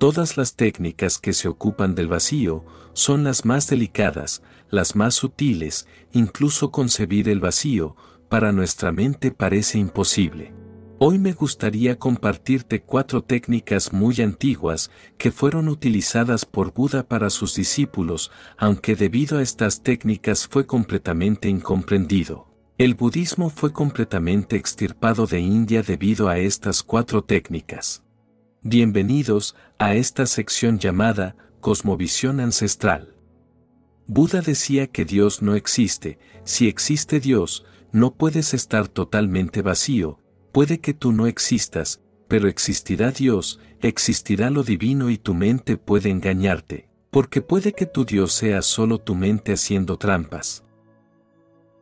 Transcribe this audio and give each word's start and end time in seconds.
Todas 0.00 0.38
las 0.38 0.56
técnicas 0.56 1.18
que 1.18 1.34
se 1.34 1.46
ocupan 1.46 1.94
del 1.94 2.08
vacío 2.08 2.64
son 2.94 3.22
las 3.22 3.44
más 3.44 3.68
delicadas, 3.68 4.42
las 4.70 4.96
más 4.96 5.12
sutiles, 5.12 5.86
incluso 6.12 6.70
concebir 6.70 7.28
el 7.28 7.38
vacío, 7.38 7.96
para 8.30 8.50
nuestra 8.50 8.92
mente 8.92 9.30
parece 9.30 9.76
imposible. 9.76 10.54
Hoy 10.98 11.18
me 11.18 11.34
gustaría 11.34 11.98
compartirte 11.98 12.80
cuatro 12.80 13.22
técnicas 13.22 13.92
muy 13.92 14.22
antiguas 14.22 14.90
que 15.18 15.30
fueron 15.30 15.68
utilizadas 15.68 16.46
por 16.46 16.72
Buda 16.72 17.06
para 17.06 17.28
sus 17.28 17.54
discípulos, 17.54 18.30
aunque 18.56 18.96
debido 18.96 19.36
a 19.36 19.42
estas 19.42 19.82
técnicas 19.82 20.48
fue 20.48 20.64
completamente 20.64 21.50
incomprendido. 21.50 22.48
El 22.78 22.94
budismo 22.94 23.50
fue 23.50 23.74
completamente 23.74 24.56
extirpado 24.56 25.26
de 25.26 25.40
India 25.40 25.82
debido 25.82 26.30
a 26.30 26.38
estas 26.38 26.82
cuatro 26.82 27.22
técnicas. 27.22 28.02
Bienvenidos 28.62 29.56
a 29.78 29.94
esta 29.94 30.26
sección 30.26 30.78
llamada 30.78 31.34
Cosmovisión 31.62 32.40
Ancestral. 32.40 33.14
Buda 34.06 34.42
decía 34.42 34.86
que 34.86 35.06
Dios 35.06 35.40
no 35.40 35.54
existe, 35.54 36.18
si 36.44 36.68
existe 36.68 37.20
Dios, 37.20 37.64
no 37.90 38.12
puedes 38.12 38.52
estar 38.52 38.86
totalmente 38.86 39.62
vacío, 39.62 40.18
puede 40.52 40.78
que 40.78 40.92
tú 40.92 41.12
no 41.12 41.26
existas, 41.26 42.02
pero 42.28 42.48
existirá 42.48 43.12
Dios, 43.12 43.60
existirá 43.80 44.50
lo 44.50 44.62
divino 44.62 45.08
y 45.08 45.16
tu 45.16 45.32
mente 45.32 45.78
puede 45.78 46.10
engañarte, 46.10 46.90
porque 47.10 47.40
puede 47.40 47.72
que 47.72 47.86
tu 47.86 48.04
Dios 48.04 48.34
sea 48.34 48.60
solo 48.60 48.98
tu 48.98 49.14
mente 49.14 49.54
haciendo 49.54 49.96
trampas. 49.96 50.64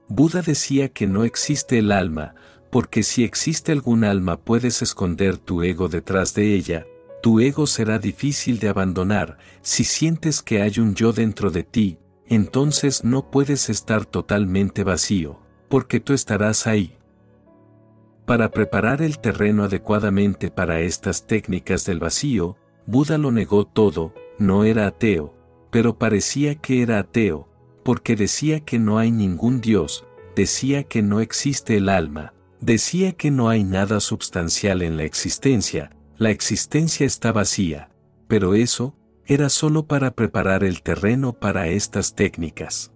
Buda 0.06 0.42
decía 0.42 0.91
que 0.91 1.09
no 1.09 1.25
existe 1.25 1.81
el 1.81 1.91
alma, 1.91 2.37
porque 2.71 3.03
si 3.03 3.25
existe 3.25 3.73
algún 3.73 4.05
alma 4.05 4.39
puedes 4.39 4.83
esconder 4.83 5.39
tu 5.39 5.63
ego 5.63 5.89
detrás 5.89 6.35
de 6.35 6.55
ella, 6.55 6.87
tu 7.23 7.41
ego 7.41 7.67
será 7.67 7.99
difícil 7.99 8.59
de 8.59 8.69
abandonar, 8.69 9.39
si 9.61 9.85
sientes 9.85 10.43
que 10.43 10.63
hay 10.63 10.79
un 10.79 10.95
yo 10.95 11.12
dentro 11.12 11.51
de 11.51 11.62
ti, 11.65 11.99
entonces 12.27 13.05
no 13.05 13.31
puedes 13.31 13.70
estar 13.70 14.05
totalmente 14.05 14.84
vacío, 14.84 15.41
porque 15.69 15.98
tú 15.98 16.12
estarás 16.12 16.67
ahí. 16.67 16.97
Para 18.27 18.51
preparar 18.51 19.01
el 19.01 19.19
terreno 19.19 19.64
adecuadamente 19.64 20.51
para 20.51 20.81
estas 20.81 21.27
técnicas 21.27 21.87
del 21.87 21.98
vacío, 21.98 22.57
Buda 22.87 23.19
lo 23.19 23.33
negó 23.33 23.67
todo, 23.67 24.14
no 24.39 24.64
era 24.64 24.87
ateo, 24.87 25.35
pero 25.70 25.98
parecía 25.98 26.55
que 26.55 26.83
era 26.83 26.98
ateo, 26.98 27.48
porque 27.83 28.17
decía 28.17 28.61
que 28.61 28.79
no 28.79 28.98
hay 28.98 29.11
ningún 29.11 29.61
Dios, 29.61 30.05
decía 30.37 30.85
que 30.85 31.03
no 31.03 31.20
existe 31.20 31.77
el 31.79 31.89
alma, 31.89 32.35
decía 32.61 33.12
que 33.12 33.31
no 33.31 33.48
hay 33.48 33.64
nada 33.64 34.01
sustancial 34.01 34.83
en 34.83 34.97
la 34.97 35.05
existencia, 35.05 35.91
la 36.17 36.31
existencia 36.31 37.06
está 37.06 37.33
vacía, 37.33 37.91
pero 38.27 38.55
eso, 38.55 38.95
era 39.27 39.48
solo 39.48 39.87
para 39.87 40.12
preparar 40.12 40.64
el 40.64 40.83
terreno 40.83 41.33
para 41.33 41.69
estas 41.69 42.14
técnicas. 42.14 42.92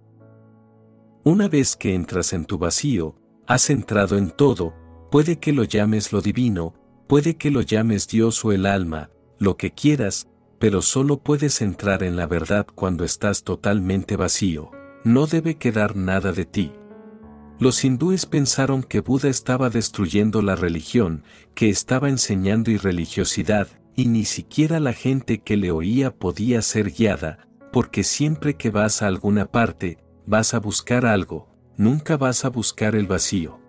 Una 1.23 1.47
vez 1.47 1.75
que 1.75 1.93
entras 1.93 2.33
en 2.33 2.45
tu 2.45 2.57
vacío, 2.57 3.15
has 3.47 3.69
entrado 3.69 4.17
en 4.17 4.31
todo, 4.31 4.73
Puede 5.13 5.37
que 5.37 5.53
lo 5.53 5.63
llames 5.63 6.11
lo 6.11 6.21
divino, 6.21 6.73
puede 7.05 7.35
que 7.35 7.51
lo 7.51 7.61
llames 7.61 8.07
Dios 8.07 8.43
o 8.43 8.51
el 8.51 8.65
alma, 8.65 9.11
lo 9.37 9.57
que 9.57 9.69
quieras, 9.69 10.27
pero 10.57 10.81
solo 10.81 11.19
puedes 11.19 11.61
entrar 11.61 12.01
en 12.01 12.15
la 12.15 12.25
verdad 12.25 12.65
cuando 12.73 13.03
estás 13.03 13.43
totalmente 13.43 14.15
vacío. 14.15 14.71
No 15.03 15.27
debe 15.27 15.57
quedar 15.57 15.95
nada 15.95 16.31
de 16.31 16.45
ti. 16.45 16.71
Los 17.63 17.85
hindúes 17.85 18.25
pensaron 18.25 18.83
que 18.83 18.99
Buda 18.99 19.29
estaba 19.29 19.69
destruyendo 19.69 20.41
la 20.41 20.57
religión, 20.57 21.23
que 21.55 21.69
estaba 21.69 22.09
enseñando 22.09 22.71
irreligiosidad, 22.71 23.69
y 23.95 24.07
ni 24.07 24.25
siquiera 24.25 24.81
la 24.81 24.91
gente 24.91 25.39
que 25.39 25.55
le 25.55 25.71
oía 25.71 26.13
podía 26.13 26.61
ser 26.61 26.91
guiada, 26.91 27.47
porque 27.71 28.03
siempre 28.03 28.57
que 28.57 28.69
vas 28.69 29.01
a 29.01 29.07
alguna 29.07 29.45
parte, 29.45 29.97
vas 30.25 30.53
a 30.53 30.59
buscar 30.59 31.05
algo, 31.05 31.47
nunca 31.77 32.17
vas 32.17 32.43
a 32.43 32.49
buscar 32.49 32.97
el 32.97 33.07
vacío. 33.07 33.61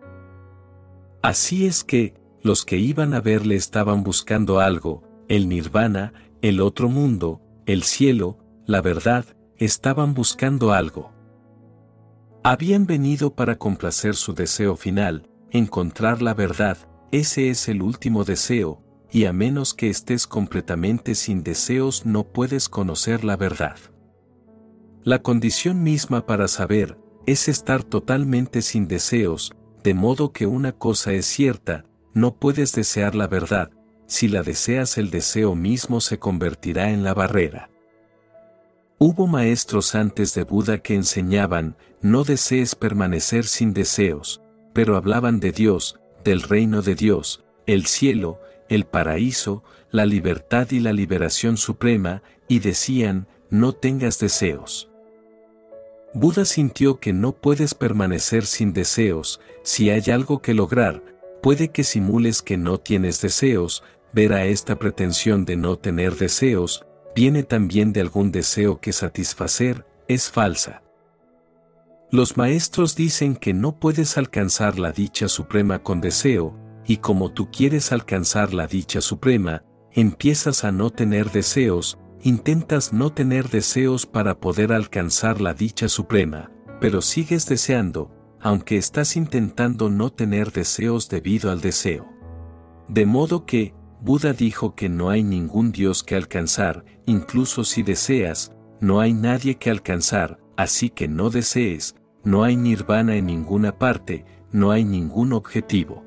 Así 1.23 1.65
es 1.65 1.85
que, 1.85 2.15
los 2.43 2.65
que 2.65 2.79
iban 2.79 3.15
a 3.15 3.21
verle 3.21 3.55
estaban 3.55 4.03
buscando 4.03 4.59
algo, 4.59 5.05
el 5.29 5.49
nirvana, 5.49 6.13
el 6.43 6.61
otro 6.61 6.89
mundo, 6.89 7.43
el 7.65 7.85
cielo, 7.85 8.39
la 8.67 8.83
verdad, 8.83 9.25
estaban 9.57 10.15
buscando 10.15 10.73
algo. 10.73 11.14
Habían 12.47 12.85
venido 12.85 13.35
para 13.35 13.57
complacer 13.57 14.15
su 14.17 14.35
deseo 14.35 14.77
final, 14.77 15.31
encontrar 15.51 16.21
la 16.21 16.35
verdad, 16.35 16.77
ese 17.11 17.49
es 17.49 17.69
el 17.69 17.81
último 17.81 18.25
deseo, 18.25 18.83
y 19.11 19.25
a 19.25 19.33
menos 19.33 19.73
que 19.73 19.89
estés 19.89 20.27
completamente 20.27 21.15
sin 21.15 21.43
deseos 21.43 22.05
no 22.05 22.25
puedes 22.25 22.69
conocer 22.69 23.25
la 23.25 23.39
verdad. 23.39 23.77
La 25.05 25.23
condición 25.23 25.83
misma 25.83 26.27
para 26.27 26.47
saber, 26.47 26.99
es 27.25 27.49
estar 27.49 27.83
totalmente 27.83 28.61
sin 28.61 28.89
deseos, 28.89 29.55
de 29.83 29.95
modo 29.95 30.33
que 30.33 30.45
una 30.45 30.73
cosa 30.73 31.15
es 31.15 31.25
cierta, 31.25 31.87
no 32.13 32.37
puedes 32.37 32.75
desear 32.75 33.15
la 33.15 33.27
verdad, 33.27 33.71
si 34.07 34.29
la 34.29 34.43
deseas 34.43 34.99
el 34.99 35.09
deseo 35.09 35.55
mismo 35.55 36.03
se 36.03 36.19
convertirá 36.19 36.91
en 36.91 37.05
la 37.05 37.15
barrera. 37.15 37.71
Hubo 39.07 39.27
maestros 39.27 39.95
antes 39.95 40.33
de 40.33 40.45
Buda 40.45 40.79
que 40.79 40.95
enseñaban, 40.95 41.77
no 42.01 42.25
desees 42.25 42.75
permanecer 42.75 43.45
sin 43.45 43.75
deseos, 43.75 44.41
pero 44.73 44.97
hablaban 44.97 45.41
de 45.41 45.53
Dios, 45.53 46.01
del 46.25 46.41
reino 46.41 46.81
de 46.81 46.95
Dios, 46.95 47.45
el 47.67 47.85
cielo, 47.85 48.41
el 48.71 48.87
paraíso, 48.87 49.63
la 49.91 50.07
libertad 50.07 50.71
y 50.71 50.81
la 50.81 50.95
liberación 50.95 51.59
suprema, 51.59 52.23
y 52.49 52.61
decían, 52.61 53.29
no 53.51 53.75
tengas 53.75 54.19
deseos. 54.21 54.89
Buda 56.15 56.47
sintió 56.47 56.99
que 56.99 57.13
no 57.13 57.33
puedes 57.33 57.75
permanecer 57.75 58.47
sin 58.47 58.73
deseos, 58.73 59.39
si 59.65 59.91
hay 59.91 60.11
algo 60.11 60.41
que 60.41 60.55
lograr, 60.55 61.03
puede 61.43 61.69
que 61.69 61.85
simules 61.85 62.41
que 62.41 62.57
no 62.57 62.79
tienes 62.79 63.21
deseos, 63.21 63.83
ver 64.15 64.33
a 64.33 64.47
esta 64.47 64.79
pretensión 64.79 65.45
de 65.45 65.57
no 65.57 65.77
tener 65.77 66.17
deseos, 66.17 66.87
viene 67.15 67.43
también 67.43 67.93
de 67.93 68.01
algún 68.01 68.33
deseo 68.33 68.81
que 68.81 68.93
satisfacer, 68.93 69.87
es 70.09 70.31
falsa. 70.31 70.83
Los 72.11 72.37
maestros 72.37 72.95
dicen 72.95 73.35
que 73.37 73.55
no 73.55 73.79
puedes 73.79 74.19
alcanzar 74.19 74.79
la 74.79 74.93
dicha 74.93 75.29
suprema 75.29 75.83
con 75.83 76.01
deseo, 76.01 76.57
y 76.87 76.99
como 76.99 77.33
tú 77.33 77.51
quieres 77.51 77.93
alcanzar 77.93 78.53
la 78.53 78.67
dicha 78.67 79.01
suprema, 79.01 79.65
empiezas 79.93 80.65
a 80.65 80.73
no 80.73 80.91
tener 80.91 81.31
deseos, 81.31 81.99
intentas 82.23 82.93
no 82.93 83.13
tener 83.13 83.49
deseos 83.49 84.07
para 84.07 84.39
poder 84.39 84.73
alcanzar 84.73 85.41
la 85.41 85.55
dicha 85.55 85.89
suprema, 85.89 86.51
pero 86.81 87.01
sigues 87.01 87.47
deseando, 87.47 88.11
aunque 88.41 88.77
estás 88.77 89.17
intentando 89.17 89.89
no 89.89 90.11
tener 90.11 90.53
deseos 90.53 91.09
debido 91.09 91.51
al 91.51 91.61
deseo. 91.61 92.07
De 92.89 93.07
modo 93.07 93.47
que, 93.47 93.75
Buda 94.05 94.35
dijo 94.35 94.75
que 94.75 94.91
no 94.91 95.09
hay 95.09 95.23
ningún 95.23 95.73
Dios 95.73 96.03
que 96.03 96.15
alcanzar, 96.15 96.85
incluso 97.07 97.65
si 97.65 97.83
deseas, 97.83 98.53
no 98.79 99.01
hay 99.01 99.15
nadie 99.15 99.55
que 99.55 99.71
alcanzar, 99.71 100.39
así 100.59 100.91
que 100.91 101.09
no 101.09 101.31
desees, 101.31 101.97
no 102.23 102.45
hay 102.45 102.55
nirvana 102.55 103.17
en 103.17 103.25
ninguna 103.25 103.79
parte, 103.79 104.27
no 104.53 104.73
hay 104.73 104.85
ningún 104.85 105.33
objetivo. 105.33 106.05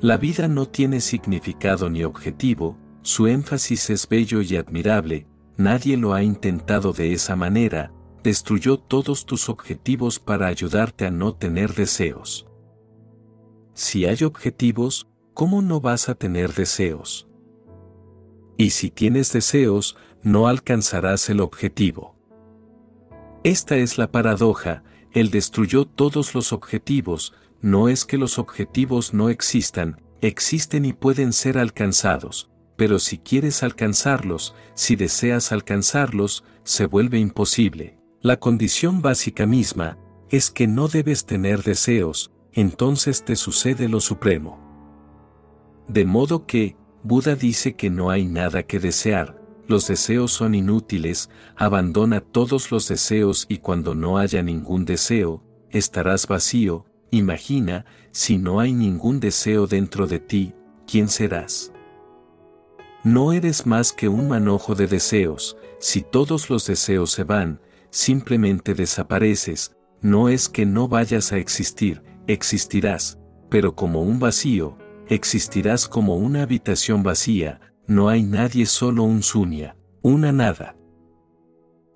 La 0.00 0.16
vida 0.16 0.46
no 0.46 0.66
tiene 0.66 1.00
significado 1.00 1.90
ni 1.90 2.04
objetivo, 2.04 2.78
su 3.02 3.26
énfasis 3.26 3.90
es 3.90 4.08
bello 4.08 4.40
y 4.40 4.54
admirable, 4.54 5.26
nadie 5.56 5.96
lo 5.96 6.14
ha 6.14 6.22
intentado 6.22 6.92
de 6.92 7.12
esa 7.12 7.34
manera, 7.34 7.92
destruyó 8.22 8.78
todos 8.78 9.26
tus 9.26 9.48
objetivos 9.48 10.20
para 10.20 10.46
ayudarte 10.46 11.04
a 11.04 11.10
no 11.10 11.34
tener 11.34 11.74
deseos. 11.74 12.46
Si 13.74 14.04
hay 14.04 14.22
objetivos, 14.22 15.09
¿cómo 15.40 15.62
no 15.62 15.80
vas 15.80 16.10
a 16.10 16.14
tener 16.14 16.52
deseos? 16.52 17.26
Y 18.58 18.72
si 18.72 18.90
tienes 18.90 19.32
deseos, 19.32 19.96
no 20.22 20.48
alcanzarás 20.48 21.30
el 21.30 21.40
objetivo. 21.40 22.14
Esta 23.42 23.78
es 23.78 23.96
la 23.96 24.12
paradoja, 24.12 24.82
él 25.12 25.30
destruyó 25.30 25.86
todos 25.86 26.34
los 26.34 26.52
objetivos, 26.52 27.32
no 27.62 27.88
es 27.88 28.04
que 28.04 28.18
los 28.18 28.38
objetivos 28.38 29.14
no 29.14 29.30
existan, 29.30 30.02
existen 30.20 30.84
y 30.84 30.92
pueden 30.92 31.32
ser 31.32 31.56
alcanzados, 31.56 32.50
pero 32.76 32.98
si 32.98 33.16
quieres 33.16 33.62
alcanzarlos, 33.62 34.54
si 34.74 34.94
deseas 34.94 35.52
alcanzarlos, 35.52 36.44
se 36.64 36.84
vuelve 36.84 37.18
imposible. 37.18 37.98
La 38.20 38.38
condición 38.38 39.00
básica 39.00 39.46
misma 39.46 39.96
es 40.28 40.50
que 40.50 40.66
no 40.66 40.88
debes 40.88 41.24
tener 41.24 41.62
deseos, 41.62 42.30
entonces 42.52 43.24
te 43.24 43.36
sucede 43.36 43.88
lo 43.88 44.00
supremo. 44.00 44.69
De 45.90 46.04
modo 46.04 46.46
que, 46.46 46.76
Buda 47.02 47.34
dice 47.34 47.74
que 47.74 47.90
no 47.90 48.10
hay 48.10 48.24
nada 48.24 48.62
que 48.62 48.78
desear, 48.78 49.42
los 49.66 49.88
deseos 49.88 50.30
son 50.30 50.54
inútiles, 50.54 51.30
abandona 51.56 52.20
todos 52.20 52.70
los 52.70 52.86
deseos 52.86 53.44
y 53.48 53.58
cuando 53.58 53.96
no 53.96 54.16
haya 54.16 54.40
ningún 54.40 54.84
deseo, 54.84 55.42
estarás 55.68 56.28
vacío, 56.28 56.84
imagina, 57.10 57.86
si 58.12 58.38
no 58.38 58.60
hay 58.60 58.72
ningún 58.72 59.18
deseo 59.18 59.66
dentro 59.66 60.06
de 60.06 60.20
ti, 60.20 60.54
¿quién 60.86 61.08
serás? 61.08 61.72
No 63.02 63.32
eres 63.32 63.66
más 63.66 63.90
que 63.90 64.08
un 64.08 64.28
manojo 64.28 64.76
de 64.76 64.86
deseos, 64.86 65.56
si 65.80 66.02
todos 66.02 66.50
los 66.50 66.68
deseos 66.68 67.10
se 67.10 67.24
van, 67.24 67.60
simplemente 67.90 68.74
desapareces, 68.74 69.74
no 70.00 70.28
es 70.28 70.48
que 70.48 70.66
no 70.66 70.86
vayas 70.86 71.32
a 71.32 71.38
existir, 71.38 72.04
existirás, 72.28 73.18
pero 73.48 73.74
como 73.74 74.02
un 74.02 74.20
vacío, 74.20 74.78
existirás 75.10 75.88
como 75.88 76.16
una 76.16 76.42
habitación 76.42 77.02
vacía, 77.02 77.60
no 77.86 78.08
hay 78.08 78.22
nadie 78.22 78.64
solo 78.64 79.02
un 79.02 79.22
sunya, 79.22 79.76
una 80.02 80.30
nada. 80.30 80.76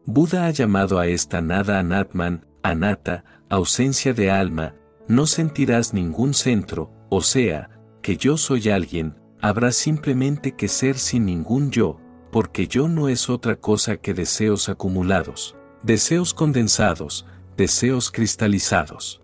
Buda 0.04 0.46
ha 0.46 0.50
llamado 0.50 0.98
a 0.98 1.06
esta 1.06 1.40
nada 1.40 1.78
anatman, 1.78 2.44
anata, 2.62 3.24
ausencia 3.48 4.12
de 4.12 4.32
alma, 4.32 4.74
no 5.06 5.26
sentirás 5.26 5.94
ningún 5.94 6.34
centro, 6.34 6.90
o 7.08 7.20
sea, 7.20 7.70
que 8.02 8.16
yo 8.16 8.36
soy 8.36 8.68
alguien, 8.68 9.14
habrá 9.40 9.70
simplemente 9.70 10.56
que 10.56 10.66
ser 10.66 10.98
sin 10.98 11.26
ningún 11.26 11.70
yo, 11.70 12.00
porque 12.32 12.66
yo 12.66 12.88
no 12.88 13.08
es 13.08 13.30
otra 13.30 13.54
cosa 13.54 13.96
que 13.96 14.12
deseos 14.12 14.68
acumulados, 14.68 15.56
deseos 15.84 16.34
condensados, 16.34 17.26
deseos 17.56 18.10
cristalizados. 18.10 19.22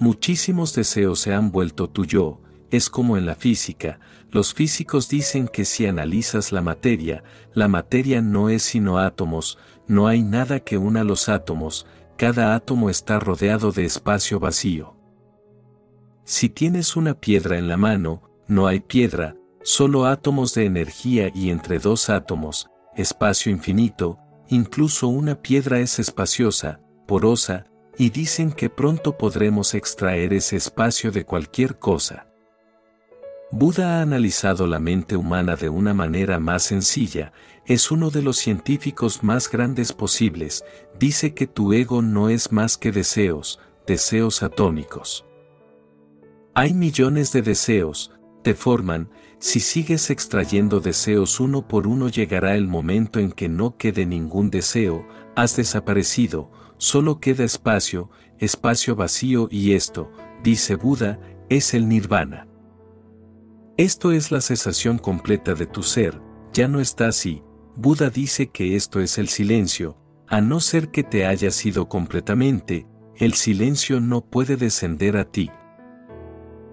Muchísimos 0.00 0.74
deseos 0.74 1.20
se 1.20 1.32
han 1.32 1.52
vuelto 1.52 1.88
tu 1.88 2.04
yo, 2.04 2.40
es 2.70 2.90
como 2.90 3.16
en 3.16 3.26
la 3.26 3.34
física, 3.34 4.00
los 4.30 4.52
físicos 4.52 5.08
dicen 5.08 5.48
que 5.48 5.64
si 5.64 5.86
analizas 5.86 6.52
la 6.52 6.60
materia, 6.60 7.22
la 7.54 7.66
materia 7.68 8.20
no 8.20 8.50
es 8.50 8.62
sino 8.62 8.98
átomos, 8.98 9.58
no 9.86 10.06
hay 10.06 10.22
nada 10.22 10.60
que 10.60 10.76
una 10.76 11.02
los 11.02 11.28
átomos, 11.28 11.86
cada 12.18 12.54
átomo 12.54 12.90
está 12.90 13.18
rodeado 13.18 13.72
de 13.72 13.84
espacio 13.84 14.38
vacío. 14.38 14.94
Si 16.24 16.50
tienes 16.50 16.94
una 16.94 17.14
piedra 17.14 17.56
en 17.56 17.68
la 17.68 17.78
mano, 17.78 18.22
no 18.48 18.66
hay 18.66 18.80
piedra, 18.80 19.34
solo 19.62 20.04
átomos 20.04 20.52
de 20.54 20.66
energía 20.66 21.30
y 21.34 21.48
entre 21.48 21.78
dos 21.78 22.10
átomos, 22.10 22.68
espacio 22.96 23.50
infinito, 23.50 24.18
incluso 24.48 25.08
una 25.08 25.40
piedra 25.40 25.80
es 25.80 25.98
espaciosa, 25.98 26.80
porosa, 27.06 27.64
y 27.96 28.10
dicen 28.10 28.52
que 28.52 28.68
pronto 28.68 29.16
podremos 29.16 29.74
extraer 29.74 30.32
ese 30.32 30.56
espacio 30.56 31.10
de 31.10 31.24
cualquier 31.24 31.78
cosa. 31.78 32.27
Buda 33.50 33.98
ha 33.98 34.02
analizado 34.02 34.66
la 34.66 34.78
mente 34.78 35.16
humana 35.16 35.56
de 35.56 35.70
una 35.70 35.94
manera 35.94 36.38
más 36.38 36.64
sencilla, 36.64 37.32
es 37.64 37.90
uno 37.90 38.10
de 38.10 38.20
los 38.20 38.36
científicos 38.36 39.22
más 39.22 39.50
grandes 39.50 39.94
posibles, 39.94 40.64
dice 40.98 41.32
que 41.32 41.46
tu 41.46 41.72
ego 41.72 42.02
no 42.02 42.28
es 42.28 42.52
más 42.52 42.76
que 42.76 42.92
deseos, 42.92 43.58
deseos 43.86 44.42
atómicos. 44.42 45.24
Hay 46.52 46.74
millones 46.74 47.32
de 47.32 47.40
deseos, 47.40 48.12
te 48.42 48.52
forman, 48.52 49.08
si 49.38 49.60
sigues 49.60 50.10
extrayendo 50.10 50.80
deseos 50.80 51.40
uno 51.40 51.66
por 51.66 51.86
uno 51.86 52.08
llegará 52.08 52.54
el 52.54 52.68
momento 52.68 53.18
en 53.18 53.32
que 53.32 53.48
no 53.48 53.78
quede 53.78 54.04
ningún 54.04 54.50
deseo, 54.50 55.06
has 55.36 55.56
desaparecido, 55.56 56.50
solo 56.76 57.18
queda 57.18 57.44
espacio, 57.44 58.10
espacio 58.38 58.94
vacío 58.94 59.48
y 59.50 59.72
esto, 59.72 60.10
dice 60.42 60.74
Buda, 60.74 61.18
es 61.48 61.72
el 61.72 61.88
nirvana. 61.88 62.47
Esto 63.78 64.10
es 64.10 64.32
la 64.32 64.40
cesación 64.40 64.98
completa 64.98 65.54
de 65.54 65.64
tu 65.64 65.84
ser, 65.84 66.20
ya 66.52 66.66
no 66.66 66.80
está 66.80 67.06
así. 67.06 67.44
Buda 67.76 68.10
dice 68.10 68.48
que 68.48 68.74
esto 68.74 68.98
es 68.98 69.18
el 69.18 69.28
silencio, 69.28 69.96
a 70.26 70.40
no 70.40 70.58
ser 70.58 70.90
que 70.90 71.04
te 71.04 71.26
hayas 71.26 71.64
ido 71.64 71.88
completamente, 71.88 72.88
el 73.14 73.34
silencio 73.34 74.00
no 74.00 74.20
puede 74.20 74.56
descender 74.56 75.16
a 75.16 75.30
ti. 75.30 75.52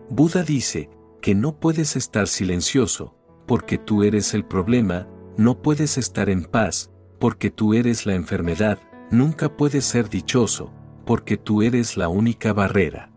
Buda 0.10 0.42
dice 0.42 0.90
que 1.22 1.36
no 1.36 1.60
puedes 1.60 1.96
estar 1.96 2.28
silencioso, 2.28 3.16
porque 3.46 3.78
tú 3.78 4.01
eres 4.01 4.34
el 4.34 4.44
problema, 4.44 5.08
no 5.38 5.62
puedes 5.62 6.00
estar 6.00 6.28
en 6.28 6.44
paz, 6.44 6.90
porque 7.19 7.51
tú 7.51 7.75
eres 7.75 8.08
la 8.08 8.16
enfermedad, 8.16 8.80
nunca 9.12 9.56
puedes 9.56 9.86
ser 9.86 10.10
dichoso, 10.10 10.74
porque 11.06 11.38
tú 11.38 11.62
eres 11.62 11.98
la 11.98 12.08
única 12.08 12.51
barrera. 12.51 13.12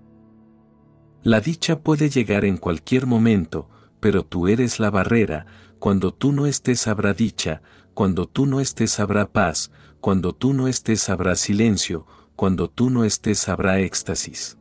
La 1.22 1.40
dicha 1.40 1.80
puede 1.80 2.10
llegar 2.10 2.44
en 2.44 2.58
cualquier 2.58 3.06
momento, 3.06 3.70
pero 4.00 4.24
tú 4.24 4.48
eres 4.48 4.80
la 4.80 4.90
barrera, 4.90 5.46
cuando 5.78 6.12
tú 6.12 6.32
no 6.32 6.46
estés 6.46 6.86
habrá 6.86 7.14
dicha, 7.14 7.62
cuando 7.94 8.26
tú 8.26 8.46
no 8.46 8.60
estés 8.60 9.00
habrá 9.00 9.32
paz, 9.32 9.70
cuando 10.00 10.32
tú 10.34 10.54
no 10.54 10.68
estés 10.68 11.08
habrá 11.08 11.34
silencio, 11.34 12.06
cuando 12.36 12.68
tú 12.70 12.90
no 12.90 13.04
estés 13.04 13.48
habrá 13.48 13.80
éxtasis. 13.80 14.58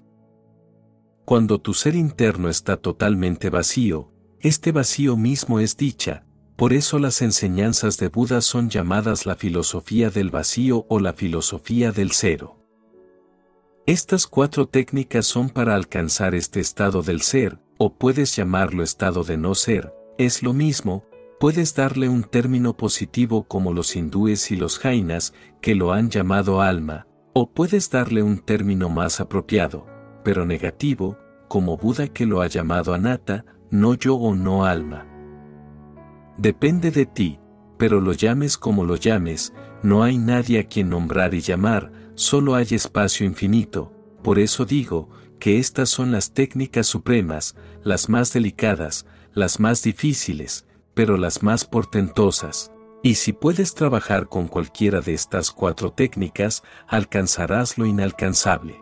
Cuando 1.26 1.60
tu 1.60 1.74
ser 1.74 1.96
interno 1.96 2.50
está 2.50 2.78
totalmente 2.78 3.50
vacío, 3.50 4.12
este 4.40 4.72
vacío 4.72 5.18
mismo 5.18 5.60
es 5.60 5.78
dicha, 5.78 6.26
por 6.56 6.74
eso 6.74 6.98
las 6.98 7.22
enseñanzas 7.22 7.98
de 7.98 8.08
Buda 8.08 8.42
son 8.42 8.70
llamadas 8.70 9.26
la 9.26 9.36
filosofía 9.36 10.10
del 10.10 10.32
vacío 10.32 10.88
o 10.90 11.00
la 11.00 11.14
filosofía 11.14 11.92
del 11.92 12.12
cero. 12.12 12.58
Estas 13.86 14.26
cuatro 14.26 14.68
técnicas 14.68 15.28
son 15.28 15.50
para 15.50 15.76
alcanzar 15.76 16.34
este 16.34 16.60
estado 16.60 17.04
del 17.04 17.22
ser, 17.22 17.60
o 17.78 17.94
puedes 17.94 18.36
llamarlo 18.36 18.84
estado 18.84 19.24
de 19.24 19.38
no 19.38 19.56
ser, 19.56 19.94
es 20.18 20.44
lo 20.44 20.54
mismo, 20.54 21.06
puedes 21.40 21.76
darle 21.76 22.10
un 22.10 22.24
término 22.24 22.76
positivo 22.76 23.44
como 23.44 23.74
los 23.74 23.96
hindúes 23.96 24.52
y 24.52 24.56
los 24.56 24.80
jainas, 24.80 25.34
que 25.62 25.76
lo 25.76 25.94
han 25.94 26.10
llamado 26.10 26.62
alma, 26.62 27.08
o 27.34 27.52
puedes 27.52 27.90
darle 27.90 28.24
un 28.24 28.40
término 28.40 28.90
más 28.90 29.20
apropiado, 29.20 29.86
pero 30.24 30.46
negativo, 30.46 31.18
como 31.48 31.78
Buda 31.78 32.08
que 32.08 32.26
lo 32.26 32.42
ha 32.42 32.48
llamado 32.48 32.94
anatta, 32.94 33.46
no 33.70 33.94
yo 33.94 34.16
o 34.16 34.36
no 34.36 34.66
alma. 34.66 35.06
Depende 36.38 36.92
de 36.92 37.06
ti, 37.06 37.40
pero 37.78 38.02
lo 38.02 38.14
llames 38.14 38.58
como 38.58 38.86
lo 38.86 38.96
llames, 38.96 39.54
no 39.84 40.04
hay 40.04 40.18
nadie 40.18 40.60
a 40.60 40.64
quien 40.68 40.90
nombrar 40.90 41.34
y 41.34 41.42
llamar, 41.42 41.92
solo 42.16 42.56
hay 42.56 42.68
espacio 42.72 43.26
infinito, 43.26 43.94
por 44.24 44.40
eso 44.40 44.66
digo, 44.66 45.10
que 45.38 45.60
estas 45.60 45.90
son 45.90 46.12
las 46.12 46.34
técnicas 46.34 46.88
supremas, 46.88 47.56
las 47.84 48.10
más 48.10 48.34
delicadas, 48.34 49.06
las 49.34 49.60
más 49.60 49.84
difíciles, 49.84 50.66
pero 50.94 51.18
las 51.18 51.44
más 51.44 51.66
portentosas. 51.66 52.72
Y 53.04 53.16
si 53.16 53.34
puedes 53.34 53.76
trabajar 53.76 54.28
con 54.28 54.48
cualquiera 54.48 55.02
de 55.02 55.14
estas 55.14 55.52
cuatro 55.52 55.92
técnicas, 55.92 56.64
alcanzarás 56.88 57.78
lo 57.78 57.86
inalcanzable. 57.86 58.82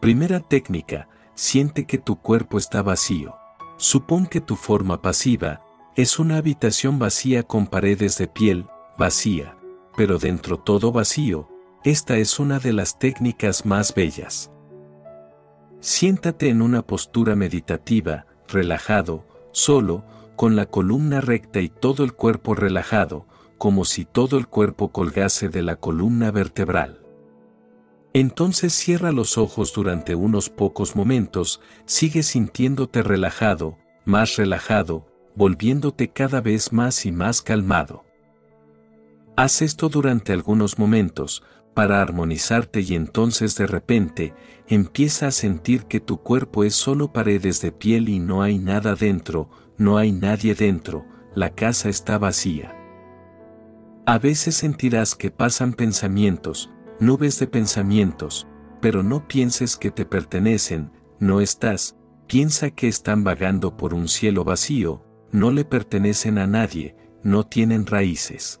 Primera 0.00 0.40
técnica, 0.40 1.08
siente 1.34 1.86
que 1.86 1.98
tu 1.98 2.20
cuerpo 2.20 2.56
está 2.58 2.82
vacío. 2.82 3.36
Supón 3.76 4.26
que 4.26 4.40
tu 4.40 4.56
forma 4.56 5.02
pasiva 5.02 5.62
es 5.96 6.20
una 6.20 6.36
habitación 6.36 7.00
vacía 7.00 7.42
con 7.42 7.66
paredes 7.66 8.16
de 8.18 8.28
piel, 8.28 8.66
vacía, 8.96 9.56
pero 9.96 10.18
dentro 10.18 10.58
todo 10.58 10.92
vacío, 10.92 11.48
esta 11.84 12.16
es 12.16 12.38
una 12.38 12.60
de 12.60 12.72
las 12.72 12.98
técnicas 12.98 13.66
más 13.66 13.94
bellas. 13.94 14.52
Siéntate 15.80 16.48
en 16.48 16.60
una 16.60 16.82
postura 16.82 17.36
meditativa, 17.36 18.26
relajado, 18.48 19.24
solo, 19.52 20.04
con 20.34 20.56
la 20.56 20.66
columna 20.66 21.20
recta 21.20 21.60
y 21.60 21.68
todo 21.68 22.04
el 22.04 22.14
cuerpo 22.14 22.54
relajado, 22.54 23.26
como 23.58 23.84
si 23.84 24.04
todo 24.04 24.38
el 24.38 24.46
cuerpo 24.46 24.90
colgase 24.90 25.48
de 25.48 25.62
la 25.62 25.76
columna 25.76 26.30
vertebral. 26.30 27.00
Entonces 28.12 28.72
cierra 28.72 29.12
los 29.12 29.38
ojos 29.38 29.72
durante 29.72 30.14
unos 30.14 30.48
pocos 30.50 30.96
momentos, 30.96 31.60
sigue 31.84 32.22
sintiéndote 32.22 33.02
relajado, 33.02 33.78
más 34.04 34.36
relajado, 34.36 35.06
volviéndote 35.36 36.08
cada 36.08 36.40
vez 36.40 36.72
más 36.72 37.06
y 37.06 37.12
más 37.12 37.42
calmado. 37.42 38.04
Haz 39.36 39.62
esto 39.62 39.88
durante 39.88 40.32
algunos 40.32 40.80
momentos, 40.80 41.44
para 41.78 42.02
armonizarte 42.02 42.80
y 42.80 42.96
entonces 42.96 43.54
de 43.54 43.68
repente, 43.68 44.34
empieza 44.66 45.28
a 45.28 45.30
sentir 45.30 45.84
que 45.84 46.00
tu 46.00 46.20
cuerpo 46.20 46.64
es 46.64 46.74
solo 46.74 47.12
paredes 47.12 47.60
de 47.60 47.70
piel 47.70 48.08
y 48.08 48.18
no 48.18 48.42
hay 48.42 48.58
nada 48.58 48.96
dentro, 48.96 49.48
no 49.76 49.96
hay 49.96 50.10
nadie 50.10 50.56
dentro, 50.56 51.06
la 51.36 51.54
casa 51.54 51.88
está 51.88 52.18
vacía. 52.18 52.74
A 54.06 54.18
veces 54.18 54.56
sentirás 54.56 55.14
que 55.14 55.30
pasan 55.30 55.72
pensamientos, 55.72 56.68
nubes 56.98 57.38
de 57.38 57.46
pensamientos, 57.46 58.48
pero 58.80 59.04
no 59.04 59.28
pienses 59.28 59.76
que 59.76 59.92
te 59.92 60.04
pertenecen, 60.04 60.90
no 61.20 61.40
estás, 61.40 61.94
piensa 62.26 62.72
que 62.72 62.88
están 62.88 63.22
vagando 63.22 63.76
por 63.76 63.94
un 63.94 64.08
cielo 64.08 64.42
vacío, 64.42 65.04
no 65.30 65.52
le 65.52 65.64
pertenecen 65.64 66.38
a 66.38 66.48
nadie, 66.48 66.96
no 67.22 67.46
tienen 67.46 67.86
raíces. 67.86 68.60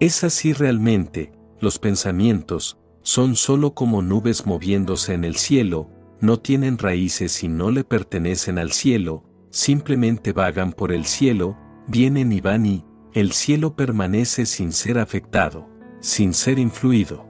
Es 0.00 0.22
así 0.22 0.52
realmente, 0.52 1.32
los 1.60 1.78
pensamientos, 1.78 2.78
son 3.02 3.36
solo 3.36 3.74
como 3.74 4.02
nubes 4.02 4.46
moviéndose 4.46 5.14
en 5.14 5.24
el 5.24 5.36
cielo, 5.36 5.88
no 6.20 6.38
tienen 6.38 6.78
raíces 6.78 7.42
y 7.42 7.48
no 7.48 7.70
le 7.70 7.84
pertenecen 7.84 8.58
al 8.58 8.72
cielo, 8.72 9.24
simplemente 9.50 10.32
vagan 10.32 10.72
por 10.72 10.92
el 10.92 11.06
cielo, 11.06 11.56
vienen 11.86 12.32
y 12.32 12.40
van 12.40 12.66
y, 12.66 12.84
el 13.14 13.32
cielo 13.32 13.74
permanece 13.76 14.46
sin 14.46 14.72
ser 14.72 14.98
afectado, 14.98 15.68
sin 16.00 16.34
ser 16.34 16.58
influido. 16.58 17.26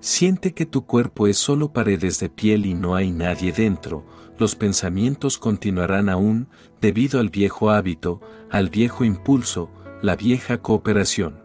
Siente 0.00 0.52
que 0.52 0.66
tu 0.66 0.84
cuerpo 0.84 1.28
es 1.28 1.38
solo 1.38 1.72
paredes 1.72 2.18
de 2.18 2.28
piel 2.28 2.66
y 2.66 2.74
no 2.74 2.96
hay 2.96 3.12
nadie 3.12 3.52
dentro, 3.52 4.04
los 4.38 4.56
pensamientos 4.56 5.38
continuarán 5.38 6.08
aún, 6.08 6.48
debido 6.80 7.20
al 7.20 7.30
viejo 7.30 7.70
hábito, 7.70 8.20
al 8.50 8.68
viejo 8.68 9.04
impulso, 9.04 9.70
la 10.02 10.16
vieja 10.16 10.58
cooperación. 10.58 11.41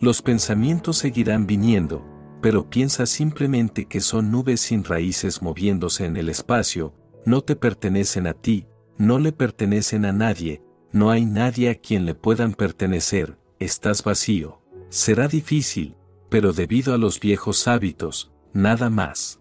Los 0.00 0.22
pensamientos 0.22 0.96
seguirán 0.96 1.46
viniendo, 1.46 2.04
pero 2.40 2.70
piensa 2.70 3.04
simplemente 3.04 3.86
que 3.86 4.00
son 4.00 4.30
nubes 4.30 4.60
sin 4.60 4.84
raíces 4.84 5.42
moviéndose 5.42 6.04
en 6.04 6.16
el 6.16 6.28
espacio, 6.28 6.94
no 7.24 7.42
te 7.42 7.56
pertenecen 7.56 8.28
a 8.28 8.34
ti, 8.34 8.66
no 8.96 9.18
le 9.18 9.32
pertenecen 9.32 10.04
a 10.04 10.12
nadie, 10.12 10.62
no 10.92 11.10
hay 11.10 11.24
nadie 11.24 11.70
a 11.70 11.74
quien 11.74 12.06
le 12.06 12.14
puedan 12.14 12.54
pertenecer, 12.54 13.38
estás 13.58 14.04
vacío. 14.04 14.62
Será 14.88 15.26
difícil, 15.26 15.96
pero 16.28 16.52
debido 16.52 16.94
a 16.94 16.98
los 16.98 17.18
viejos 17.18 17.66
hábitos, 17.66 18.32
nada 18.52 18.90
más. 18.90 19.40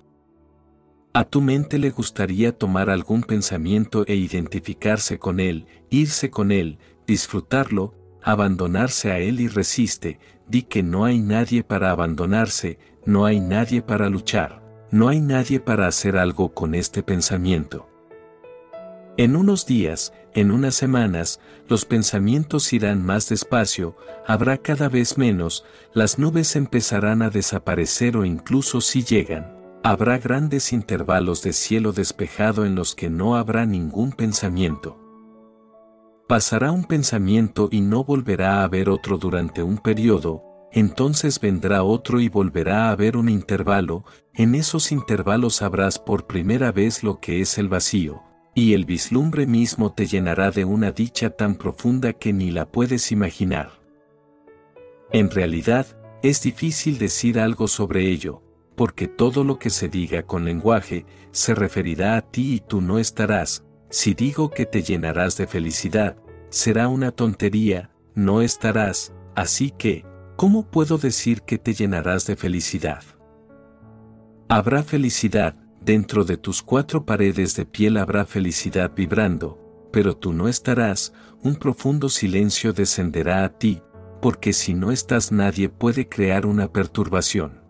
A 1.14 1.24
tu 1.24 1.42
mente 1.42 1.78
le 1.78 1.92
gustaría 1.92 2.52
tomar 2.58 2.90
algún 2.90 3.24
pensamiento 3.24 4.06
e 4.08 4.16
identificarse 4.16 5.20
con 5.20 5.40
él, 5.40 5.66
irse 5.90 6.30
con 6.30 6.52
él, 6.52 6.80
disfrutarlo, 7.08 7.94
abandonarse 8.22 9.12
a 9.12 9.20
él 9.20 9.40
y 9.40 9.48
resiste, 9.48 10.20
di 10.48 10.64
que 10.64 10.84
no 10.84 11.06
hay 11.06 11.20
nadie 11.20 11.64
para 11.64 11.92
abandonarse, 11.92 12.80
no 13.06 13.26
hay 13.26 13.40
nadie 13.40 13.82
para 13.82 14.10
luchar, 14.10 14.62
no 14.92 15.08
hay 15.10 15.20
nadie 15.20 15.60
para 15.60 15.88
hacer 15.88 16.18
algo 16.18 16.54
con 16.54 16.76
este 16.76 17.04
pensamiento. 17.04 17.90
En 19.18 19.36
unos 19.36 19.66
días, 19.66 20.14
en 20.36 20.52
unas 20.52 20.76
semanas, 20.76 21.40
los 21.68 21.86
pensamientos 21.86 22.72
irán 22.72 23.04
más 23.04 23.30
despacio, 23.30 23.98
habrá 24.28 24.58
cada 24.58 24.90
vez 24.90 25.18
menos, 25.18 25.66
las 25.94 26.20
nubes 26.20 26.56
empezarán 26.56 27.24
a 27.24 27.32
desaparecer 27.32 28.16
o 28.16 28.26
incluso 28.26 28.80
si 28.80 29.04
llegan, 29.04 29.58
habrá 29.84 30.20
grandes 30.20 30.72
intervalos 30.72 31.42
de 31.42 31.54
cielo 31.54 31.94
despejado 31.94 32.66
en 32.66 32.76
los 32.76 32.94
que 32.94 33.10
no 33.10 33.36
habrá 33.36 33.66
ningún 33.66 34.12
pensamiento. 34.12 35.07
Pasará 36.28 36.74
un 36.74 36.84
pensamiento 36.84 37.70
y 37.72 37.80
no 37.80 38.04
volverá 38.04 38.60
a 38.60 38.64
haber 38.64 38.90
otro 38.90 39.18
durante 39.18 39.64
un 39.64 39.78
periodo, 39.78 40.44
entonces 40.74 41.40
vendrá 41.40 41.84
otro 41.84 42.20
y 42.20 42.28
volverá 42.28 42.88
a 42.88 42.92
haber 42.92 43.16
un 43.16 43.30
intervalo, 43.30 44.04
en 44.34 44.54
esos 44.54 44.92
intervalos 44.92 45.56
sabrás 45.56 46.00
por 46.00 46.28
primera 46.28 46.74
vez 46.74 47.02
lo 47.02 47.22
que 47.22 47.40
es 47.40 47.58
el 47.58 47.70
vacío, 47.70 48.24
y 48.54 48.74
el 48.74 48.84
vislumbre 48.84 49.48
mismo 49.48 49.94
te 49.94 50.06
llenará 50.06 50.52
de 50.52 50.66
una 50.66 50.92
dicha 50.92 51.30
tan 51.30 51.56
profunda 51.56 52.12
que 52.12 52.34
ni 52.34 52.52
la 52.52 52.70
puedes 52.70 53.14
imaginar. 53.14 53.80
En 55.14 55.32
realidad, 55.32 55.88
es 56.24 56.42
difícil 56.42 56.98
decir 56.98 57.40
algo 57.40 57.70
sobre 57.70 58.10
ello, 58.12 58.44
porque 58.76 59.08
todo 59.08 59.46
lo 59.46 59.60
que 59.60 59.70
se 59.70 59.88
diga 59.88 60.24
con 60.24 60.44
lenguaje 60.44 61.06
se 61.32 61.56
referirá 61.56 62.18
a 62.18 62.22
ti 62.22 62.56
y 62.56 62.60
tú 62.60 62.82
no 62.82 63.00
estarás, 63.00 63.64
si 63.90 64.14
digo 64.14 64.50
que 64.50 64.66
te 64.66 64.84
llenarás 64.84 65.38
de 65.38 65.48
felicidad, 65.48 66.18
será 66.50 66.88
una 66.88 67.12
tontería, 67.12 67.92
no 68.16 68.42
estarás, 68.42 69.14
así 69.36 69.72
que, 69.72 70.06
¿cómo 70.36 70.70
puedo 70.70 70.98
decir 70.98 71.42
que 71.44 71.58
te 71.58 71.74
llenarás 71.74 72.26
de 72.26 72.36
felicidad? 72.36 73.04
Habrá 74.50 74.84
felicidad, 74.84 75.56
dentro 75.82 76.24
de 76.26 76.38
tus 76.38 76.62
cuatro 76.62 77.06
paredes 77.06 77.56
de 77.56 77.66
piel 77.66 77.98
habrá 77.98 78.26
felicidad 78.26 78.92
vibrando, 78.96 79.60
pero 79.92 80.18
tú 80.18 80.34
no 80.34 80.48
estarás, 80.48 81.14
un 81.44 81.56
profundo 81.56 82.10
silencio 82.10 82.74
descenderá 82.74 83.44
a 83.44 83.58
ti, 83.58 83.82
porque 84.22 84.54
si 84.54 84.74
no 84.74 84.92
estás 84.92 85.32
nadie 85.32 85.70
puede 85.70 86.10
crear 86.10 86.46
una 86.46 86.72
perturbación. 86.72 87.62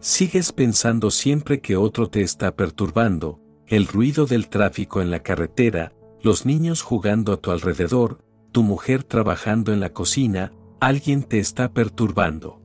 Sigues 0.00 0.52
pensando 0.52 1.10
siempre 1.10 1.60
que 1.60 1.76
otro 1.76 2.08
te 2.10 2.20
está 2.20 2.54
perturbando, 2.54 3.40
el 3.66 3.86
ruido 3.86 4.26
del 4.26 4.48
tráfico 4.48 5.00
en 5.00 5.10
la 5.10 5.22
carretera, 5.22 5.92
los 6.22 6.46
niños 6.46 6.82
jugando 6.82 7.32
a 7.32 7.36
tu 7.36 7.50
alrededor, 7.50 8.18
tu 8.52 8.62
mujer 8.62 9.04
trabajando 9.04 9.72
en 9.72 9.80
la 9.80 9.92
cocina, 9.92 10.52
alguien 10.80 11.22
te 11.22 11.38
está 11.38 11.72
perturbando. 11.72 12.60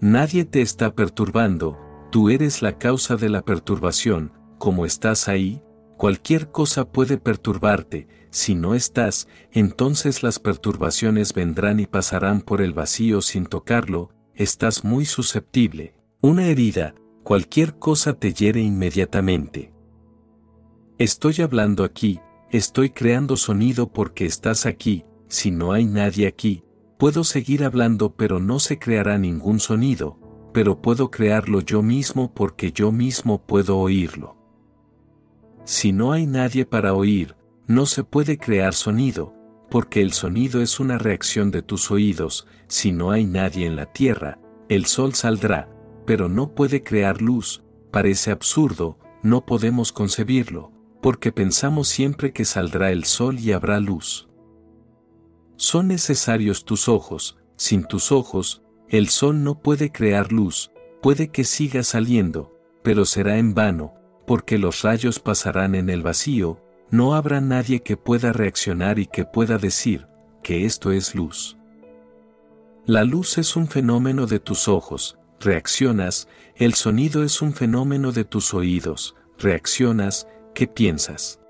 Nadie 0.00 0.44
te 0.44 0.60
está 0.60 0.94
perturbando, 0.94 1.78
Tú 2.14 2.30
eres 2.30 2.62
la 2.62 2.78
causa 2.78 3.16
de 3.16 3.28
la 3.28 3.42
perturbación, 3.42 4.30
como 4.58 4.86
estás 4.86 5.26
ahí, 5.26 5.64
cualquier 5.96 6.52
cosa 6.52 6.92
puede 6.92 7.18
perturbarte, 7.18 8.06
si 8.30 8.54
no 8.54 8.76
estás, 8.76 9.26
entonces 9.50 10.22
las 10.22 10.38
perturbaciones 10.38 11.34
vendrán 11.34 11.80
y 11.80 11.86
pasarán 11.86 12.40
por 12.40 12.62
el 12.62 12.72
vacío 12.72 13.20
sin 13.20 13.46
tocarlo, 13.46 14.12
estás 14.32 14.84
muy 14.84 15.06
susceptible. 15.06 15.96
Una 16.20 16.46
herida, 16.46 16.94
cualquier 17.24 17.80
cosa 17.80 18.12
te 18.12 18.32
hiere 18.32 18.60
inmediatamente. 18.60 19.73
Estoy 20.98 21.42
hablando 21.42 21.82
aquí, 21.82 22.20
estoy 22.52 22.90
creando 22.90 23.36
sonido 23.36 23.92
porque 23.92 24.26
estás 24.26 24.64
aquí, 24.64 25.04
si 25.26 25.50
no 25.50 25.72
hay 25.72 25.86
nadie 25.86 26.28
aquí, 26.28 26.62
puedo 26.98 27.24
seguir 27.24 27.64
hablando 27.64 28.14
pero 28.14 28.38
no 28.38 28.60
se 28.60 28.78
creará 28.78 29.18
ningún 29.18 29.58
sonido, 29.58 30.20
pero 30.52 30.80
puedo 30.80 31.10
crearlo 31.10 31.60
yo 31.62 31.82
mismo 31.82 32.32
porque 32.32 32.70
yo 32.70 32.92
mismo 32.92 33.44
puedo 33.44 33.78
oírlo. 33.78 34.36
Si 35.64 35.90
no 35.90 36.12
hay 36.12 36.26
nadie 36.26 36.64
para 36.64 36.94
oír, 36.94 37.34
no 37.66 37.86
se 37.86 38.04
puede 38.04 38.38
crear 38.38 38.72
sonido, 38.72 39.34
porque 39.70 40.00
el 40.00 40.12
sonido 40.12 40.62
es 40.62 40.78
una 40.78 40.96
reacción 40.96 41.50
de 41.50 41.62
tus 41.62 41.90
oídos, 41.90 42.46
si 42.68 42.92
no 42.92 43.10
hay 43.10 43.24
nadie 43.24 43.66
en 43.66 43.74
la 43.74 43.92
tierra, 43.92 44.38
el 44.68 44.86
sol 44.86 45.14
saldrá, 45.14 45.68
pero 46.06 46.28
no 46.28 46.54
puede 46.54 46.84
crear 46.84 47.20
luz, 47.20 47.64
parece 47.90 48.30
absurdo, 48.30 48.96
no 49.24 49.44
podemos 49.44 49.90
concebirlo, 49.90 50.73
porque 51.04 51.32
pensamos 51.32 51.88
siempre 51.88 52.32
que 52.32 52.46
saldrá 52.46 52.90
el 52.90 53.04
sol 53.04 53.38
y 53.38 53.52
habrá 53.52 53.78
luz. 53.78 54.26
Son 55.56 55.86
necesarios 55.86 56.64
tus 56.64 56.88
ojos, 56.88 57.36
sin 57.56 57.84
tus 57.84 58.10
ojos, 58.10 58.62
el 58.88 59.10
sol 59.10 59.44
no 59.44 59.60
puede 59.60 59.92
crear 59.92 60.32
luz, 60.32 60.70
puede 61.02 61.28
que 61.28 61.44
siga 61.44 61.82
saliendo, 61.82 62.58
pero 62.82 63.04
será 63.04 63.36
en 63.36 63.52
vano, 63.52 63.92
porque 64.26 64.56
los 64.56 64.80
rayos 64.80 65.20
pasarán 65.20 65.74
en 65.74 65.90
el 65.90 66.02
vacío, 66.02 66.64
no 66.88 67.14
habrá 67.14 67.42
nadie 67.42 67.82
que 67.82 67.98
pueda 67.98 68.32
reaccionar 68.32 68.98
y 68.98 69.04
que 69.04 69.26
pueda 69.26 69.58
decir, 69.58 70.06
que 70.42 70.64
esto 70.64 70.90
es 70.90 71.14
luz. 71.14 71.58
La 72.86 73.04
luz 73.04 73.36
es 73.36 73.56
un 73.56 73.68
fenómeno 73.68 74.26
de 74.26 74.40
tus 74.40 74.68
ojos, 74.68 75.18
reaccionas, 75.38 76.28
el 76.56 76.72
sonido 76.72 77.24
es 77.24 77.42
un 77.42 77.52
fenómeno 77.52 78.10
de 78.10 78.24
tus 78.24 78.54
oídos, 78.54 79.16
reaccionas, 79.38 80.28
¿qué 80.54 80.68
piensas? 80.68 81.40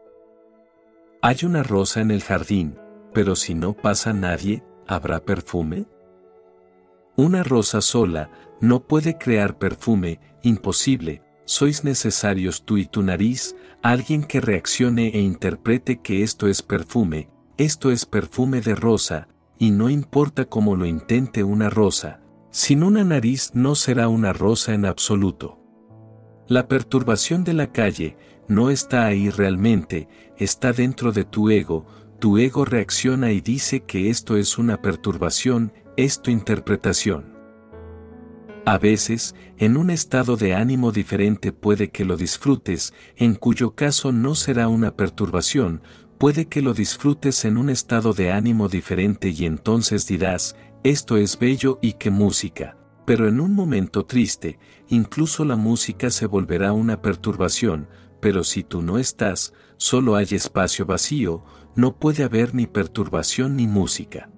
Hay 1.23 1.37
una 1.45 1.63
rosa 1.63 2.01
en 2.01 2.11
el 2.11 2.23
jardín, 2.23 2.79
pero 3.13 3.37
si 3.37 3.55
no 3.55 3.75
pasa 3.75 4.13
nadie, 4.13 4.65
¿habrá 4.87 5.21
perfume? 5.21 5.87
Una 7.17 7.43
rosa 7.43 7.81
sola 7.81 8.31
no 8.61 8.87
puede 8.87 9.17
crear 9.19 9.59
perfume, 9.59 10.21
imposible, 10.43 11.23
sois 11.45 11.85
necesarios 11.85 12.65
tú 12.65 12.79
y 12.79 12.87
tu 12.87 13.03
nariz, 13.03 13.55
alguien 13.83 14.25
que 14.25 14.41
reaccione 14.41 15.09
e 15.09 15.21
interprete 15.21 16.01
que 16.01 16.23
esto 16.23 16.49
es 16.49 16.63
perfume, 16.63 17.29
esto 17.59 17.91
es 17.91 18.07
perfume 18.07 18.63
de 18.63 18.75
rosa, 18.75 19.29
y 19.59 19.71
no 19.71 19.91
importa 19.91 20.47
cómo 20.47 20.77
lo 20.77 20.87
intente 20.87 21.45
una 21.45 21.71
rosa, 21.71 22.21
sin 22.51 22.83
una 22.83 23.05
nariz 23.05 23.51
no 23.55 23.75
será 23.75 24.09
una 24.09 24.33
rosa 24.33 24.75
en 24.75 24.87
absoluto. 24.87 25.61
La 26.47 26.69
perturbación 26.69 27.43
de 27.45 27.55
la 27.55 27.73
calle 27.73 28.17
no 28.49 28.71
está 28.71 29.07
ahí 29.07 29.31
realmente, 29.31 30.09
está 30.37 30.73
dentro 30.73 31.13
de 31.13 31.25
tu 31.25 31.51
ego, 31.51 31.87
tu 32.19 32.39
ego 32.39 32.65
reacciona 32.65 33.33
y 33.33 33.41
dice 33.41 33.81
que 33.85 34.11
esto 34.11 34.37
es 34.37 34.59
una 34.59 34.81
perturbación, 34.81 35.73
es 35.97 36.23
tu 36.23 36.31
interpretación. 36.31 37.35
A 38.67 38.79
veces, 38.79 39.35
en 39.59 39.77
un 39.77 39.91
estado 39.91 40.37
de 40.37 40.55
ánimo 40.55 40.91
diferente 40.91 41.53
puede 41.53 41.91
que 41.91 42.07
lo 42.07 42.17
disfrutes, 42.17 42.95
en 43.17 43.35
cuyo 43.35 43.75
caso 43.75 44.11
no 44.11 44.35
será 44.35 44.69
una 44.69 44.97
perturbación, 44.97 45.83
puede 46.17 46.47
que 46.47 46.63
lo 46.63 46.73
disfrutes 46.73 47.45
en 47.45 47.59
un 47.59 47.69
estado 47.69 48.15
de 48.15 48.33
ánimo 48.33 48.69
diferente 48.69 49.29
y 49.29 49.45
entonces 49.45 50.07
dirás, 50.07 50.57
esto 50.83 51.19
es 51.19 51.39
bello 51.39 51.79
y 51.83 51.95
qué 51.95 52.11
música. 52.11 52.79
Pero 53.05 53.29
en 53.29 53.39
un 53.39 53.55
momento 53.55 54.07
triste, 54.07 54.59
incluso 54.89 55.45
la 55.45 55.57
música 55.57 56.09
se 56.09 56.25
volverá 56.25 56.73
una 56.73 57.03
perturbación, 57.03 57.87
pero 58.25 58.43
si 58.43 58.63
tú 58.63 58.81
no 58.81 58.97
estás, 58.97 59.53
solo 59.77 60.17
hay 60.17 60.29
espacio 60.31 60.87
vacío, 60.87 61.45
no 61.75 61.99
puede 61.99 62.25
haber 62.25 62.55
ni 62.55 62.67
perturbación 62.67 63.55
ni 63.55 63.67
música. 63.67 64.31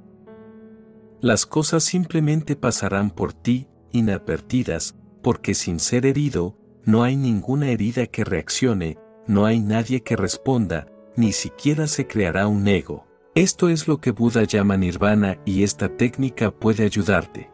Las 1.21 1.47
cosas 1.47 1.85
simplemente 1.85 2.57
pasarán 2.57 3.13
por 3.13 3.33
ti, 3.33 3.69
inadvertidas, 3.93 4.97
porque 5.23 5.55
sin 5.55 5.79
ser 5.79 6.05
herido, 6.05 6.59
no 6.85 7.05
hay 7.05 7.15
ninguna 7.15 7.69
herida 7.69 8.09
que 8.09 8.25
reaccione, 8.25 8.99
no 9.29 9.47
hay 9.47 9.61
nadie 9.61 10.03
que 10.03 10.17
responda, 10.17 10.89
ni 11.15 11.31
siquiera 11.31 11.87
se 11.87 12.09
creará 12.09 12.49
un 12.49 12.67
ego. 12.67 13.07
Esto 13.37 13.69
es 13.69 13.87
lo 13.87 14.01
que 14.01 14.11
Buda 14.11 14.43
llama 14.43 14.77
nirvana 14.77 15.39
y 15.45 15.63
esta 15.63 15.97
técnica 15.97 16.51
puede 16.51 16.83
ayudarte. 16.83 17.53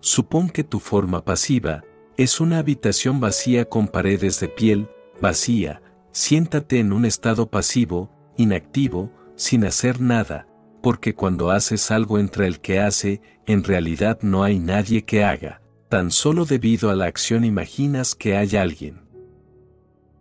supón 0.00 0.50
que 0.50 0.64
tu 0.64 0.80
forma 0.80 1.24
pasiva 1.24 1.82
es 2.18 2.40
una 2.40 2.58
habitación 2.58 3.20
vacía 3.20 3.64
con 3.64 3.88
paredes 3.88 4.38
de 4.40 4.48
piel, 4.48 4.90
vacía, 5.20 5.82
siéntate 6.12 6.80
en 6.80 6.92
un 6.92 7.04
estado 7.04 7.50
pasivo, 7.50 8.10
inactivo, 8.36 9.12
sin 9.36 9.64
hacer 9.64 10.00
nada, 10.00 10.46
porque 10.82 11.14
cuando 11.14 11.50
haces 11.50 11.90
algo 11.90 12.18
entre 12.18 12.46
el 12.46 12.60
que 12.60 12.80
hace, 12.80 13.20
en 13.46 13.64
realidad 13.64 14.18
no 14.22 14.44
hay 14.44 14.58
nadie 14.58 15.04
que 15.04 15.24
haga, 15.24 15.60
tan 15.88 16.10
solo 16.10 16.44
debido 16.44 16.90
a 16.90 16.96
la 16.96 17.06
acción 17.06 17.44
imaginas 17.44 18.14
que 18.14 18.36
hay 18.36 18.56
alguien. 18.56 19.00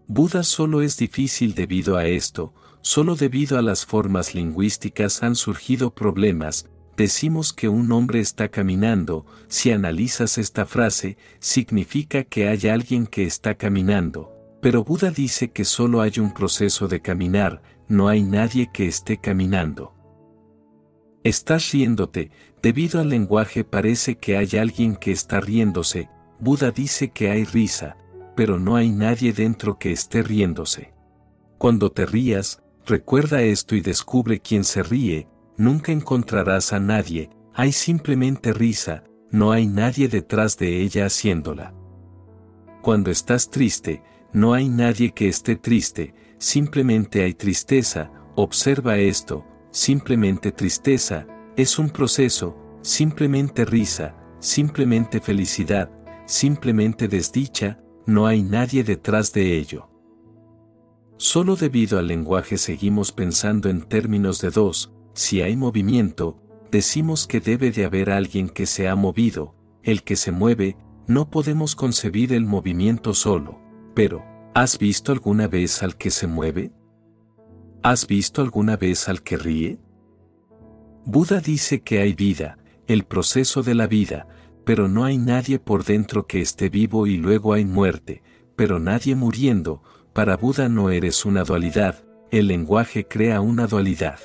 Buda 0.07 0.43
solo 0.43 0.81
es 0.81 0.97
difícil 0.97 1.53
debido 1.53 1.97
a 1.97 2.05
esto, 2.05 2.53
solo 2.81 3.15
debido 3.15 3.57
a 3.57 3.61
las 3.61 3.85
formas 3.85 4.33
lingüísticas 4.33 5.21
han 5.21 5.35
surgido 5.35 5.93
problemas, 5.93 6.69
decimos 6.95 7.53
que 7.53 7.67
un 7.67 7.91
hombre 7.91 8.19
está 8.19 8.47
caminando, 8.47 9.25
si 9.49 9.71
analizas 9.71 10.37
esta 10.37 10.65
frase, 10.65 11.17
significa 11.39 12.23
que 12.23 12.47
hay 12.47 12.69
alguien 12.69 13.05
que 13.05 13.25
está 13.25 13.55
caminando, 13.55 14.36
pero 14.61 14.83
Buda 14.83 15.11
dice 15.11 15.51
que 15.51 15.65
solo 15.65 16.01
hay 16.01 16.19
un 16.19 16.33
proceso 16.33 16.87
de 16.87 17.01
caminar, 17.01 17.61
no 17.87 18.07
hay 18.07 18.23
nadie 18.23 18.69
que 18.71 18.87
esté 18.87 19.17
caminando. 19.17 19.93
Estás 21.23 21.71
riéndote, 21.71 22.31
debido 22.61 22.99
al 22.99 23.09
lenguaje 23.09 23.63
parece 23.63 24.17
que 24.17 24.37
hay 24.37 24.57
alguien 24.57 24.95
que 24.95 25.11
está 25.11 25.39
riéndose, 25.39 26.09
Buda 26.39 26.71
dice 26.71 27.09
que 27.09 27.29
hay 27.29 27.43
risa, 27.43 27.97
pero 28.35 28.59
no 28.59 28.75
hay 28.75 28.91
nadie 28.91 29.33
dentro 29.33 29.77
que 29.77 29.91
esté 29.91 30.21
riéndose. 30.23 30.93
Cuando 31.57 31.91
te 31.91 32.05
rías, 32.05 32.61
recuerda 32.85 33.41
esto 33.41 33.75
y 33.75 33.81
descubre 33.81 34.39
quién 34.39 34.63
se 34.63 34.83
ríe, 34.83 35.27
nunca 35.57 35.91
encontrarás 35.91 36.71
a 36.73 36.79
nadie, 36.79 37.29
hay 37.53 37.71
simplemente 37.71 38.53
risa, 38.53 39.03
no 39.31 39.51
hay 39.51 39.67
nadie 39.67 40.07
detrás 40.07 40.57
de 40.57 40.81
ella 40.81 41.07
haciéndola. 41.07 41.73
Cuando 42.81 43.09
estás 43.09 43.49
triste, 43.49 44.03
no 44.33 44.53
hay 44.53 44.69
nadie 44.69 45.11
que 45.11 45.27
esté 45.27 45.55
triste, 45.55 46.13
simplemente 46.37 47.23
hay 47.23 47.33
tristeza, 47.33 48.11
observa 48.35 48.97
esto, 48.97 49.45
simplemente 49.71 50.51
tristeza, 50.51 51.27
es 51.55 51.79
un 51.79 51.89
proceso, 51.89 52.55
simplemente 52.81 53.65
risa, 53.65 54.15
simplemente 54.39 55.19
felicidad, 55.19 55.89
simplemente 56.25 57.07
desdicha, 57.07 57.79
no 58.05 58.27
hay 58.27 58.43
nadie 58.43 58.83
detrás 58.83 59.33
de 59.33 59.57
ello. 59.57 59.89
Solo 61.17 61.55
debido 61.55 61.97
al 61.97 62.07
lenguaje 62.07 62.57
seguimos 62.57 63.11
pensando 63.11 63.69
en 63.69 63.81
términos 63.81 64.39
de 64.39 64.51
dos, 64.51 64.93
si 65.13 65.41
hay 65.41 65.57
movimiento, 65.57 66.39
decimos 66.71 67.25
que 67.25 67.39
debe 67.39 67.71
de 67.71 67.85
haber 67.85 68.11
alguien 68.11 68.49
que 68.49 68.67
se 68.67 68.87
ha 68.87 68.95
movido, 68.95 69.55
el 69.81 70.03
que 70.03 70.15
se 70.15 70.31
mueve, 70.31 70.77
no 71.07 71.29
podemos 71.29 71.75
concebir 71.75 72.33
el 72.33 72.45
movimiento 72.45 73.13
solo, 73.13 73.59
pero, 73.97 74.23
¿has 74.53 74.77
visto 74.77 75.11
alguna 75.11 75.47
vez 75.47 75.81
al 75.81 75.97
que 75.97 76.11
se 76.11 76.27
mueve? 76.27 76.71
¿Has 77.81 78.05
visto 78.05 78.43
alguna 78.43 78.77
vez 78.77 79.09
al 79.09 79.23
que 79.23 79.37
ríe? 79.37 79.79
Buda 81.03 81.39
dice 81.39 81.81
que 81.81 81.99
hay 81.99 82.13
vida, 82.13 82.59
el 82.85 83.05
proceso 83.05 83.63
de 83.63 83.73
la 83.73 83.87
vida, 83.87 84.27
pero 84.65 84.87
no 84.87 85.03
hay 85.03 85.17
nadie 85.17 85.57
por 85.57 85.83
dentro 85.83 86.27
que 86.27 86.41
esté 86.41 86.69
vivo 86.69 87.07
y 87.07 87.17
luego 87.17 87.53
hay 87.53 87.65
muerte, 87.65 88.21
pero 88.55 88.77
nadie 88.77 89.15
muriendo, 89.15 89.81
para 90.13 90.37
Buda 90.37 90.69
no 90.69 90.91
eres 90.91 91.25
una 91.25 91.43
dualidad, 91.43 92.05
el 92.29 92.49
lenguaje 92.49 93.07
crea 93.07 93.41
una 93.41 93.65
dualidad. 93.65 94.19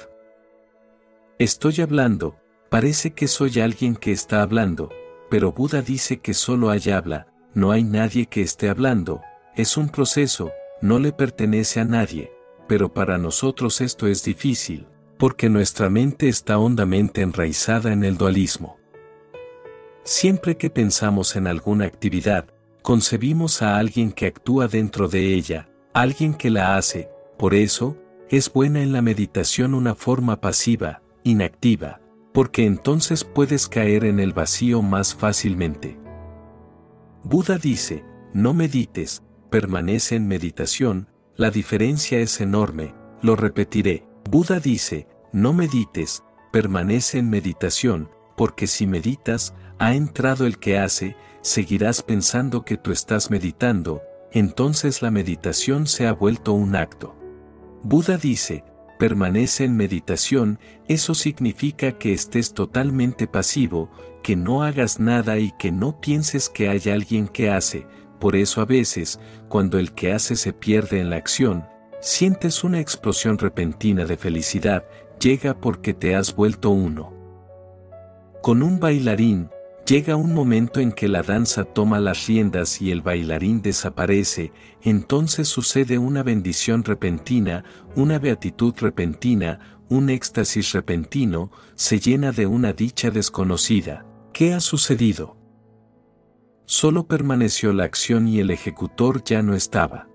Estoy 1.38 1.80
hablando, 1.80 2.36
parece 2.68 3.14
que 3.14 3.26
soy 3.26 3.58
alguien 3.60 3.96
que 3.96 4.12
está 4.12 4.42
hablando, 4.42 4.90
pero 5.30 5.52
Buda 5.52 5.80
dice 5.80 6.18
que 6.18 6.34
solo 6.34 6.68
hay 6.68 6.90
habla, 6.90 7.32
no 7.54 7.70
hay 7.70 7.84
nadie 7.84 8.26
que 8.26 8.42
esté 8.42 8.68
hablando, 8.68 9.22
es 9.56 9.76
un 9.76 9.88
proceso, 9.88 10.52
no 10.80 10.98
le 10.98 11.12
pertenece 11.12 11.80
a 11.80 11.84
nadie, 11.84 12.32
pero 12.66 12.92
para 12.92 13.18
nosotros 13.18 13.80
esto 13.80 14.06
es 14.06 14.24
difícil, 14.24 14.86
porque 15.18 15.48
nuestra 15.48 15.90
mente 15.90 16.28
está 16.28 16.58
hondamente 16.58 17.20
enraizada 17.20 17.92
en 17.92 18.02
el 18.02 18.16
dualismo. 18.16 18.78
Siempre 20.04 20.56
que 20.56 20.70
pensamos 20.70 21.36
en 21.36 21.46
alguna 21.46 21.84
actividad, 21.84 22.46
concebimos 22.82 23.62
a 23.62 23.76
alguien 23.76 24.10
que 24.10 24.26
actúa 24.26 24.68
dentro 24.68 25.06
de 25.06 25.34
ella, 25.34 25.68
alguien 25.92 26.34
que 26.34 26.50
la 26.50 26.76
hace, 26.76 27.10
por 27.38 27.54
eso, 27.54 27.96
es 28.30 28.50
buena 28.50 28.82
en 28.82 28.92
la 28.92 29.02
meditación 29.02 29.74
una 29.74 29.94
forma 29.94 30.40
pasiva, 30.40 31.02
inactiva, 31.22 32.00
porque 32.32 32.64
entonces 32.64 33.22
puedes 33.22 33.68
caer 33.68 34.04
en 34.04 34.18
el 34.18 34.32
vacío 34.32 34.80
más 34.80 35.14
fácilmente. 35.14 35.98
Buda 37.22 37.58
dice, 37.58 38.04
no 38.32 38.54
medites, 38.54 39.22
permanece 39.52 40.16
en 40.16 40.26
meditación, 40.26 41.08
la 41.36 41.50
diferencia 41.50 42.18
es 42.20 42.40
enorme, 42.40 42.94
lo 43.20 43.36
repetiré. 43.36 44.06
Buda 44.30 44.60
dice, 44.60 45.06
no 45.30 45.52
medites, 45.52 46.24
permanece 46.50 47.18
en 47.18 47.28
meditación, 47.28 48.08
porque 48.34 48.66
si 48.66 48.86
meditas, 48.86 49.54
ha 49.78 49.94
entrado 49.94 50.46
el 50.46 50.58
que 50.58 50.78
hace, 50.78 51.16
seguirás 51.42 52.02
pensando 52.02 52.64
que 52.64 52.78
tú 52.78 52.92
estás 52.92 53.30
meditando, 53.30 54.00
entonces 54.32 55.02
la 55.02 55.10
meditación 55.10 55.86
se 55.86 56.06
ha 56.06 56.14
vuelto 56.14 56.54
un 56.54 56.74
acto. 56.74 57.14
Buda 57.82 58.16
dice, 58.16 58.64
permanece 58.98 59.64
en 59.64 59.76
meditación, 59.76 60.60
eso 60.88 61.14
significa 61.14 61.98
que 61.98 62.14
estés 62.14 62.54
totalmente 62.54 63.26
pasivo, 63.26 63.90
que 64.22 64.34
no 64.34 64.62
hagas 64.62 64.98
nada 64.98 65.38
y 65.38 65.52
que 65.58 65.72
no 65.72 66.00
pienses 66.00 66.48
que 66.48 66.70
hay 66.70 66.88
alguien 66.88 67.28
que 67.28 67.50
hace, 67.50 67.86
por 68.22 68.36
eso 68.36 68.60
a 68.60 68.66
veces, 68.66 69.18
cuando 69.48 69.80
el 69.80 69.94
que 69.94 70.12
hace 70.12 70.36
se 70.36 70.52
pierde 70.52 71.00
en 71.00 71.10
la 71.10 71.16
acción, 71.16 71.66
sientes 72.00 72.62
una 72.62 72.78
explosión 72.78 73.36
repentina 73.36 74.04
de 74.04 74.16
felicidad, 74.16 74.84
llega 75.18 75.58
porque 75.60 75.92
te 75.92 76.14
has 76.14 76.32
vuelto 76.32 76.70
uno. 76.70 77.12
Con 78.40 78.62
un 78.62 78.78
bailarín, 78.78 79.50
Llega 79.84 80.14
un 80.14 80.32
momento 80.32 80.78
en 80.78 80.92
que 80.92 81.08
la 81.08 81.24
danza 81.24 81.64
toma 81.64 81.98
las 81.98 82.28
riendas 82.28 82.80
y 82.80 82.92
el 82.92 83.02
bailarín 83.02 83.60
desaparece, 83.60 84.52
entonces 84.80 85.48
sucede 85.48 85.98
una 85.98 86.22
bendición 86.22 86.84
repentina, 86.84 87.64
una 87.96 88.20
beatitud 88.20 88.72
repentina, 88.78 89.80
un 89.88 90.10
éxtasis 90.10 90.70
repentino, 90.70 91.50
se 91.74 91.98
llena 91.98 92.30
de 92.30 92.46
una 92.46 92.72
dicha 92.72 93.10
desconocida. 93.10 94.06
¿Qué 94.32 94.54
ha 94.54 94.60
sucedido? 94.60 95.41
Solo 96.64 97.06
permaneció 97.06 97.72
la 97.72 97.84
acción 97.84 98.28
y 98.28 98.40
el 98.40 98.50
ejecutor 98.50 99.22
ya 99.24 99.42
no 99.42 99.54
estaba. 99.54 100.08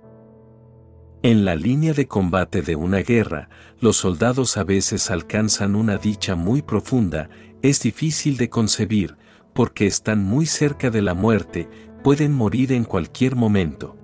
En 1.23 1.45
la 1.45 1.55
línea 1.55 1.93
de 1.93 2.07
combate 2.07 2.61
de 2.61 2.75
una 2.75 2.99
guerra, 2.99 3.49
los 3.79 3.97
soldados 3.97 4.55
a 4.57 4.63
veces 4.63 5.11
alcanzan 5.11 5.75
una 5.75 5.97
dicha 5.97 6.35
muy 6.35 6.61
profunda, 6.61 7.29
es 7.61 7.81
difícil 7.81 8.37
de 8.37 8.49
concebir, 8.49 9.17
porque 9.53 9.87
están 9.87 10.23
muy 10.23 10.45
cerca 10.45 10.89
de 10.89 11.01
la 11.01 11.15
muerte, 11.15 11.69
pueden 12.03 12.33
morir 12.33 12.71
en 12.71 12.83
cualquier 12.83 13.35
momento. 13.35 13.97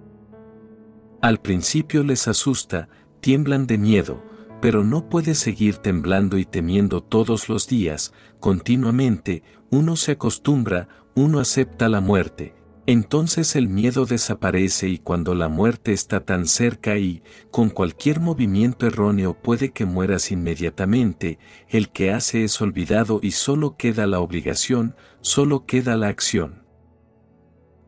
Al 1.21 1.39
principio 1.39 2.03
les 2.03 2.27
asusta, 2.27 2.89
tiemblan 3.21 3.67
de 3.67 3.77
miedo, 3.77 4.21
pero 4.59 4.83
no 4.83 5.07
puede 5.07 5.35
seguir 5.35 5.77
temblando 5.77 6.37
y 6.37 6.45
temiendo 6.45 7.01
todos 7.01 7.47
los 7.47 7.67
días, 7.67 8.11
continuamente, 8.39 9.43
uno 9.69 9.95
se 9.95 10.13
acostumbra, 10.13 10.87
uno 11.15 11.39
acepta 11.39 11.89
la 11.89 12.01
muerte, 12.01 12.55
entonces 12.85 13.55
el 13.55 13.69
miedo 13.69 14.05
desaparece 14.05 14.89
y 14.89 14.97
cuando 14.97 15.35
la 15.35 15.47
muerte 15.47 15.93
está 15.93 16.25
tan 16.25 16.47
cerca 16.47 16.97
y, 16.97 17.23
con 17.49 17.69
cualquier 17.69 18.19
movimiento 18.19 18.87
erróneo 18.87 19.35
puede 19.35 19.71
que 19.71 19.85
mueras 19.85 20.31
inmediatamente, 20.31 21.39
el 21.69 21.89
que 21.89 22.11
hace 22.11 22.43
es 22.43 22.61
olvidado 22.61 23.19
y 23.21 23.31
solo 23.31 23.77
queda 23.77 24.05
la 24.05 24.19
obligación, 24.19 24.95
solo 25.21 25.65
queda 25.65 25.95
la 25.95 26.09
acción. 26.09 26.63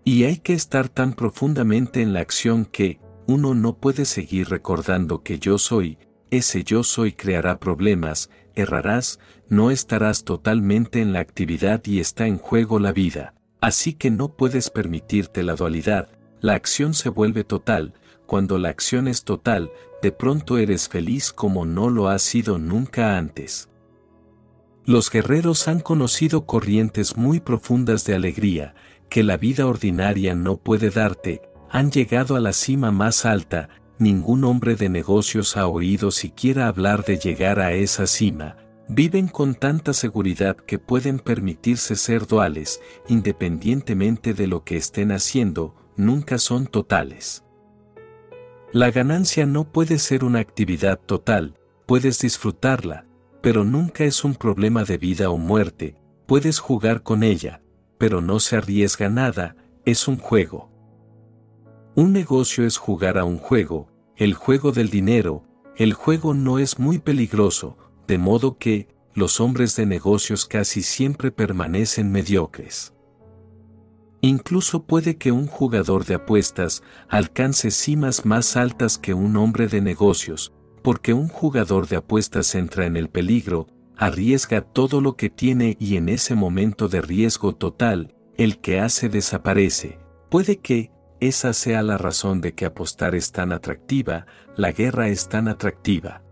Y 0.06 0.24
hay 0.24 0.38
que 0.38 0.54
estar 0.54 0.88
tan 0.88 1.14
profundamente 1.14 2.02
en 2.02 2.14
la 2.14 2.22
acción 2.22 2.64
que, 2.66 3.00
uno 3.28 3.56
no 3.56 3.78
puede 3.78 4.06
seguir 4.06 4.50
recordando 4.50 5.24
que 5.24 5.40
yo 5.40 5.58
soy, 5.58 5.98
ese 6.30 6.64
yo 6.64 6.84
soy 6.84 7.14
creará 7.14 7.60
problemas, 7.60 8.30
errarás, 8.54 9.20
no 9.50 9.72
estarás 9.72 10.24
totalmente 10.24 11.02
en 11.02 11.14
la 11.14 11.20
actividad 11.20 11.82
y 11.86 12.00
está 12.00 12.28
en 12.28 12.38
juego 12.38 12.80
la 12.80 12.92
vida. 12.92 13.34
Así 13.62 13.94
que 13.94 14.12
no 14.12 14.30
puedes 14.30 14.70
permitirte 14.70 15.44
la 15.44 15.56
dualidad, 15.56 16.10
la 16.42 16.54
acción 16.54 16.94
se 16.94 17.10
vuelve 17.10 17.44
total, 17.44 17.94
cuando 18.26 18.58
la 18.58 18.70
acción 18.70 19.08
es 19.08 19.24
total, 19.24 19.72
de 20.02 20.12
pronto 20.12 20.58
eres 20.58 20.90
feliz 20.90 21.32
como 21.32 21.66
no 21.66 21.90
lo 21.90 22.08
has 22.08 22.22
sido 22.22 22.58
nunca 22.58 23.18
antes. 23.18 23.70
Los 24.86 25.10
guerreros 25.10 25.68
han 25.68 25.80
conocido 25.80 26.46
corrientes 26.46 27.18
muy 27.18 27.40
profundas 27.40 28.06
de 28.06 28.14
alegría, 28.14 28.76
que 29.10 29.24
la 29.24 29.38
vida 29.38 29.66
ordinaria 29.66 30.36
no 30.36 30.58
puede 30.58 30.92
darte, 30.92 31.42
han 31.72 31.92
llegado 31.92 32.36
a 32.36 32.40
la 32.40 32.54
cima 32.54 32.92
más 32.92 33.26
alta, 33.26 33.70
ningún 33.98 34.44
hombre 34.44 34.76
de 34.76 34.90
negocios 34.90 35.58
ha 35.58 35.68
oído 35.68 36.12
siquiera 36.12 36.68
hablar 36.68 37.04
de 37.04 37.18
llegar 37.18 37.60
a 37.60 37.74
esa 37.74 38.06
cima, 38.06 38.58
Viven 38.88 39.28
con 39.28 39.56
tanta 39.56 39.94
seguridad 39.94 40.56
que 40.58 40.78
pueden 40.78 41.18
permitirse 41.18 41.96
ser 41.96 42.28
duales, 42.28 42.82
independientemente 43.08 44.36
de 44.36 44.46
lo 44.46 44.64
que 44.64 44.78
estén 44.78 45.12
haciendo, 45.12 45.74
nunca 45.98 46.38
son 46.38 46.68
totales. 46.68 47.44
La 48.72 48.92
ganancia 48.92 49.48
no 49.48 49.72
puede 49.72 49.98
ser 49.98 50.24
una 50.24 50.40
actividad 50.40 51.00
total, 51.00 51.58
puedes 51.88 52.20
disfrutarla, 52.20 53.08
pero 53.42 53.64
nunca 53.64 54.04
es 54.04 54.24
un 54.24 54.36
problema 54.36 54.84
de 54.84 54.98
vida 55.00 55.32
o 55.32 55.38
muerte, 55.38 55.96
puedes 56.28 56.60
jugar 56.60 57.02
con 57.02 57.24
ella, 57.24 57.62
pero 57.98 58.22
no 58.22 58.40
se 58.40 58.58
arriesga 58.58 59.10
nada, 59.10 59.56
es 59.86 60.08
un 60.08 60.18
juego. 60.18 60.70
Un 61.96 62.14
negocio 62.14 62.68
es 62.68 62.78
jugar 62.78 63.18
a 63.18 63.24
un 63.24 63.40
juego, 63.40 63.88
el 64.16 64.36
juego 64.36 64.72
del 64.72 64.90
dinero, 64.90 65.44
el 65.76 65.94
juego 65.94 66.34
no 66.34 66.60
es 66.60 66.78
muy 66.78 67.00
peligroso, 67.00 67.78
de 68.08 68.18
modo 68.18 68.58
que, 68.58 68.88
los 69.14 69.40
hombres 69.40 69.78
de 69.78 69.86
negocios 69.86 70.46
casi 70.46 70.82
siempre 70.82 71.32
permanecen 71.32 72.12
mediocres. 72.12 72.94
Incluso 74.20 74.84
puede 74.84 75.18
que 75.18 75.32
un 75.32 75.48
jugador 75.48 76.04
de 76.04 76.16
apuestas 76.16 76.84
alcance 77.08 77.72
cimas 77.72 78.26
más 78.26 78.58
altas 78.58 78.98
que 78.98 79.14
un 79.14 79.38
hombre 79.38 79.68
de 79.68 79.82
negocios, 79.82 80.52
porque 80.82 81.14
un 81.14 81.30
jugador 81.30 81.88
de 81.88 81.96
apuestas 81.96 82.56
entra 82.56 82.86
en 82.86 82.98
el 82.98 83.08
peligro, 83.10 83.68
arriesga 83.96 84.62
todo 84.62 85.00
lo 85.00 85.16
que 85.16 85.30
tiene 85.30 85.78
y 85.80 85.96
en 85.96 86.10
ese 86.10 86.36
momento 86.36 86.90
de 86.90 87.02
riesgo 87.02 87.56
total, 87.56 88.16
el 88.36 88.60
que 88.60 88.80
hace 88.80 89.08
desaparece. 89.08 90.00
Puede 90.30 90.58
que, 90.58 90.92
esa 91.22 91.54
sea 91.54 91.82
la 91.84 91.98
razón 91.98 92.42
de 92.42 92.54
que 92.54 92.66
apostar 92.66 93.16
es 93.16 93.32
tan 93.32 93.54
atractiva, 93.54 94.26
la 94.58 94.72
guerra 94.74 95.08
es 95.08 95.30
tan 95.30 95.48
atractiva. 95.48 96.25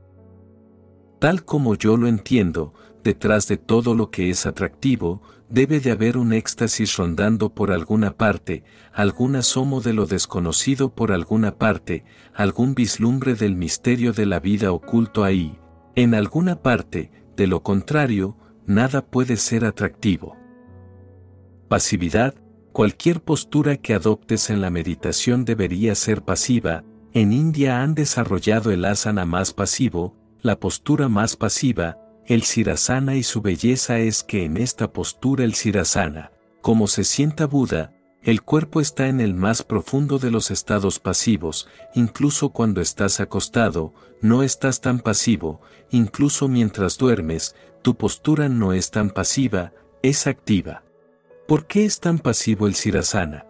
Tal 1.23 1.45
como 1.45 1.75
yo 1.75 1.95
lo 1.95 2.07
entiendo, 2.07 2.73
detrás 3.01 3.47
de 3.47 3.55
todo 3.55 3.95
lo 3.95 4.11
que 4.11 4.29
es 4.29 4.45
atractivo, 4.45 5.21
debe 5.47 5.79
de 5.79 5.91
haber 5.91 6.17
un 6.17 6.33
éxtasis 6.33 6.97
rondando 6.97 7.53
por 7.53 7.71
alguna 7.71 8.17
parte, 8.17 8.65
algún 8.91 9.37
asomo 9.37 9.79
de 9.79 9.93
lo 9.93 10.05
desconocido 10.05 10.93
por 10.93 11.13
alguna 11.13 11.57
parte, 11.57 12.03
algún 12.33 12.75
vislumbre 12.75 13.35
del 13.35 13.55
misterio 13.55 14.11
de 14.11 14.25
la 14.25 14.41
vida 14.41 14.73
oculto 14.73 15.23
ahí, 15.23 15.57
en 15.95 16.13
alguna 16.13 16.61
parte, 16.61 17.09
de 17.37 17.47
lo 17.47 17.63
contrario, 17.63 18.35
nada 18.65 19.05
puede 19.05 19.37
ser 19.37 19.63
atractivo. 19.63 20.35
Pasividad, 21.69 22.35
cualquier 22.73 23.21
postura 23.21 23.77
que 23.77 23.93
adoptes 23.93 24.49
en 24.49 24.59
la 24.59 24.69
meditación 24.69 25.45
debería 25.45 25.95
ser 25.95 26.21
pasiva, 26.23 26.83
en 27.13 27.31
India 27.31 27.81
han 27.81 27.95
desarrollado 27.95 28.71
el 28.71 28.83
asana 28.83 29.23
más 29.23 29.53
pasivo, 29.53 30.17
la 30.43 30.59
postura 30.59 31.07
más 31.07 31.37
pasiva, 31.37 31.97
el 32.25 32.43
sirasana 32.43 33.15
y 33.15 33.23
su 33.23 33.41
belleza 33.41 33.99
es 33.99 34.23
que 34.23 34.43
en 34.43 34.57
esta 34.57 34.91
postura 34.91 35.45
el 35.45 35.53
sirasana, 35.53 36.31
como 36.61 36.87
se 36.87 37.05
sienta 37.05 37.47
Buda, 37.47 37.93
el 38.21 38.41
cuerpo 38.41 38.81
está 38.81 39.07
en 39.07 39.21
el 39.21 39.33
más 39.33 39.63
profundo 39.63 40.19
de 40.19 40.31
los 40.31 40.51
estados 40.51 40.99
pasivos, 40.99 41.69
incluso 41.93 42.49
cuando 42.49 42.81
estás 42.81 43.21
acostado, 43.21 43.93
no 44.21 44.43
estás 44.43 44.81
tan 44.81 44.99
pasivo, 44.99 45.61
incluso 45.91 46.49
mientras 46.49 46.97
duermes, 46.97 47.55
tu 47.81 47.95
postura 47.95 48.49
no 48.49 48.73
es 48.73 48.91
tan 48.91 49.11
pasiva, 49.11 49.71
es 50.01 50.27
activa. 50.27 50.83
¿Por 51.47 51.67
qué 51.67 51.85
es 51.85 52.01
tan 52.01 52.19
pasivo 52.19 52.67
el 52.67 52.75
sirasana? 52.75 53.45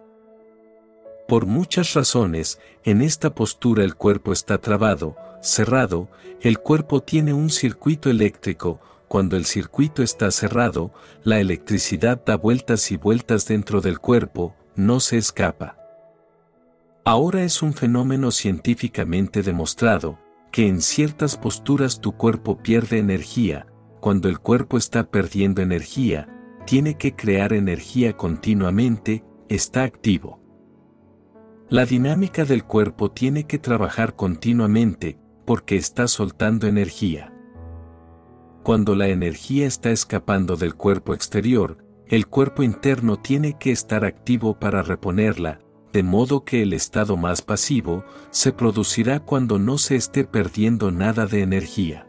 Por 1.26 1.46
muchas 1.46 1.94
razones, 1.94 2.60
en 2.84 3.02
esta 3.02 3.34
postura 3.34 3.82
el 3.82 3.96
cuerpo 3.96 4.32
está 4.32 4.58
trabado, 4.58 5.16
cerrado, 5.44 6.08
el 6.40 6.58
cuerpo 6.58 7.02
tiene 7.02 7.32
un 7.32 7.50
circuito 7.50 8.10
eléctrico, 8.10 8.80
cuando 9.08 9.36
el 9.36 9.44
circuito 9.44 10.02
está 10.02 10.30
cerrado, 10.30 10.92
la 11.22 11.38
electricidad 11.38 12.22
da 12.24 12.36
vueltas 12.36 12.90
y 12.90 12.96
vueltas 12.96 13.46
dentro 13.46 13.80
del 13.80 14.00
cuerpo, 14.00 14.56
no 14.74 15.00
se 15.00 15.18
escapa. 15.18 15.78
Ahora 17.04 17.44
es 17.44 17.62
un 17.62 17.74
fenómeno 17.74 18.30
científicamente 18.30 19.42
demostrado, 19.42 20.18
que 20.50 20.66
en 20.66 20.80
ciertas 20.80 21.36
posturas 21.36 22.00
tu 22.00 22.16
cuerpo 22.16 22.58
pierde 22.58 22.98
energía, 22.98 23.66
cuando 24.00 24.28
el 24.28 24.38
cuerpo 24.38 24.78
está 24.78 25.10
perdiendo 25.10 25.62
energía, 25.62 26.28
tiene 26.66 26.96
que 26.96 27.14
crear 27.14 27.52
energía 27.52 28.16
continuamente, 28.16 29.24
está 29.48 29.82
activo. 29.82 30.40
La 31.68 31.86
dinámica 31.86 32.44
del 32.44 32.64
cuerpo 32.64 33.10
tiene 33.10 33.46
que 33.46 33.58
trabajar 33.58 34.16
continuamente, 34.16 35.18
porque 35.44 35.76
está 35.76 36.08
soltando 36.08 36.66
energía. 36.66 37.32
Cuando 38.62 38.94
la 38.94 39.08
energía 39.08 39.66
está 39.66 39.90
escapando 39.90 40.56
del 40.56 40.74
cuerpo 40.74 41.14
exterior, 41.14 41.78
el 42.08 42.26
cuerpo 42.26 42.62
interno 42.62 43.18
tiene 43.18 43.58
que 43.58 43.70
estar 43.70 44.04
activo 44.04 44.58
para 44.58 44.82
reponerla, 44.82 45.60
de 45.92 46.02
modo 46.02 46.44
que 46.44 46.62
el 46.62 46.72
estado 46.72 47.16
más 47.16 47.42
pasivo 47.42 48.04
se 48.30 48.52
producirá 48.52 49.20
cuando 49.20 49.58
no 49.58 49.78
se 49.78 49.96
esté 49.96 50.24
perdiendo 50.24 50.90
nada 50.90 51.26
de 51.26 51.42
energía. 51.42 52.08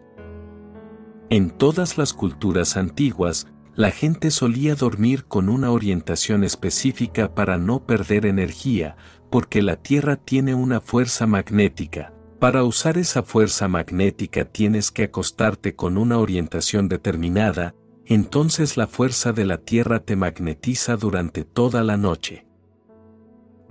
En 1.30 1.52
todas 1.52 1.98
las 1.98 2.14
culturas 2.14 2.78
antiguas, 2.78 3.48
la 3.76 3.92
gente 3.92 4.32
solía 4.32 4.76
dormir 4.76 5.26
con 5.26 5.50
una 5.50 5.72
orientación 5.72 6.44
específica 6.46 7.36
para 7.36 7.58
no 7.58 7.86
perder 7.86 8.26
energía, 8.26 8.96
porque 9.30 9.62
la 9.62 9.76
Tierra 9.76 10.16
tiene 10.16 10.56
una 10.56 10.80
fuerza 10.80 11.28
magnética. 11.28 12.15
Para 12.40 12.64
usar 12.64 12.98
esa 12.98 13.24
fuerza 13.24 13.68
magnética 13.68 14.46
tienes 14.46 14.92
que 14.92 15.04
acostarte 15.04 15.76
con 15.76 15.98
una 15.98 16.20
orientación 16.20 16.90
determinada, 16.90 17.76
entonces 18.06 18.78
la 18.78 18.88
fuerza 18.88 19.32
de 19.32 19.46
la 19.46 19.58
Tierra 19.58 20.00
te 20.00 20.16
magnetiza 20.16 20.98
durante 20.98 21.44
toda 21.44 21.84
la 21.84 21.98
noche. 21.98 22.46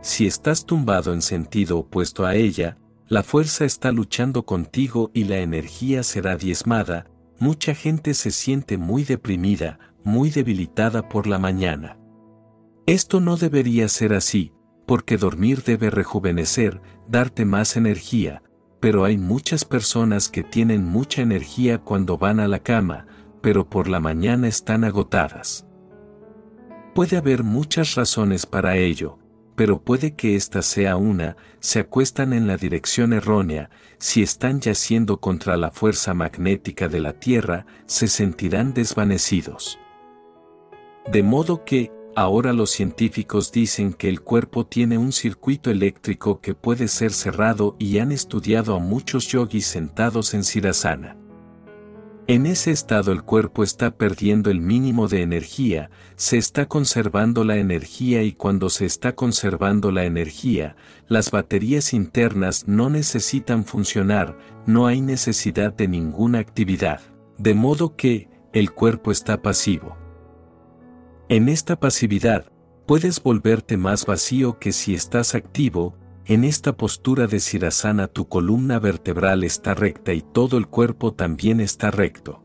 Si 0.01 0.27
estás 0.27 0.65
tumbado 0.67 1.13
en 1.13 1.23
sentido 1.23 1.79
opuesto 1.79 2.27
a 2.27 2.35
ella, 2.35 2.79
la 3.07 3.23
fuerza 3.23 3.65
está 3.65 3.93
luchando 3.93 4.45
contigo 4.45 5.11
y 5.13 5.25
la 5.25 5.39
energía 5.39 6.03
será 6.03 6.37
diezmada, 6.37 7.07
mucha 7.39 7.75
gente 7.75 8.15
se 8.15 8.31
siente 8.31 8.79
muy 8.79 9.05
deprimida, 9.05 9.79
muy 10.03 10.31
debilitada 10.31 11.09
por 11.09 11.27
la 11.27 11.39
mañana. 11.39 11.99
Esto 12.87 13.21
no 13.21 13.37
debería 13.37 13.89
ser 13.89 14.15
así, 14.15 14.53
porque 14.87 15.17
dormir 15.17 15.63
debe 15.63 15.91
rejuvenecer, 15.91 16.81
darte 17.09 17.45
más 17.45 17.77
energía, 17.77 18.43
pero 18.85 19.07
hay 19.07 19.17
muchas 19.17 19.65
personas 19.65 20.29
que 20.29 20.43
tienen 20.43 20.85
mucha 20.85 21.23
energía 21.23 21.79
cuando 21.79 22.19
van 22.19 22.39
a 22.39 22.47
la 22.47 22.59
cama, 22.59 23.07
pero 23.41 23.67
por 23.67 23.89
la 23.89 23.99
mañana 23.99 24.47
están 24.47 24.85
agotadas. 24.85 25.67
Puede 26.95 27.17
haber 27.17 27.45
muchas 27.45 27.95
razones 27.95 28.45
para 28.45 28.77
ello, 28.77 29.19
pero 29.57 29.81
puede 29.81 30.15
que 30.15 30.37
esta 30.37 30.61
sea 30.61 30.97
una, 30.97 31.39
se 31.61 31.81
acuestan 31.81 32.35
en 32.35 32.47
la 32.47 32.59
dirección 32.59 33.15
errónea, 33.15 33.71
si 33.97 34.23
están 34.23 34.61
yaciendo 34.61 35.19
contra 35.19 35.57
la 35.57 35.71
fuerza 35.71 36.13
magnética 36.13 36.87
de 36.87 37.01
la 37.01 37.15
Tierra, 37.15 37.65
se 37.87 38.07
sentirán 38.07 38.75
desvanecidos. 38.75 39.79
De 41.11 41.23
modo 41.23 41.65
que, 41.65 41.91
ahora 42.17 42.53
los 42.53 42.71
científicos 42.71 43.53
dicen 43.53 43.93
que 43.93 44.09
el 44.09 44.21
cuerpo 44.21 44.67
tiene 44.67 44.99
un 44.99 45.13
circuito 45.13 45.71
eléctrico 45.71 46.41
que 46.41 46.55
puede 46.55 46.89
ser 46.89 47.13
cerrado 47.13 47.77
y 47.79 47.99
han 47.99 48.13
estudiado 48.13 48.77
a 48.77 48.79
muchos 48.79 49.29
yogis 49.29 49.67
sentados 49.67 50.35
en 50.35 50.45
Sirasana. 50.45 51.17
En 52.27 52.47
ese 52.47 52.71
estado 52.71 53.13
el 53.13 53.23
cuerpo 53.23 53.63
está 53.63 53.91
perdiendo 53.99 54.51
el 54.51 54.59
mínimo 54.59 55.09
de 55.09 55.21
energía, 55.21 55.91
se 56.17 56.39
está 56.39 56.67
conservando 56.67 57.45
la 57.45 57.59
energía 57.59 58.23
y 58.23 58.33
cuando 58.33 58.71
se 58.71 58.87
está 58.87 59.15
conservando 59.15 59.91
la 59.91 60.07
energía, 60.07 60.75
las 61.07 61.31
baterías 61.31 61.93
internas 61.93 62.67
no 62.67 62.89
necesitan 62.89 63.67
funcionar, 63.67 64.39
no 64.65 64.87
hay 64.87 65.03
necesidad 65.03 65.75
de 65.75 65.87
ninguna 65.87 66.39
actividad, 66.39 67.03
de 67.37 67.55
modo 67.55 67.95
que, 67.95 68.29
el 68.55 68.71
cuerpo 68.71 69.11
está 69.11 69.43
pasivo. 69.43 70.04
En 71.31 71.49
esta 71.49 71.81
pasividad, 71.81 72.53
puedes 72.87 73.23
volverte 73.23 73.79
más 73.79 74.05
vacío 74.05 74.59
que 74.59 74.73
si 74.73 74.95
estás 74.95 75.35
activo, 75.35 75.97
en 76.27 76.45
esta 76.45 76.77
postura 76.77 77.27
de 77.27 77.41
Sirasana 77.41 78.09
tu 78.09 78.29
columna 78.29 78.79
vertebral 78.79 79.43
está 79.43 79.73
recta 79.73 80.13
y 80.13 80.21
todo 80.21 80.59
el 80.59 80.67
cuerpo 80.67 81.15
también 81.15 81.61
está 81.61 81.91
recto. 81.91 82.43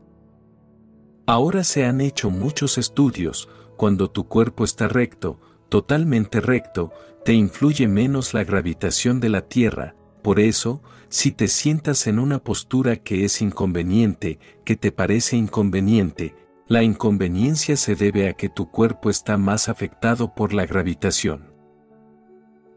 Ahora 1.26 1.62
se 1.62 1.84
han 1.84 2.00
hecho 2.00 2.30
muchos 2.30 2.78
estudios, 2.78 3.50
cuando 3.76 4.10
tu 4.10 4.28
cuerpo 4.28 4.64
está 4.64 4.88
recto, 4.88 5.38
totalmente 5.68 6.40
recto, 6.40 6.90
te 7.22 7.34
influye 7.34 7.86
menos 7.86 8.32
la 8.32 8.44
gravitación 8.44 9.20
de 9.20 9.28
la 9.28 9.42
Tierra, 9.42 9.94
por 10.22 10.40
eso, 10.40 10.82
si 11.10 11.32
te 11.32 11.48
sientas 11.48 12.06
en 12.06 12.18
una 12.18 12.38
postura 12.38 12.96
que 12.96 13.26
es 13.26 13.42
inconveniente, 13.42 14.38
que 14.64 14.76
te 14.76 14.90
parece 14.90 15.36
inconveniente, 15.36 16.34
la 16.70 16.84
inconveniencia 16.84 17.76
se 17.76 17.96
debe 17.96 18.28
a 18.28 18.34
que 18.34 18.48
tu 18.48 18.70
cuerpo 18.70 19.10
está 19.10 19.36
más 19.36 19.68
afectado 19.68 20.36
por 20.36 20.52
la 20.52 20.66
gravitación. 20.66 21.52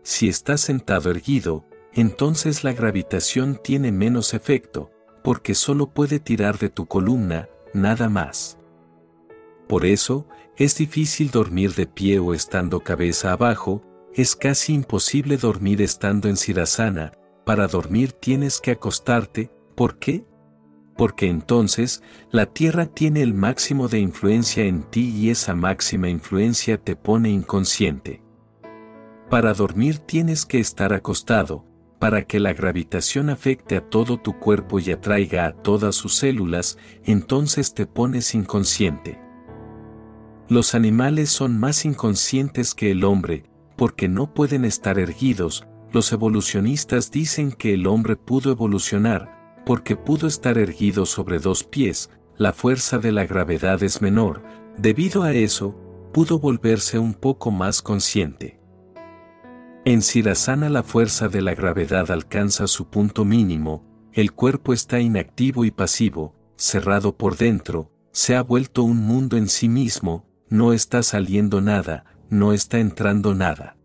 Si 0.01 0.27
estás 0.27 0.61
sentado 0.61 1.11
erguido, 1.11 1.67
entonces 1.93 2.63
la 2.63 2.73
gravitación 2.73 3.59
tiene 3.63 3.91
menos 3.91 4.33
efecto, 4.33 4.89
porque 5.23 5.53
solo 5.53 5.91
puede 5.91 6.19
tirar 6.19 6.57
de 6.57 6.69
tu 6.69 6.87
columna, 6.87 7.49
nada 7.75 8.09
más. 8.09 8.57
Por 9.69 9.85
eso, 9.85 10.27
es 10.57 10.75
difícil 10.75 11.29
dormir 11.29 11.75
de 11.75 11.85
pie 11.85 12.17
o 12.17 12.33
estando 12.33 12.79
cabeza 12.79 13.31
abajo, 13.31 13.83
es 14.15 14.35
casi 14.35 14.73
imposible 14.73 15.37
dormir 15.37 15.83
estando 15.83 16.29
en 16.29 16.37
Sirasana, 16.37 17.13
para 17.45 17.67
dormir 17.67 18.11
tienes 18.11 18.59
que 18.59 18.71
acostarte, 18.71 19.51
¿por 19.75 19.99
qué? 19.99 20.25
Porque 20.95 21.27
entonces, 21.27 22.03
la 22.31 22.45
tierra 22.45 22.85
tiene 22.85 23.21
el 23.21 23.33
máximo 23.33 23.87
de 23.87 23.99
influencia 23.99 24.65
en 24.65 24.83
ti 24.83 25.09
y 25.09 25.29
esa 25.29 25.55
máxima 25.55 26.09
influencia 26.09 26.77
te 26.77 26.95
pone 26.95 27.29
inconsciente. 27.29 28.21
Para 29.29 29.53
dormir 29.53 29.97
tienes 29.97 30.45
que 30.45 30.59
estar 30.59 30.93
acostado, 30.93 31.65
para 31.97 32.23
que 32.23 32.39
la 32.39 32.53
gravitación 32.53 33.29
afecte 33.29 33.77
a 33.77 33.89
todo 33.89 34.17
tu 34.17 34.37
cuerpo 34.37 34.79
y 34.79 34.91
atraiga 34.91 35.45
a 35.45 35.53
todas 35.53 35.95
sus 35.95 36.15
células, 36.15 36.77
entonces 37.05 37.73
te 37.73 37.87
pones 37.87 38.35
inconsciente. 38.35 39.19
Los 40.49 40.75
animales 40.75 41.29
son 41.29 41.57
más 41.57 41.85
inconscientes 41.85 42.75
que 42.75 42.91
el 42.91 43.05
hombre, 43.05 43.45
porque 43.77 44.09
no 44.09 44.33
pueden 44.33 44.65
estar 44.65 44.99
erguidos, 44.99 45.65
los 45.91 46.11
evolucionistas 46.11 47.09
dicen 47.09 47.51
que 47.51 47.73
el 47.73 47.87
hombre 47.87 48.17
pudo 48.17 48.51
evolucionar, 48.51 49.42
porque 49.65 49.95
pudo 49.95 50.27
estar 50.27 50.57
erguido 50.57 51.05
sobre 51.05 51.39
dos 51.39 51.63
pies, 51.63 52.09
la 52.37 52.53
fuerza 52.53 52.97
de 52.97 53.11
la 53.11 53.25
gravedad 53.25 53.83
es 53.83 54.01
menor, 54.01 54.43
debido 54.77 55.23
a 55.23 55.33
eso, 55.33 55.77
pudo 56.11 56.39
volverse 56.39 56.99
un 56.99 57.13
poco 57.13 57.51
más 57.51 57.81
consciente. 57.81 58.59
En 59.85 60.01
Sirasana 60.01 60.69
la 60.69 60.83
fuerza 60.83 61.27
de 61.27 61.41
la 61.41 61.55
gravedad 61.55 62.09
alcanza 62.11 62.67
su 62.67 62.89
punto 62.89 63.25
mínimo, 63.25 63.83
el 64.13 64.31
cuerpo 64.31 64.73
está 64.73 64.99
inactivo 64.99 65.65
y 65.65 65.71
pasivo, 65.71 66.35
cerrado 66.55 67.17
por 67.17 67.35
dentro, 67.35 67.91
se 68.11 68.35
ha 68.35 68.43
vuelto 68.43 68.83
un 68.83 68.97
mundo 68.97 69.37
en 69.37 69.49
sí 69.49 69.67
mismo, 69.67 70.25
no 70.49 70.71
está 70.71 71.01
saliendo 71.01 71.61
nada, 71.61 72.05
no 72.29 72.53
está 72.53 72.79
entrando 72.79 73.33
nada. 73.33 73.75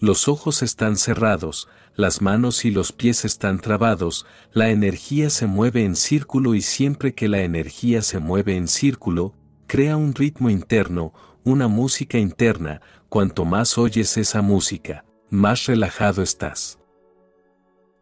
Los 0.00 0.28
ojos 0.28 0.62
están 0.62 0.96
cerrados, 0.96 1.68
las 1.96 2.22
manos 2.22 2.64
y 2.64 2.70
los 2.70 2.92
pies 2.92 3.24
están 3.24 3.58
trabados, 3.58 4.26
la 4.52 4.70
energía 4.70 5.28
se 5.28 5.48
mueve 5.48 5.84
en 5.84 5.96
círculo 5.96 6.54
y 6.54 6.62
siempre 6.62 7.14
que 7.14 7.26
la 7.26 7.40
energía 7.40 8.02
se 8.02 8.20
mueve 8.20 8.56
en 8.56 8.68
círculo, 8.68 9.34
crea 9.66 9.96
un 9.96 10.14
ritmo 10.14 10.50
interno, 10.50 11.12
una 11.42 11.66
música 11.66 12.16
interna, 12.18 12.80
cuanto 13.08 13.44
más 13.44 13.76
oyes 13.76 14.16
esa 14.16 14.40
música, 14.40 15.04
más 15.30 15.66
relajado 15.66 16.22
estás. 16.22 16.78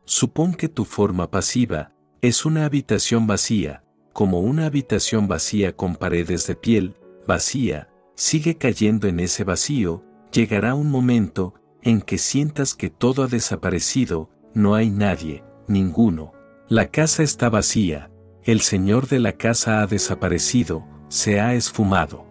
Supón 0.04 0.54
que 0.54 0.68
tu 0.68 0.84
forma 0.84 1.30
pasiva 1.30 1.92
es 2.20 2.44
una 2.44 2.66
habitación 2.66 3.26
vacía, 3.26 3.84
como 4.12 4.40
una 4.40 4.66
habitación 4.66 5.28
vacía 5.28 5.74
con 5.74 5.96
paredes 5.96 6.46
de 6.46 6.56
piel, 6.56 6.94
vacía, 7.26 7.88
sigue 8.14 8.58
cayendo 8.58 9.08
en 9.08 9.18
ese 9.20 9.44
vacío, 9.44 10.04
llegará 10.30 10.74
un 10.74 10.90
momento 10.90 11.54
en 11.86 12.02
que 12.02 12.18
sientas 12.18 12.74
que 12.74 12.90
todo 12.90 13.22
ha 13.22 13.26
desaparecido, 13.28 14.28
no 14.54 14.74
hay 14.74 14.90
nadie, 14.90 15.44
ninguno. 15.68 16.32
La 16.68 16.88
casa 16.88 17.22
está 17.22 17.48
vacía, 17.48 18.10
el 18.42 18.60
señor 18.60 19.06
de 19.06 19.20
la 19.20 19.34
casa 19.34 19.80
ha 19.80 19.86
desaparecido, 19.86 20.84
se 21.08 21.38
ha 21.38 21.54
esfumado. 21.54 22.26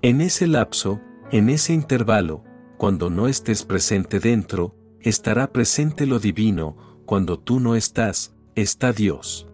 En 0.00 0.22
ese 0.22 0.46
lapso, 0.46 0.98
en 1.30 1.50
ese 1.50 1.74
intervalo, 1.74 2.42
cuando 2.78 3.10
no 3.10 3.28
estés 3.28 3.66
presente 3.66 4.18
dentro, 4.18 4.76
estará 5.00 5.52
presente 5.52 6.06
lo 6.06 6.18
divino, 6.18 7.02
cuando 7.04 7.38
tú 7.38 7.60
no 7.60 7.76
estás, 7.76 8.34
está 8.54 8.94
Dios. 8.94 9.46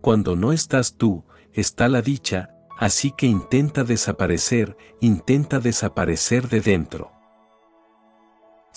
Cuando 0.00 0.36
no 0.36 0.52
estás 0.52 0.94
tú, 0.96 1.24
está 1.52 1.88
la 1.88 2.02
dicha, 2.02 2.54
así 2.78 3.10
que 3.10 3.26
intenta 3.26 3.82
desaparecer, 3.82 4.76
intenta 5.00 5.58
desaparecer 5.58 6.48
de 6.48 6.60
dentro. 6.60 7.17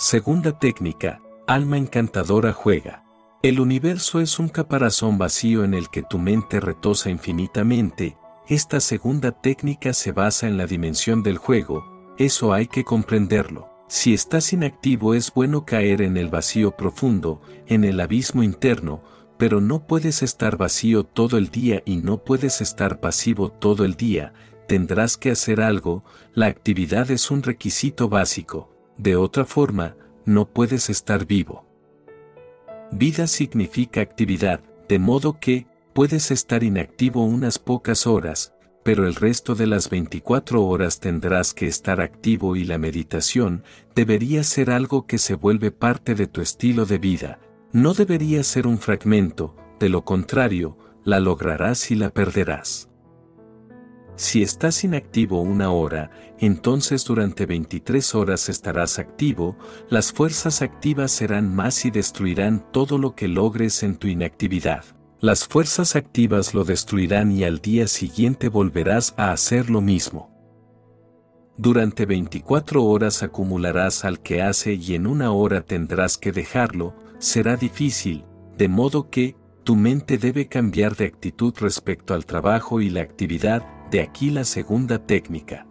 Segunda 0.04 0.58
técnica, 0.58 1.22
alma 1.46 1.78
encantadora 1.78 2.54
juega. 2.54 3.04
El 3.44 3.60
universo 3.60 4.20
es 4.20 4.40
un 4.40 4.50
caparazón 4.50 5.20
vacío 5.20 5.64
en 5.64 5.76
el 5.76 5.92
que 5.92 6.02
tu 6.02 6.18
mente 6.18 6.60
retosa 6.60 7.12
infinitamente, 7.12 8.18
esta 8.48 8.80
segunda 8.80 9.32
técnica 9.32 9.94
se 9.94 10.12
basa 10.12 10.48
en 10.48 10.58
la 10.58 10.66
dimensión 10.66 11.22
del 11.22 11.38
juego, 11.38 11.86
eso 12.18 12.52
hay 12.52 12.66
que 12.66 12.84
comprenderlo. 12.84 13.70
Si 13.90 14.12
estás 14.16 14.52
inactivo 14.54 15.14
es 15.14 15.32
bueno 15.32 15.66
caer 15.66 16.02
en 16.02 16.18
el 16.18 16.30
vacío 16.30 16.76
profundo, 16.76 17.40
en 17.68 17.84
el 17.84 18.00
abismo 18.00 18.42
interno, 18.42 19.04
pero 19.38 19.62
no 19.62 19.86
puedes 19.86 20.24
estar 20.24 20.58
vacío 20.58 21.04
todo 21.04 21.38
el 21.38 21.50
día 21.50 21.84
y 21.86 21.98
no 21.98 22.24
puedes 22.24 22.60
estar 22.60 23.02
pasivo 23.02 23.52
todo 23.52 23.86
el 23.86 23.94
día, 23.94 24.34
tendrás 24.68 25.16
que 25.16 25.30
hacer 25.30 25.62
algo, 25.62 26.04
la 26.34 26.48
actividad 26.48 27.12
es 27.12 27.30
un 27.30 27.44
requisito 27.44 28.10
básico, 28.10 28.81
de 28.98 29.16
otra 29.16 29.46
forma, 29.46 29.96
no 30.26 30.48
puedes 30.48 30.90
estar 30.90 31.26
vivo. 31.26 31.66
Vida 32.92 33.28
significa 33.28 34.02
actividad, 34.02 34.62
de 34.88 35.00
modo 35.00 35.40
que, 35.40 35.68
puedes 35.94 36.32
estar 36.32 36.64
inactivo 36.64 37.26
unas 37.26 37.60
pocas 37.60 38.08
horas, 38.08 38.54
pero 38.84 39.06
el 39.06 39.16
resto 39.16 39.56
de 39.56 39.68
las 39.68 39.90
24 39.90 40.64
horas 40.64 41.00
tendrás 41.00 41.54
que 41.54 41.68
estar 41.68 42.02
activo 42.02 42.56
y 42.56 42.64
la 42.64 42.78
meditación 42.78 43.64
debería 43.96 44.44
ser 44.44 44.72
algo 44.72 45.06
que 45.06 45.18
se 45.18 45.36
vuelve 45.36 45.72
parte 45.72 46.16
de 46.16 46.28
tu 46.28 46.42
estilo 46.42 46.86
de 46.86 46.98
vida, 46.98 47.40
no 47.72 47.94
debería 47.94 48.44
ser 48.44 48.68
un 48.68 48.80
fragmento, 48.80 49.56
de 49.80 49.90
lo 49.90 50.04
contrario, 50.04 50.78
la 51.04 51.20
lograrás 51.20 51.92
y 51.92 51.96
la 51.96 52.10
perderás. 52.10 52.91
Si 54.22 54.44
estás 54.44 54.84
inactivo 54.84 55.42
una 55.42 55.72
hora, 55.72 56.12
entonces 56.38 57.04
durante 57.04 57.48
23 57.48 58.14
horas 58.14 58.50
estarás 58.50 59.00
activo, 59.00 59.58
las 59.90 60.12
fuerzas 60.14 60.62
activas 60.62 61.12
serán 61.12 61.56
más 61.56 61.86
y 61.86 61.90
destruirán 61.90 62.64
todo 62.72 63.00
lo 63.00 63.16
que 63.16 63.28
logres 63.28 63.82
en 63.82 63.96
tu 63.98 64.08
inactividad 64.08 64.86
las 65.22 65.48
fuerzas 65.48 65.96
activas 65.96 66.56
lo 66.56 66.64
destruirán 66.64 67.32
y 67.32 67.44
al 67.44 67.60
día 67.60 67.88
siguiente 67.88 68.50
volverás 68.50 69.14
a 69.18 69.32
hacer 69.32 69.70
lo 69.70 69.80
mismo. 69.80 70.32
Durante 71.58 72.08
24 72.08 72.84
horas 72.84 73.22
acumularás 73.22 74.04
al 74.04 74.20
que 74.20 74.42
hace 74.42 74.74
y 74.74 74.96
en 74.96 75.06
una 75.06 75.32
hora 75.32 75.62
tendrás 75.62 76.18
que 76.18 76.32
dejarlo, 76.32 76.96
será 77.20 77.56
difícil, 77.56 78.26
de 78.58 78.68
modo 78.68 79.12
que, 79.12 79.36
tu 79.64 79.76
mente 79.76 80.18
debe 80.18 80.48
cambiar 80.48 80.96
de 80.96 81.06
actitud 81.06 81.54
respecto 81.60 82.16
al 82.16 82.26
trabajo 82.26 82.82
y 82.82 82.90
la 82.90 83.02
actividad, 83.02 83.64
de 83.92 84.00
aquí 84.00 84.30
la 84.32 84.46
segunda 84.46 85.06
técnica. 85.06 85.68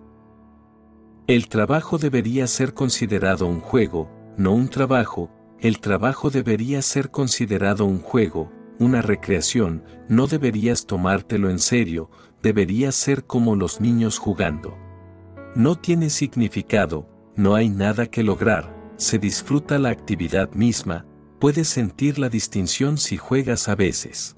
El 1.27 1.49
trabajo 1.49 1.97
debería 1.97 2.47
ser 2.47 2.75
considerado 2.75 3.47
un 3.47 3.61
juego, 3.61 4.11
no 4.37 4.53
un 4.53 4.69
trabajo, 4.69 5.31
el 5.59 5.81
trabajo 5.81 6.29
debería 6.29 6.83
ser 6.83 7.11
considerado 7.11 7.87
un 7.87 8.01
juego, 8.01 8.53
una 8.79 9.01
recreación, 9.01 9.85
no 10.09 10.27
deberías 10.27 10.87
tomártelo 10.87 11.49
en 11.49 11.59
serio, 11.59 12.11
deberías 12.43 12.95
ser 12.95 13.25
como 13.25 13.57
los 13.57 13.81
niños 13.81 14.19
jugando. 14.19 14.77
No 15.55 15.77
tiene 15.77 16.11
significado, 16.11 17.09
no 17.37 17.55
hay 17.55 17.71
nada 17.71 18.07
que 18.07 18.23
lograr, 18.23 18.93
se 18.97 19.19
disfruta 19.19 19.79
la 19.79 19.89
actividad 19.89 20.53
misma, 20.53 21.07
puedes 21.39 21.69
sentir 21.69 22.19
la 22.19 22.29
distinción 22.29 22.99
si 22.99 23.17
juegas 23.17 23.71
a 23.71 23.75
veces. 23.77 24.37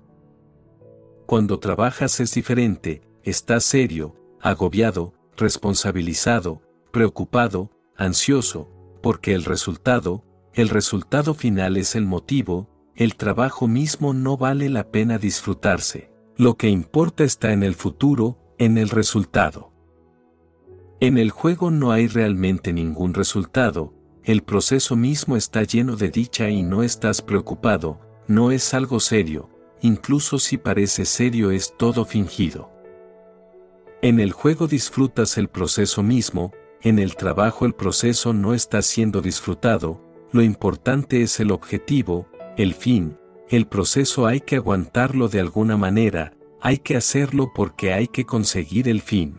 Cuando 1.27 1.59
trabajas 1.59 2.21
es 2.21 2.35
diferente, 2.35 3.03
estás 3.25 3.65
serio, 3.65 4.17
agobiado, 4.41 5.15
responsabilizado, 5.37 6.63
preocupado, 6.91 7.71
ansioso, 7.97 8.71
porque 9.03 9.35
el 9.35 9.45
resultado, 9.45 10.25
el 10.55 10.69
resultado 10.69 11.35
final 11.35 11.77
es 11.77 11.95
el 11.95 12.05
motivo, 12.05 12.69
el 12.95 13.17
trabajo 13.17 13.69
mismo 13.69 14.13
no 14.13 14.37
vale 14.37 14.69
la 14.69 14.91
pena 14.91 15.19
disfrutarse. 15.19 16.11
Lo 16.37 16.57
que 16.57 16.69
importa 16.69 17.25
está 17.25 17.53
en 17.53 17.63
el 17.63 17.75
futuro, 17.75 18.39
en 18.59 18.79
el 18.79 18.89
resultado. 18.89 19.73
En 21.01 21.19
el 21.19 21.31
juego 21.31 21.71
no 21.71 21.91
hay 21.91 22.07
realmente 22.07 22.73
ningún 22.73 23.15
resultado, 23.15 23.95
el 24.25 24.43
proceso 24.43 24.95
mismo 24.95 25.37
está 25.37 25.65
lleno 25.65 25.97
de 25.97 26.11
dicha 26.11 26.49
y 26.49 26.63
no 26.63 26.85
estás 26.85 27.23
preocupado, 27.23 28.01
no 28.29 28.53
es 28.53 28.73
algo 28.73 29.01
serio, 29.01 29.51
incluso 29.81 30.39
si 30.39 30.59
parece 30.59 31.05
serio 31.05 31.51
es 31.51 31.77
todo 31.77 32.05
fingido. 32.05 32.72
En 34.05 34.19
el 34.19 34.33
juego 34.33 34.67
disfrutas 34.67 35.39
el 35.39 35.47
proceso 35.47 36.03
mismo, 36.03 36.51
en 36.81 36.99
el 36.99 37.15
trabajo 37.15 37.67
el 37.67 37.73
proceso 37.73 38.33
no 38.33 38.53
está 38.53 38.83
siendo 38.83 39.23
disfrutado, 39.23 40.03
lo 40.33 40.43
importante 40.43 41.23
es 41.23 41.39
el 41.39 41.53
objetivo, 41.53 42.27
el 42.57 42.75
fin, 42.75 43.17
el 43.49 43.69
proceso 43.69 44.27
hay 44.27 44.41
que 44.41 44.57
aguantarlo 44.57 45.29
de 45.29 45.39
alguna 45.39 45.77
manera, 45.77 46.35
hay 46.61 46.79
que 46.79 46.97
hacerlo 46.97 47.53
porque 47.55 47.93
hay 47.93 48.09
que 48.09 48.25
conseguir 48.25 48.89
el 48.89 49.03
fin. 49.03 49.37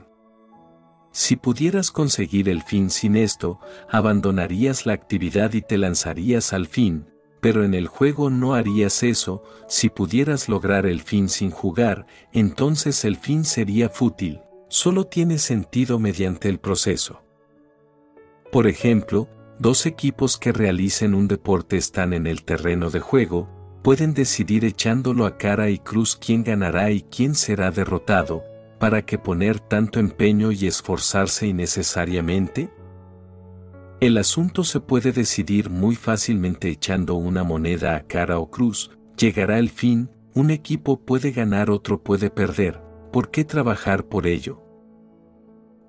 Si 1.11 1.35
pudieras 1.35 1.91
conseguir 1.91 2.47
el 2.47 2.63
fin 2.63 2.89
sin 2.89 3.17
esto, 3.17 3.59
abandonarías 3.91 4.85
la 4.85 4.93
actividad 4.93 5.51
y 5.55 5.61
te 5.61 5.77
lanzarías 5.77 6.53
al 6.53 6.67
fin, 6.67 7.07
pero 7.41 7.65
en 7.65 7.73
el 7.73 7.87
juego 7.87 8.29
no 8.29 8.53
harías 8.53 9.03
eso, 9.03 9.43
si 9.67 9.89
pudieras 9.89 10.47
lograr 10.47 10.85
el 10.85 11.01
fin 11.01 11.27
sin 11.27 11.51
jugar, 11.51 12.05
entonces 12.31 13.03
el 13.03 13.17
fin 13.17 13.43
sería 13.43 13.89
fútil, 13.89 14.39
solo 14.73 15.05
tiene 15.05 15.37
sentido 15.37 15.99
mediante 15.99 16.49
el 16.49 16.57
proceso. 16.57 17.21
Por 18.51 18.65
ejemplo, 18.65 19.29
dos 19.59 19.85
equipos 19.85 20.39
que 20.39 20.51
realicen 20.51 21.13
un 21.13 21.27
deporte 21.27 21.77
están 21.77 22.11
en 22.11 22.25
el 22.25 22.43
terreno 22.43 22.89
de 22.89 22.99
juego, 22.99 23.47
pueden 23.83 24.15
decidir 24.15 24.65
echándolo 24.65 25.27
a 25.27 25.37
cara 25.37 25.69
y 25.69 25.77
cruz 25.77 26.17
quién 26.19 26.43
ganará 26.43 26.89
y 26.89 27.03
quién 27.03 27.35
será 27.35 27.69
derrotado, 27.69 28.43
para 28.79 29.05
que 29.05 29.19
poner 29.19 29.59
tanto 29.59 29.99
empeño 29.99 30.51
y 30.51 30.65
esforzarse 30.65 31.45
innecesariamente? 31.45 32.73
El 33.99 34.17
asunto 34.17 34.63
se 34.63 34.79
puede 34.79 35.11
decidir 35.11 35.69
muy 35.69 35.95
fácilmente 35.95 36.69
echando 36.69 37.13
una 37.13 37.43
moneda 37.43 37.95
a 37.95 38.07
cara 38.07 38.39
o 38.39 38.49
cruz, 38.49 38.89
llegará 39.19 39.59
el 39.59 39.69
fin, 39.69 40.09
un 40.33 40.49
equipo 40.49 40.99
puede 40.99 41.29
ganar 41.29 41.69
otro 41.69 42.01
puede 42.01 42.31
perder, 42.31 42.81
¿por 43.11 43.29
qué 43.29 43.45
trabajar 43.45 44.05
por 44.05 44.25
ello? 44.25 44.62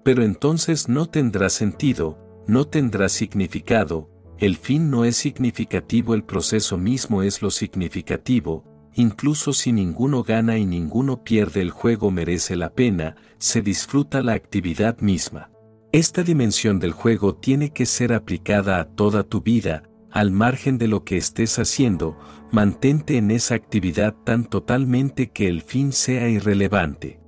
Pero 0.04 0.22
entonces 0.22 0.88
no 0.88 1.06
tendrá 1.06 1.48
sentido, 1.48 2.44
no 2.46 2.66
tendrá 2.66 3.08
significado, 3.08 4.10
el 4.38 4.56
fin 4.56 4.90
no 4.90 5.04
es 5.04 5.16
significativo, 5.16 6.14
el 6.14 6.24
proceso 6.24 6.76
mismo 6.76 7.22
es 7.22 7.40
lo 7.40 7.50
significativo, 7.50 8.64
incluso 8.94 9.52
si 9.52 9.72
ninguno 9.72 10.22
gana 10.22 10.58
y 10.58 10.66
ninguno 10.66 11.24
pierde 11.24 11.62
el 11.62 11.70
juego 11.70 12.10
merece 12.10 12.54
la 12.54 12.74
pena, 12.74 13.16
se 13.38 13.62
disfruta 13.62 14.22
la 14.22 14.34
actividad 14.34 14.98
misma. 14.98 15.50
Esta 15.92 16.22
dimensión 16.22 16.80
del 16.80 16.92
juego 16.92 17.36
tiene 17.36 17.70
que 17.70 17.86
ser 17.86 18.12
aplicada 18.12 18.80
a 18.80 18.84
toda 18.84 19.22
tu 19.22 19.40
vida, 19.40 19.84
al 20.10 20.32
margen 20.32 20.76
de 20.76 20.88
lo 20.88 21.04
que 21.04 21.16
estés 21.16 21.58
haciendo, 21.58 22.18
mantente 22.52 23.16
en 23.16 23.30
esa 23.30 23.54
actividad 23.54 24.14
tan 24.24 24.44
totalmente 24.44 25.30
que 25.30 25.48
el 25.48 25.62
fin 25.62 25.92
sea 25.92 26.28
irrelevante. 26.28 27.20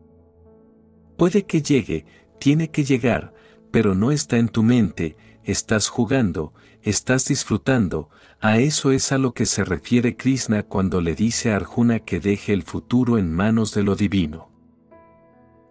Puede 1.17 1.47
que 1.47 1.63
llegue, 1.63 2.05
tiene 2.39 2.71
que 2.71 2.85
llegar, 2.85 3.35
pero 3.71 3.95
no 3.95 4.11
está 4.11 4.39
en 4.39 4.49
tu 4.49 4.63
mente, 4.63 5.17
estás 5.45 5.89
jugando, 5.89 6.53
estás 6.83 7.27
disfrutando, 7.27 8.11
a 8.41 8.59
eso 8.59 8.91
es 8.91 9.13
a 9.13 9.19
lo 9.19 9.33
que 9.33 9.47
se 9.47 9.65
refiere 9.65 10.17
Krishna 10.17 10.63
cuando 10.63 11.01
le 11.01 11.15
dice 11.15 11.53
a 11.53 11.57
Arjuna 11.57 12.01
que 12.01 12.21
deje 12.21 12.53
el 12.53 12.63
futuro 12.63 13.19
en 13.19 13.33
manos 13.33 13.75
de 13.75 13.83
lo 13.83 13.97
divino. 13.97 14.51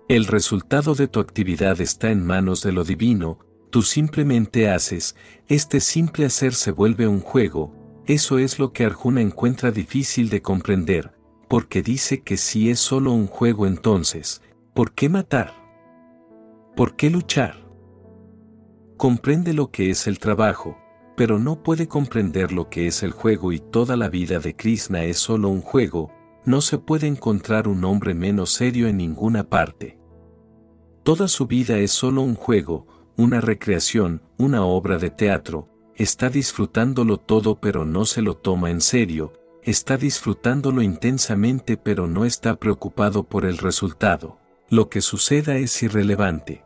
El 0.08 0.26
resultado 0.26 0.94
de 0.94 1.08
tu 1.08 1.20
actividad 1.20 1.82
está 1.82 2.12
en 2.12 2.26
manos 2.26 2.62
de 2.62 2.72
lo 2.72 2.84
divino, 2.84 3.40
tú 3.72 3.82
simplemente 3.82 4.70
haces, 4.70 5.16
este 5.48 5.80
simple 5.80 6.26
hacer 6.26 6.54
se 6.54 6.72
vuelve 6.72 7.08
un 7.08 7.22
juego, 7.22 7.74
eso 8.06 8.38
es 8.38 8.60
lo 8.60 8.72
que 8.72 8.86
Arjuna 8.86 9.22
encuentra 9.22 9.72
difícil 9.72 10.30
de 10.30 10.42
comprender, 10.42 11.12
porque 11.48 11.82
dice 11.82 12.22
que 12.22 12.38
si 12.38 12.70
es 12.70 12.80
solo 12.80 13.12
un 13.12 13.28
juego 13.28 13.66
entonces, 13.66 14.42
¿por 14.74 14.94
qué 14.94 15.10
matar? 15.10 15.65
¿Por 16.76 16.98
qué 16.98 17.10
luchar? 17.10 17.66
Comprende 18.98 19.54
lo 19.54 19.72
que 19.72 19.90
es 19.92 20.08
el 20.08 20.20
trabajo, 20.20 20.78
pero 21.16 21.40
no 21.40 21.64
puede 21.64 21.88
comprender 21.88 22.52
lo 22.52 22.70
que 22.70 22.88
es 22.88 23.02
el 23.02 23.12
juego 23.12 23.54
y 23.54 23.60
toda 23.60 23.96
la 23.96 24.10
vida 24.10 24.40
de 24.40 24.58
Krishna 24.58 25.06
es 25.06 25.18
solo 25.18 25.48
un 25.48 25.62
juego, 25.62 26.12
no 26.44 26.60
se 26.60 26.78
puede 26.78 27.08
encontrar 27.08 27.70
un 27.70 27.86
hombre 27.86 28.14
menos 28.14 28.52
serio 28.52 28.90
en 28.90 28.98
ninguna 28.98 29.46
parte. 29.46 29.98
Toda 31.04 31.30
su 31.30 31.48
vida 31.48 31.78
es 31.78 31.92
solo 31.92 32.24
un 32.24 32.36
juego, 32.36 32.88
una 33.16 33.40
recreación, 33.40 34.22
una 34.38 34.66
obra 34.66 34.98
de 34.98 35.12
teatro, 35.12 35.70
está 35.96 36.30
disfrutándolo 36.30 37.20
todo 37.20 37.56
pero 37.56 37.86
no 37.86 38.04
se 38.04 38.22
lo 38.22 38.36
toma 38.36 38.70
en 38.70 38.82
serio, 38.82 39.32
está 39.64 39.96
disfrutándolo 39.96 40.82
intensamente 40.82 41.78
pero 41.78 42.06
no 42.08 42.26
está 42.26 42.58
preocupado 42.58 43.24
por 43.24 43.46
el 43.46 43.60
resultado. 43.60 44.40
Lo 44.70 44.90
que 44.90 45.00
suceda 45.00 45.56
es 45.58 45.82
irrelevante. 45.84 46.65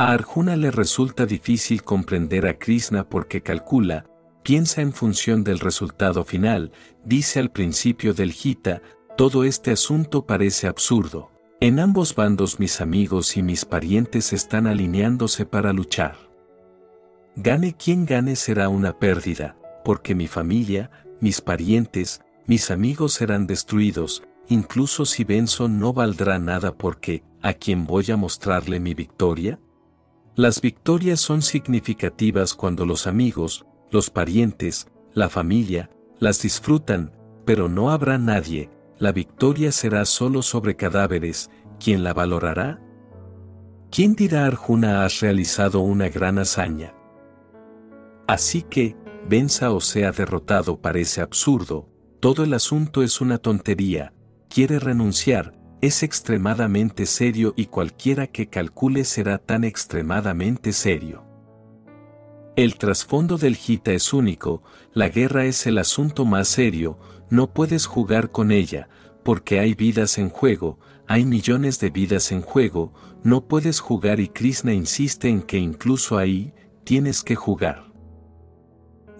A 0.00 0.12
Arjuna 0.12 0.54
le 0.54 0.70
resulta 0.70 1.26
difícil 1.26 1.82
comprender 1.82 2.46
a 2.46 2.56
Krishna 2.56 3.08
porque 3.08 3.40
calcula, 3.40 4.04
piensa 4.44 4.80
en 4.80 4.92
función 4.92 5.42
del 5.42 5.58
resultado 5.58 6.24
final, 6.24 6.70
dice 7.04 7.40
al 7.40 7.50
principio 7.50 8.14
del 8.14 8.30
Gita, 8.30 8.80
todo 9.16 9.42
este 9.42 9.72
asunto 9.72 10.24
parece 10.24 10.68
absurdo. 10.68 11.32
En 11.58 11.80
ambos 11.80 12.14
bandos 12.14 12.60
mis 12.60 12.80
amigos 12.80 13.36
y 13.36 13.42
mis 13.42 13.64
parientes 13.64 14.32
están 14.32 14.68
alineándose 14.68 15.46
para 15.46 15.72
luchar. 15.72 16.14
Gane 17.34 17.74
quien 17.74 18.06
gane 18.06 18.36
será 18.36 18.68
una 18.68 19.00
pérdida, 19.00 19.56
porque 19.84 20.14
mi 20.14 20.28
familia, 20.28 20.92
mis 21.20 21.40
parientes, 21.40 22.20
mis 22.46 22.70
amigos 22.70 23.14
serán 23.14 23.48
destruidos, 23.48 24.22
incluso 24.48 25.04
si 25.04 25.24
Benson 25.24 25.80
no 25.80 25.92
valdrá 25.92 26.38
nada 26.38 26.76
porque, 26.76 27.24
¿a 27.42 27.52
quién 27.52 27.84
voy 27.84 28.12
a 28.12 28.16
mostrarle 28.16 28.78
mi 28.78 28.94
victoria? 28.94 29.58
Las 30.38 30.60
victorias 30.60 31.18
son 31.18 31.42
significativas 31.42 32.54
cuando 32.54 32.86
los 32.86 33.08
amigos, 33.08 33.66
los 33.90 34.08
parientes, 34.08 34.86
la 35.12 35.28
familia, 35.28 35.90
las 36.20 36.40
disfrutan, 36.40 37.10
pero 37.44 37.68
no 37.68 37.90
habrá 37.90 38.18
nadie, 38.18 38.70
la 39.00 39.10
victoria 39.10 39.72
será 39.72 40.04
solo 40.04 40.42
sobre 40.42 40.76
cadáveres, 40.76 41.50
¿quién 41.80 42.04
la 42.04 42.14
valorará? 42.14 42.80
¿Quién 43.90 44.14
dirá 44.14 44.46
Arjuna 44.46 45.04
has 45.04 45.18
realizado 45.18 45.80
una 45.80 46.08
gran 46.08 46.38
hazaña? 46.38 46.94
Así 48.28 48.62
que, 48.62 48.94
venza 49.28 49.72
o 49.72 49.80
sea 49.80 50.12
derrotado 50.12 50.80
parece 50.80 51.20
absurdo, 51.20 51.88
todo 52.20 52.44
el 52.44 52.54
asunto 52.54 53.02
es 53.02 53.20
una 53.20 53.38
tontería, 53.38 54.14
quiere 54.48 54.78
renunciar, 54.78 55.57
es 55.80 56.02
extremadamente 56.02 57.06
serio 57.06 57.54
y 57.56 57.66
cualquiera 57.66 58.26
que 58.26 58.48
calcule 58.48 59.04
será 59.04 59.38
tan 59.38 59.64
extremadamente 59.64 60.72
serio. 60.72 61.24
El 62.56 62.76
trasfondo 62.76 63.38
del 63.38 63.54
Gita 63.54 63.92
es 63.92 64.12
único, 64.12 64.64
la 64.92 65.08
guerra 65.08 65.44
es 65.44 65.66
el 65.66 65.78
asunto 65.78 66.24
más 66.24 66.48
serio, 66.48 66.98
no 67.30 67.52
puedes 67.52 67.86
jugar 67.86 68.32
con 68.32 68.50
ella, 68.50 68.88
porque 69.22 69.60
hay 69.60 69.74
vidas 69.74 70.18
en 70.18 70.30
juego, 70.30 70.80
hay 71.06 71.24
millones 71.24 71.78
de 71.78 71.90
vidas 71.90 72.32
en 72.32 72.42
juego, 72.42 72.92
no 73.22 73.46
puedes 73.46 73.78
jugar 73.78 74.18
y 74.18 74.28
Krishna 74.28 74.72
insiste 74.72 75.28
en 75.28 75.42
que 75.42 75.58
incluso 75.58 76.18
ahí, 76.18 76.52
tienes 76.82 77.22
que 77.22 77.36
jugar. 77.36 77.92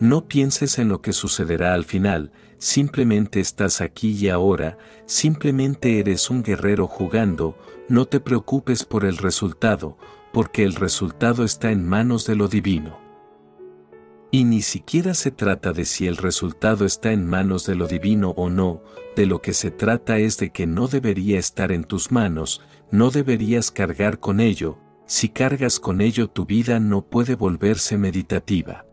No 0.00 0.26
pienses 0.26 0.78
en 0.78 0.88
lo 0.88 1.02
que 1.02 1.12
sucederá 1.12 1.74
al 1.74 1.84
final, 1.84 2.32
simplemente 2.58 3.40
estás 3.40 3.80
aquí 3.80 4.10
y 4.10 4.28
ahora, 4.28 4.78
simplemente 5.06 5.98
eres 5.98 6.30
un 6.30 6.42
guerrero 6.42 6.86
jugando, 6.86 7.56
no 7.88 8.06
te 8.06 8.20
preocupes 8.20 8.84
por 8.84 9.04
el 9.04 9.16
resultado, 9.16 9.96
porque 10.32 10.64
el 10.64 10.74
resultado 10.74 11.44
está 11.44 11.70
en 11.70 11.86
manos 11.86 12.26
de 12.26 12.36
lo 12.36 12.48
divino. 12.48 12.98
Y 14.30 14.44
ni 14.44 14.60
siquiera 14.60 15.14
se 15.14 15.30
trata 15.30 15.72
de 15.72 15.86
si 15.86 16.06
el 16.06 16.18
resultado 16.18 16.84
está 16.84 17.12
en 17.12 17.26
manos 17.26 17.64
de 17.64 17.74
lo 17.74 17.86
divino 17.86 18.30
o 18.36 18.50
no, 18.50 18.82
de 19.16 19.24
lo 19.24 19.40
que 19.40 19.54
se 19.54 19.70
trata 19.70 20.18
es 20.18 20.36
de 20.36 20.50
que 20.50 20.66
no 20.66 20.86
debería 20.86 21.38
estar 21.38 21.72
en 21.72 21.84
tus 21.84 22.12
manos, 22.12 22.60
no 22.90 23.10
deberías 23.10 23.70
cargar 23.70 24.20
con 24.20 24.40
ello, 24.40 24.78
si 25.06 25.30
cargas 25.30 25.80
con 25.80 26.02
ello 26.02 26.28
tu 26.28 26.44
vida 26.44 26.78
no 26.78 27.06
puede 27.06 27.34
volverse 27.34 27.96
meditativa. 27.96 28.84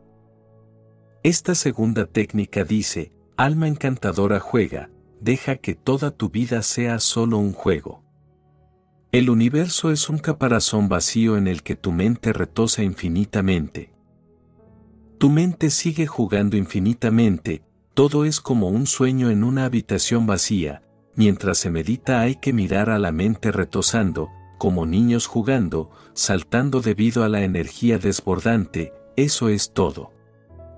Esta 1.21 1.53
segunda 1.53 2.05
técnica 2.05 2.63
dice, 2.63 3.11
alma 3.37 3.67
encantadora 3.67 4.39
juega, 4.39 4.89
deja 5.19 5.57
que 5.57 5.75
toda 5.75 6.11
tu 6.11 6.29
vida 6.29 6.61
sea 6.61 6.99
solo 6.99 7.37
un 7.37 7.51
juego. 7.51 8.03
El 9.11 9.29
universo 9.29 9.91
es 9.91 10.09
un 10.09 10.19
caparazón 10.19 10.89
vacío 10.89 11.37
en 11.37 11.47
el 11.47 11.63
que 11.63 11.75
tu 11.75 11.91
mente 11.91 12.33
retosa 12.33 12.83
infinitamente. 12.83 13.93
Tu 15.17 15.29
mente 15.29 15.69
sigue 15.69 16.07
jugando 16.07 16.57
infinitamente, 16.57 17.63
todo 17.93 18.25
es 18.25 18.41
como 18.41 18.69
un 18.69 18.87
sueño 18.87 19.29
en 19.29 19.43
una 19.43 19.65
habitación 19.65 20.27
vacía, 20.27 20.83
mientras 21.15 21.57
se 21.57 21.69
medita 21.69 22.19
hay 22.19 22.35
que 22.35 22.51
mirar 22.51 22.89
a 22.89 22.99
la 22.99 23.11
mente 23.11 23.51
retosando, 23.51 24.29
como 24.57 24.85
niños 24.85 25.27
jugando, 25.27 25.91
saltando 26.13 26.81
debido 26.81 27.23
a 27.23 27.29
la 27.29 27.43
energía 27.43 27.97
desbordante, 27.97 28.93
eso 29.15 29.47
es 29.49 29.71
todo. 29.73 30.11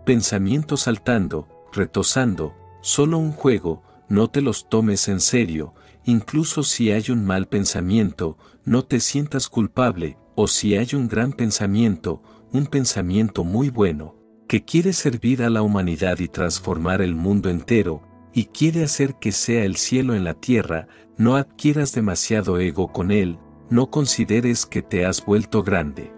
Pensamiento 0.05 0.77
saltando, 0.77 1.47
retosando, 1.73 2.55
solo 2.81 3.17
un 3.17 3.31
juego, 3.31 3.83
no 4.09 4.29
te 4.29 4.41
los 4.41 4.69
tomes 4.69 5.07
en 5.07 5.19
serio, 5.19 5.73
incluso 6.05 6.63
si 6.63 6.91
hay 6.91 7.11
un 7.11 7.25
mal 7.25 7.47
pensamiento, 7.47 8.37
no 8.63 8.85
te 8.85 8.99
sientas 8.99 9.49
culpable, 9.49 10.17
o 10.35 10.47
si 10.47 10.75
hay 10.75 10.89
un 10.93 11.07
gran 11.07 11.33
pensamiento, 11.33 12.21
un 12.53 12.67
pensamiento 12.67 13.43
muy 13.43 13.69
bueno, 13.69 14.15
que 14.47 14.63
quiere 14.63 14.93
servir 14.93 15.43
a 15.43 15.49
la 15.49 15.61
humanidad 15.61 16.19
y 16.19 16.27
transformar 16.27 17.01
el 17.01 17.15
mundo 17.15 17.49
entero, 17.49 18.01
y 18.33 18.45
quiere 18.45 18.83
hacer 18.83 19.15
que 19.15 19.31
sea 19.31 19.65
el 19.65 19.75
cielo 19.75 20.13
en 20.13 20.23
la 20.23 20.35
tierra, 20.35 20.87
no 21.17 21.35
adquieras 21.35 21.93
demasiado 21.93 22.59
ego 22.59 22.93
con 22.93 23.11
él, 23.11 23.39
no 23.69 23.89
consideres 23.89 24.65
que 24.65 24.81
te 24.81 25.05
has 25.05 25.25
vuelto 25.25 25.63
grande. 25.63 26.13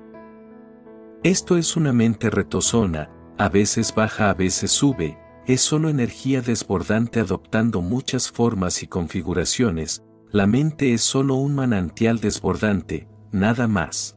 Esto 1.23 1.57
es 1.57 1.75
una 1.75 1.93
mente 1.93 2.29
retozona, 2.29 3.09
a 3.37 3.49
veces 3.49 3.95
baja, 3.95 4.29
a 4.29 4.33
veces 4.33 4.71
sube, 4.71 5.17
es 5.49 5.61
solo 5.61 5.89
energía 5.89 6.43
desbordante 6.43 7.19
adoptando 7.19 7.81
muchas 7.81 8.29
formas 8.29 8.83
y 8.83 8.87
configuraciones, 8.87 10.03
la 10.31 10.45
mente 10.45 10.93
es 10.93 11.01
solo 11.01 11.33
un 11.37 11.55
manantial 11.55 12.19
desbordante, 12.19 13.07
nada 13.31 13.67
más. 13.67 14.15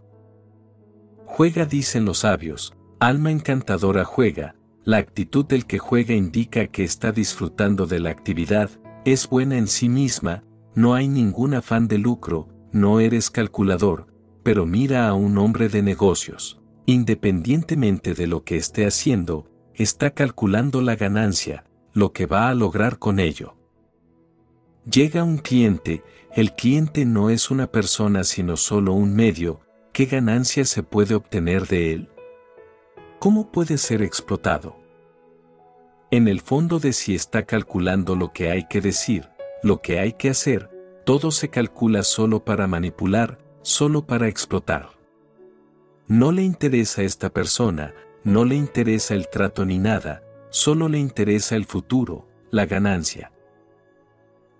Juega 1.25 1.65
dicen 1.65 2.05
los 2.05 2.19
sabios, 2.19 2.75
alma 3.01 3.31
encantadora 3.31 4.05
juega, 4.05 4.57
la 4.85 4.99
actitud 4.99 5.47
del 5.47 5.65
que 5.65 5.79
juega 5.79 6.15
indica 6.15 6.67
que 6.67 6.85
está 6.85 7.13
disfrutando 7.13 7.87
de 7.87 8.01
la 8.01 8.11
actividad, 8.11 8.69
es 9.07 9.27
buena 9.27 9.57
en 9.57 9.69
sí 9.69 9.89
misma, 9.89 10.45
no 10.75 10.93
hay 10.93 11.09
ningún 11.09 11.55
afán 11.55 11.89
de 11.89 11.97
lucro, 11.97 12.49
no 12.73 13.01
eres 13.01 13.31
calculador, 13.31 14.07
pero 14.43 14.67
mira 14.67 15.09
a 15.09 15.15
un 15.15 15.39
hombre 15.39 15.71
de 15.71 15.81
negocios. 15.81 16.61
Independientemente 16.85 18.13
de 18.13 18.27
lo 18.27 18.45
que 18.45 18.57
esté 18.57 18.87
haciendo, 18.87 19.49
está 19.75 20.11
calculando 20.11 20.83
la 20.83 20.97
ganancia, 20.97 21.65
lo 21.93 22.13
que 22.13 22.27
va 22.27 22.49
a 22.49 22.55
lograr 22.55 22.99
con 22.99 23.19
ello. 23.19 23.57
Llega 24.91 25.23
un 25.23 25.39
cliente, 25.39 26.03
el 26.35 26.55
cliente 26.55 27.05
no 27.05 27.31
es 27.31 27.51
una 27.51 27.67
persona 27.69 28.25
sino 28.25 28.57
solo 28.57 28.93
un 28.93 29.15
medio, 29.15 29.61
¿qué 29.93 30.07
ganancia 30.07 30.65
se 30.65 30.83
puede 30.83 31.15
obtener 31.15 31.67
de 31.67 31.93
él? 31.93 32.09
¿Cómo 33.19 33.53
puede 33.53 33.79
ser 33.79 34.03
explotado? 34.03 34.77
En 36.11 36.29
el 36.29 36.41
fondo 36.41 36.79
de 36.79 36.93
si 36.93 37.15
está 37.15 37.45
calculando 37.45 38.17
lo 38.17 38.33
que 38.33 38.51
hay 38.51 38.67
que 38.67 38.81
decir, 38.81 39.29
lo 39.63 39.81
que 39.81 39.99
hay 40.01 40.15
que 40.15 40.31
hacer, 40.31 40.71
todo 41.05 41.31
se 41.31 41.49
calcula 41.49 42.03
solo 42.03 42.45
para 42.45 42.67
manipular, 42.67 43.39
solo 43.63 44.07
para 44.07 44.29
explotar. 44.29 44.91
No 46.09 46.33
le 46.33 46.43
interesa 46.43 47.03
esta 47.03 47.31
persona, 47.31 47.95
no 48.25 48.45
le 48.45 48.55
interesa 48.55 49.15
el 49.15 49.29
trato 49.29 49.65
ni 49.65 49.79
nada, 49.79 50.23
solo 50.51 50.89
le 50.89 50.99
interesa 50.99 51.57
el 51.57 51.65
futuro, 51.65 52.27
la 52.51 52.67
ganancia. 52.67 53.33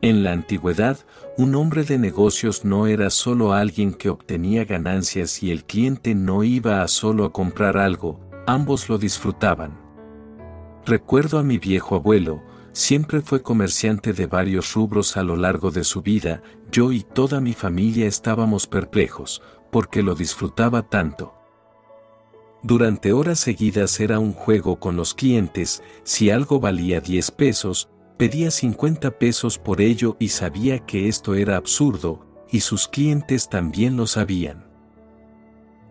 En 0.01 0.25
la 0.25 0.33
antigüedad, 0.33 0.99
un 1.39 1.55
hombre 1.55 1.85
de 1.85 1.97
negocios 1.97 2.65
no 2.65 2.89
era 2.89 3.09
solo 3.09 3.53
alguien 3.53 3.95
que 3.95 4.11
obtenía 4.11 4.65
ganancias 4.65 5.45
y 5.45 5.53
el 5.53 5.65
cliente 5.65 6.17
no 6.17 6.43
iba 6.43 6.83
a 6.83 6.89
solo 6.89 7.25
a 7.25 7.33
comprar 7.33 7.77
algo, 7.77 8.21
ambos 8.49 8.89
lo 8.89 8.99
disfrutaban. 8.99 9.79
Recuerdo 10.85 11.39
a 11.39 11.45
mi 11.45 11.59
viejo 11.59 11.95
abuelo, 11.95 12.43
siempre 12.73 13.21
fue 13.21 13.43
comerciante 13.43 14.13
de 14.13 14.27
varios 14.27 14.75
rubros 14.75 15.17
a 15.17 15.23
lo 15.23 15.37
largo 15.37 15.71
de 15.71 15.85
su 15.85 16.03
vida, 16.03 16.43
yo 16.73 16.91
y 16.91 17.03
toda 17.03 17.41
mi 17.41 17.53
familia 17.53 18.09
estábamos 18.09 18.67
perplejos, 18.67 19.41
porque 19.71 20.03
lo 20.03 20.17
disfrutaba 20.17 20.83
tanto. 20.83 21.42
Durante 22.65 23.13
horas 23.13 23.41
seguidas 23.41 23.99
era 23.99 24.21
un 24.21 24.33
juego 24.33 24.79
con 24.79 24.95
los 24.95 25.15
clientes, 25.15 25.83
si 26.05 26.31
algo 26.31 26.61
valía 26.61 27.01
10 27.01 27.33
pesos, 27.33 27.89
pedía 28.17 28.53
50 28.53 29.19
pesos 29.19 29.59
por 29.59 29.81
ello 29.81 30.17
y 30.21 30.29
sabía 30.29 30.79
que 30.79 31.09
esto 31.09 31.35
era 31.35 31.57
absurdo, 31.57 32.25
y 32.53 32.61
sus 32.61 32.87
clientes 32.87 33.49
también 33.49 33.97
lo 33.97 34.07
sabían. 34.07 34.65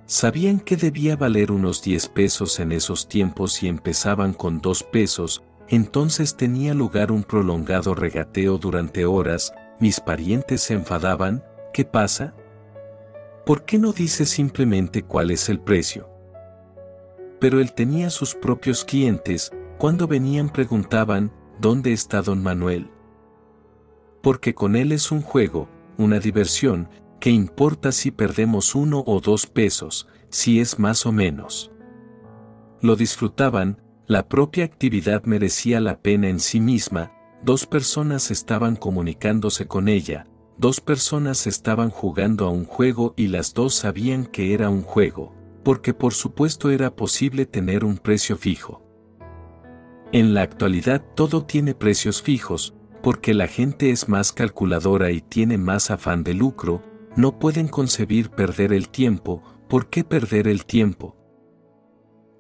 Sabían 0.05 0.61
que 0.61 0.77
debía 0.77 1.17
valer 1.17 1.51
unos 1.51 1.81
10 1.81 2.07
pesos 2.09 2.57
en 2.61 2.71
esos 2.71 3.09
tiempos 3.09 3.61
y 3.63 3.67
empezaban 3.67 4.33
con 4.33 4.61
2 4.61 4.83
pesos, 4.83 5.43
entonces 5.67 6.37
tenía 6.37 6.73
lugar 6.73 7.11
un 7.11 7.23
prolongado 7.23 7.95
regateo 7.95 8.57
durante 8.57 9.05
horas, 9.05 9.53
mis 9.81 9.99
parientes 9.99 10.61
se 10.61 10.75
enfadaban, 10.75 11.43
¿qué 11.73 11.83
pasa? 11.83 12.33
¿Por 13.45 13.65
qué 13.65 13.77
no 13.77 13.91
dice 13.91 14.25
simplemente 14.25 15.03
cuál 15.03 15.31
es 15.31 15.49
el 15.49 15.59
precio? 15.59 16.10
Pero 17.41 17.59
él 17.59 17.73
tenía 17.73 18.11
sus 18.11 18.35
propios 18.35 18.85
clientes, 18.85 19.51
cuando 19.79 20.07
venían 20.07 20.49
preguntaban, 20.49 21.33
¿dónde 21.59 21.91
está 21.91 22.21
don 22.21 22.43
Manuel? 22.43 22.91
Porque 24.21 24.53
con 24.53 24.75
él 24.75 24.91
es 24.91 25.11
un 25.11 25.23
juego, 25.23 25.67
una 25.97 26.19
diversión, 26.19 26.87
que 27.19 27.31
importa 27.31 27.91
si 27.91 28.11
perdemos 28.11 28.75
uno 28.75 29.03
o 29.07 29.19
dos 29.19 29.47
pesos, 29.47 30.07
si 30.29 30.59
es 30.59 30.77
más 30.77 31.07
o 31.07 31.11
menos. 31.11 31.71
Lo 32.79 32.95
disfrutaban, 32.95 33.81
la 34.05 34.27
propia 34.27 34.63
actividad 34.63 35.23
merecía 35.23 35.79
la 35.79 35.99
pena 35.99 36.29
en 36.29 36.39
sí 36.39 36.59
misma, 36.59 37.11
dos 37.43 37.65
personas 37.65 38.29
estaban 38.29 38.75
comunicándose 38.75 39.65
con 39.65 39.87
ella, 39.87 40.27
dos 40.59 40.79
personas 40.79 41.47
estaban 41.47 41.89
jugando 41.89 42.45
a 42.45 42.51
un 42.51 42.65
juego 42.65 43.15
y 43.17 43.29
las 43.29 43.55
dos 43.55 43.73
sabían 43.73 44.27
que 44.27 44.53
era 44.53 44.69
un 44.69 44.83
juego, 44.83 45.33
porque 45.63 45.93
por 45.93 46.13
supuesto 46.13 46.69
era 46.69 46.95
posible 46.95 47.45
tener 47.45 47.83
un 47.83 47.97
precio 47.97 48.37
fijo. 48.37 48.83
En 50.11 50.33
la 50.33 50.41
actualidad 50.41 51.03
todo 51.15 51.45
tiene 51.45 51.73
precios 51.73 52.21
fijos, 52.21 52.73
porque 53.01 53.33
la 53.33 53.47
gente 53.47 53.91
es 53.91 54.09
más 54.09 54.31
calculadora 54.31 55.11
y 55.11 55.21
tiene 55.21 55.57
más 55.57 55.89
afán 55.91 56.23
de 56.23 56.33
lucro, 56.33 56.83
no 57.15 57.39
pueden 57.39 57.67
concebir 57.67 58.29
perder 58.29 58.73
el 58.73 58.89
tiempo, 58.89 59.43
¿por 59.67 59.89
qué 59.89 60.03
perder 60.03 60.47
el 60.47 60.65
tiempo? 60.65 61.15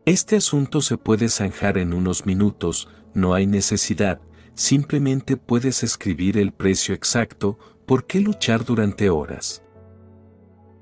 Este 0.05 0.35
asunto 0.35 0.81
se 0.81 0.97
puede 0.97 1.29
zanjar 1.29 1.77
en 1.77 1.93
unos 1.93 2.25
minutos, 2.25 2.89
no 3.13 3.33
hay 3.33 3.47
necesidad, 3.47 4.21
simplemente 4.53 5.37
puedes 5.37 5.83
escribir 5.83 6.37
el 6.37 6.51
precio 6.51 6.95
exacto, 6.95 7.57
¿por 7.85 8.05
qué 8.05 8.19
luchar 8.19 8.65
durante 8.65 9.09
horas? 9.09 9.63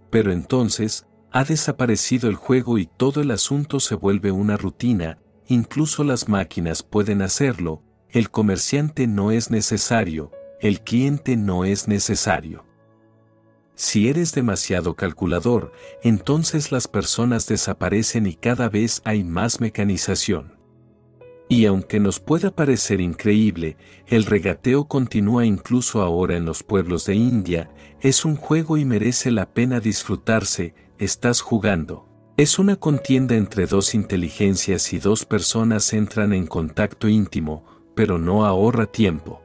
Pero 0.09 0.31
entonces, 0.31 1.05
ha 1.31 1.43
desaparecido 1.43 2.29
el 2.29 2.35
juego 2.35 2.77
y 2.77 2.85
todo 2.85 3.21
el 3.21 3.31
asunto 3.31 3.79
se 3.79 3.95
vuelve 3.95 4.31
una 4.31 4.57
rutina, 4.57 5.19
incluso 5.47 6.03
las 6.03 6.27
máquinas 6.27 6.83
pueden 6.83 7.21
hacerlo, 7.21 7.83
el 8.09 8.31
comerciante 8.31 9.05
no 9.07 9.31
es 9.31 9.51
necesario, 9.51 10.31
el 10.59 10.81
cliente 10.81 11.37
no 11.37 11.65
es 11.65 11.87
necesario. 11.87 12.65
Si 13.75 14.09
eres 14.09 14.33
demasiado 14.33 14.95
calculador, 14.95 15.71
entonces 16.03 16.71
las 16.71 16.87
personas 16.87 17.47
desaparecen 17.47 18.25
y 18.25 18.33
cada 18.33 18.67
vez 18.67 19.01
hay 19.05 19.23
más 19.23 19.61
mecanización. 19.61 20.57
Y 21.47 21.65
aunque 21.65 21.99
nos 21.99 22.19
pueda 22.19 22.51
parecer 22.51 22.99
increíble, 22.99 23.77
el 24.07 24.25
regateo 24.25 24.85
continúa 24.85 25.45
incluso 25.45 26.01
ahora 26.01 26.35
en 26.35 26.45
los 26.45 26.61
pueblos 26.61 27.05
de 27.05 27.15
India, 27.15 27.71
es 28.01 28.25
un 28.25 28.35
juego 28.35 28.77
y 28.77 28.85
merece 28.85 29.31
la 29.31 29.51
pena 29.51 29.79
disfrutarse, 29.79 30.75
estás 30.99 31.39
jugando. 31.39 32.05
Es 32.35 32.59
una 32.59 32.75
contienda 32.75 33.35
entre 33.35 33.65
dos 33.65 33.95
inteligencias 33.95 34.91
y 34.93 34.99
dos 34.99 35.25
personas 35.25 35.93
entran 35.93 36.33
en 36.33 36.45
contacto 36.45 37.07
íntimo, 37.07 37.63
pero 37.95 38.19
no 38.19 38.45
ahorra 38.45 38.85
tiempo. 38.85 39.41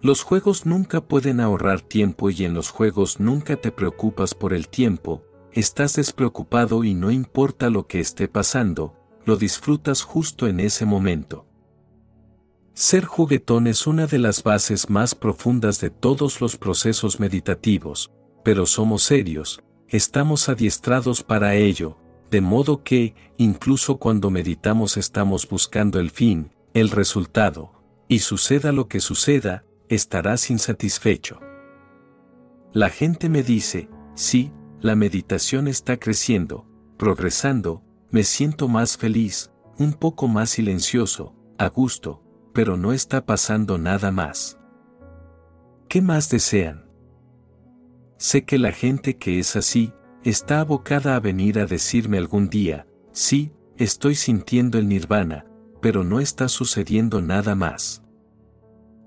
Los 0.00 0.22
juegos 0.22 0.66
nunca 0.66 1.02
pueden 1.02 1.38
ahorrar 1.38 1.80
tiempo 1.82 2.30
y 2.30 2.44
en 2.44 2.54
los 2.54 2.70
juegos 2.70 3.20
nunca 3.20 3.56
te 3.56 3.70
preocupas 3.70 4.34
por 4.34 4.52
el 4.54 4.68
tiempo, 4.68 5.22
estás 5.52 5.96
despreocupado 5.96 6.82
y 6.82 6.94
no 6.94 7.10
importa 7.10 7.70
lo 7.70 7.86
que 7.86 8.00
esté 8.00 8.26
pasando, 8.26 8.96
lo 9.24 9.36
disfrutas 9.36 10.02
justo 10.02 10.48
en 10.48 10.60
ese 10.60 10.86
momento. 10.86 11.46
Ser 12.72 13.04
juguetón 13.04 13.66
es 13.66 13.86
una 13.86 14.06
de 14.06 14.18
las 14.18 14.42
bases 14.42 14.88
más 14.88 15.14
profundas 15.14 15.78
de 15.80 15.90
todos 15.90 16.40
los 16.40 16.56
procesos 16.56 17.20
meditativos, 17.20 18.10
pero 18.42 18.64
somos 18.64 19.02
serios, 19.02 19.62
estamos 19.92 20.48
adiestrados 20.48 21.22
para 21.22 21.54
ello, 21.54 21.98
de 22.30 22.40
modo 22.40 22.82
que, 22.82 23.14
incluso 23.36 23.98
cuando 23.98 24.30
meditamos 24.30 24.96
estamos 24.96 25.46
buscando 25.46 26.00
el 26.00 26.10
fin, 26.10 26.50
el 26.72 26.88
resultado, 26.88 27.72
y 28.08 28.20
suceda 28.20 28.72
lo 28.72 28.88
que 28.88 29.00
suceda, 29.00 29.64
estarás 29.90 30.50
insatisfecho. 30.50 31.40
La 32.72 32.88
gente 32.88 33.28
me 33.28 33.42
dice, 33.42 33.90
sí, 34.14 34.50
la 34.80 34.96
meditación 34.96 35.68
está 35.68 35.98
creciendo, 35.98 36.66
progresando, 36.96 37.82
me 38.10 38.24
siento 38.24 38.68
más 38.68 38.96
feliz, 38.96 39.52
un 39.78 39.92
poco 39.92 40.26
más 40.26 40.48
silencioso, 40.48 41.34
a 41.58 41.68
gusto, 41.68 42.22
pero 42.54 42.78
no 42.78 42.94
está 42.94 43.26
pasando 43.26 43.76
nada 43.76 44.10
más. 44.10 44.58
¿Qué 45.86 46.00
más 46.00 46.30
desean? 46.30 46.91
Sé 48.22 48.44
que 48.44 48.56
la 48.56 48.70
gente 48.70 49.16
que 49.16 49.40
es 49.40 49.56
así, 49.56 49.92
está 50.22 50.60
abocada 50.60 51.16
a 51.16 51.18
venir 51.18 51.58
a 51.58 51.66
decirme 51.66 52.18
algún 52.18 52.48
día, 52.48 52.86
sí, 53.10 53.50
estoy 53.76 54.14
sintiendo 54.14 54.78
el 54.78 54.88
nirvana, 54.88 55.44
pero 55.80 56.04
no 56.04 56.20
está 56.20 56.46
sucediendo 56.46 57.20
nada 57.20 57.56
más. 57.56 58.04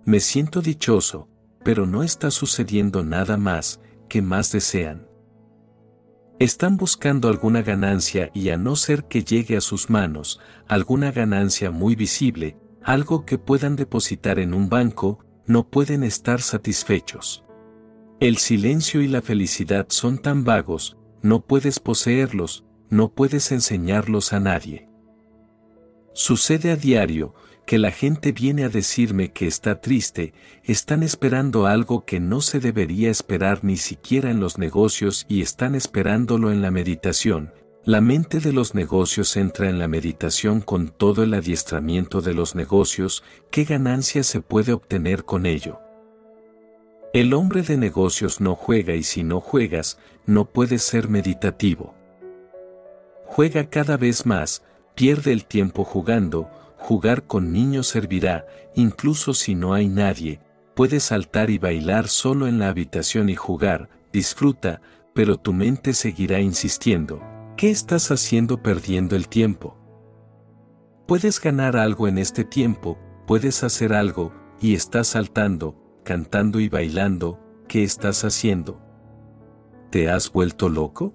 Me 0.03 0.19
siento 0.19 0.61
dichoso, 0.61 1.29
pero 1.63 1.85
no 1.85 2.03
está 2.03 2.29
sucediendo 2.29 3.05
nada 3.05 3.37
más, 3.37 3.79
que 4.09 4.21
más 4.21 4.51
desean. 4.51 5.07
Están 6.37 6.75
buscando 6.75 7.29
alguna 7.29 7.61
ganancia 7.61 8.31
y 8.33 8.49
a 8.49 8.57
no 8.57 8.75
ser 8.75 9.05
que 9.05 9.23
llegue 9.23 9.55
a 9.55 9.61
sus 9.61 9.89
manos, 9.89 10.41
alguna 10.67 11.13
ganancia 11.13 11.71
muy 11.71 11.95
visible, 11.95 12.57
algo 12.83 13.23
que 13.23 13.37
puedan 13.37 13.77
depositar 13.77 14.39
en 14.39 14.53
un 14.53 14.67
banco, 14.67 15.19
no 15.45 15.69
pueden 15.69 16.03
estar 16.03 16.41
satisfechos. 16.41 17.44
El 18.21 18.37
silencio 18.37 19.01
y 19.01 19.09
la 19.09 19.21
felicidad 19.21 19.87
son 19.89 20.19
tan 20.19 20.45
vagos, 20.45 20.95
no 21.21 21.45
puedes 21.45 21.81
poseerlos, 21.81 22.63
no 22.89 23.09
puedes 23.13 23.51
enseñarlos 23.51 24.31
a 24.31 24.39
nadie. 24.39 24.87
Sucede 26.13 26.71
a 26.71 26.77
diario, 26.77 27.33
que 27.67 27.77
la 27.77 27.91
gente 27.91 28.31
viene 28.31 28.63
a 28.63 28.69
decirme 28.69 29.33
que 29.33 29.47
está 29.47 29.81
triste, 29.81 30.33
están 30.63 31.03
esperando 31.03 31.65
algo 31.65 32.05
que 32.05 32.21
no 32.21 32.39
se 32.39 32.61
debería 32.61 33.11
esperar 33.11 33.65
ni 33.65 33.75
siquiera 33.75 34.31
en 34.31 34.39
los 34.39 34.57
negocios 34.57 35.25
y 35.27 35.41
están 35.41 35.75
esperándolo 35.75 36.53
en 36.53 36.61
la 36.61 36.71
meditación. 36.71 37.51
La 37.83 37.99
mente 37.99 38.39
de 38.39 38.53
los 38.53 38.75
negocios 38.75 39.35
entra 39.35 39.69
en 39.69 39.77
la 39.77 39.89
meditación 39.89 40.61
con 40.61 40.87
todo 40.87 41.23
el 41.23 41.33
adiestramiento 41.33 42.21
de 42.21 42.33
los 42.33 42.55
negocios, 42.55 43.25
¿qué 43.51 43.65
ganancia 43.65 44.23
se 44.23 44.39
puede 44.39 44.71
obtener 44.71 45.25
con 45.25 45.45
ello? 45.45 45.79
El 47.15 47.33
hombre 47.33 47.61
de 47.61 47.77
negocios 47.77 48.41
no 48.41 48.55
juega 48.55 48.93
y 48.93 49.03
si 49.03 49.23
no 49.23 49.39
juegas, 49.39 49.97
no 50.25 50.43
puedes 50.51 50.83
ser 50.83 51.07
meditativo. 51.07 51.95
Juega 53.25 53.69
cada 53.69 53.95
vez 53.95 54.25
más, 54.25 54.63
pierde 54.95 55.31
el 55.31 55.45
tiempo 55.45 55.85
jugando, 55.85 56.49
Jugar 56.77 57.23
con 57.23 57.53
niños 57.53 57.87
servirá, 57.87 58.45
incluso 58.75 59.33
si 59.33 59.55
no 59.55 59.73
hay 59.73 59.87
nadie, 59.87 60.41
puedes 60.75 61.03
saltar 61.03 61.49
y 61.49 61.57
bailar 61.57 62.09
solo 62.09 62.47
en 62.47 62.59
la 62.59 62.67
habitación 62.67 63.29
y 63.29 63.35
jugar, 63.35 63.89
disfruta, 64.11 64.81
pero 65.13 65.37
tu 65.37 65.53
mente 65.53 65.93
seguirá 65.93 66.41
insistiendo. 66.41 67.21
¿Qué 67.55 67.71
estás 67.71 68.11
haciendo 68.11 68.61
perdiendo 68.61 69.15
el 69.15 69.29
tiempo? 69.29 69.77
Puedes 71.07 71.39
ganar 71.39 71.77
algo 71.77 72.09
en 72.09 72.17
este 72.17 72.43
tiempo, 72.43 72.99
puedes 73.25 73.63
hacer 73.63 73.93
algo, 73.93 74.33
y 74.59 74.75
estás 74.75 75.07
saltando, 75.07 75.84
cantando 76.05 76.61
y 76.61 76.69
bailando, 76.69 77.41
¿qué 77.67 77.83
estás 77.83 78.23
haciendo? 78.23 78.79
¿Te 79.89 80.09
has 80.09 80.31
vuelto 80.31 80.69
loco? 80.69 81.13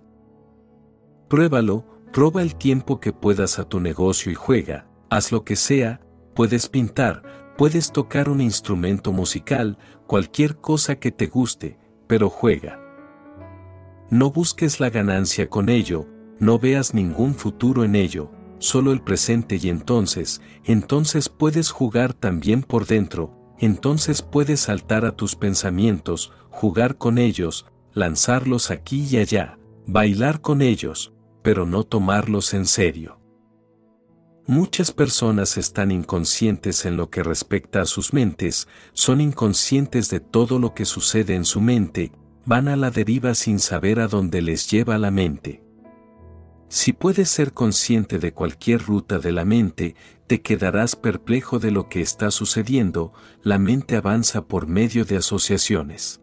Pruébalo, 1.29 1.87
roba 2.13 2.43
el 2.43 2.57
tiempo 2.57 3.01
que 3.01 3.15
puedas 3.15 3.59
a 3.59 3.65
tu 3.65 3.81
negocio 3.81 4.31
y 4.31 4.35
juega, 4.35 4.87
haz 5.09 5.33
lo 5.33 5.45
que 5.45 5.57
sea, 5.57 6.01
puedes 6.35 6.69
pintar, 6.69 7.23
puedes 7.57 7.93
tocar 7.93 8.29
un 8.29 8.41
instrumento 8.41 9.13
musical, 9.13 9.79
cualquier 10.07 10.57
cosa 10.57 10.97
que 10.97 11.13
te 11.13 11.29
guste, 11.29 11.79
pero 12.07 12.29
juega. 12.29 12.81
No 14.11 14.33
busques 14.33 14.81
la 14.81 14.91
ganancia 14.91 15.49
con 15.49 15.69
ello, 15.69 16.07
no 16.41 16.59
veas 16.59 16.95
ningún 16.95 17.35
futuro 17.35 17.85
en 17.85 17.95
ello, 17.95 18.33
solo 18.59 18.91
el 18.91 19.03
presente 19.03 19.57
y 19.63 19.69
entonces, 19.69 20.43
entonces 20.65 21.29
puedes 21.29 21.71
jugar 21.71 22.13
también 22.13 22.63
por 22.63 22.87
dentro, 22.87 23.40
entonces 23.61 24.23
puedes 24.23 24.61
saltar 24.61 25.05
a 25.05 25.13
tus 25.13 25.37
pensamientos, 25.37 26.33
jugar 26.51 26.97
con 26.97 27.19
ellos, 27.19 27.67
lanzarlos 27.93 28.71
aquí 28.71 29.07
y 29.11 29.19
allá, 29.19 29.59
bailar 29.87 30.41
con 30.41 30.63
ellos, 30.63 31.13
pero 31.43 31.67
no 31.67 31.85
tomarlos 31.85 32.55
en 32.55 32.67
serio. 32.67 33.21
Muchas 34.47 34.91
personas 34.91 35.57
están 35.59 35.91
inconscientes 35.91 36.85
en 36.85 36.97
lo 36.97 37.09
que 37.11 37.23
respecta 37.23 37.83
a 37.83 37.85
sus 37.85 38.13
mentes, 38.13 38.67
son 38.93 39.21
inconscientes 39.21 40.11
de 40.11 40.19
todo 40.19 40.59
lo 40.59 40.75
que 40.75 40.87
sucede 40.87 41.35
en 41.35 41.45
su 41.45 41.61
mente, 41.61 42.11
van 42.47 42.67
a 42.67 42.77
la 42.77 42.91
deriva 42.91 43.35
sin 43.35 43.61
saber 43.61 44.01
a 44.01 44.09
dónde 44.09 44.43
les 44.43 44.69
lleva 44.69 44.99
la 44.99 45.11
mente. 45.11 45.63
Si 46.69 46.93
puedes 46.93 47.29
ser 47.29 47.53
consciente 47.53 48.19
de 48.19 48.33
cualquier 48.33 48.83
ruta 48.83 49.19
de 49.19 49.33
la 49.33 49.45
mente, 49.45 49.95
te 50.31 50.43
quedarás 50.43 50.95
perplejo 50.95 51.59
de 51.59 51.73
lo 51.73 51.89
que 51.89 52.01
está 52.01 52.31
sucediendo, 52.31 53.13
la 53.43 53.59
mente 53.59 53.97
avanza 53.97 54.47
por 54.47 54.69
medio 54.69 55.05
de 55.05 55.17
asociaciones. 55.17 56.21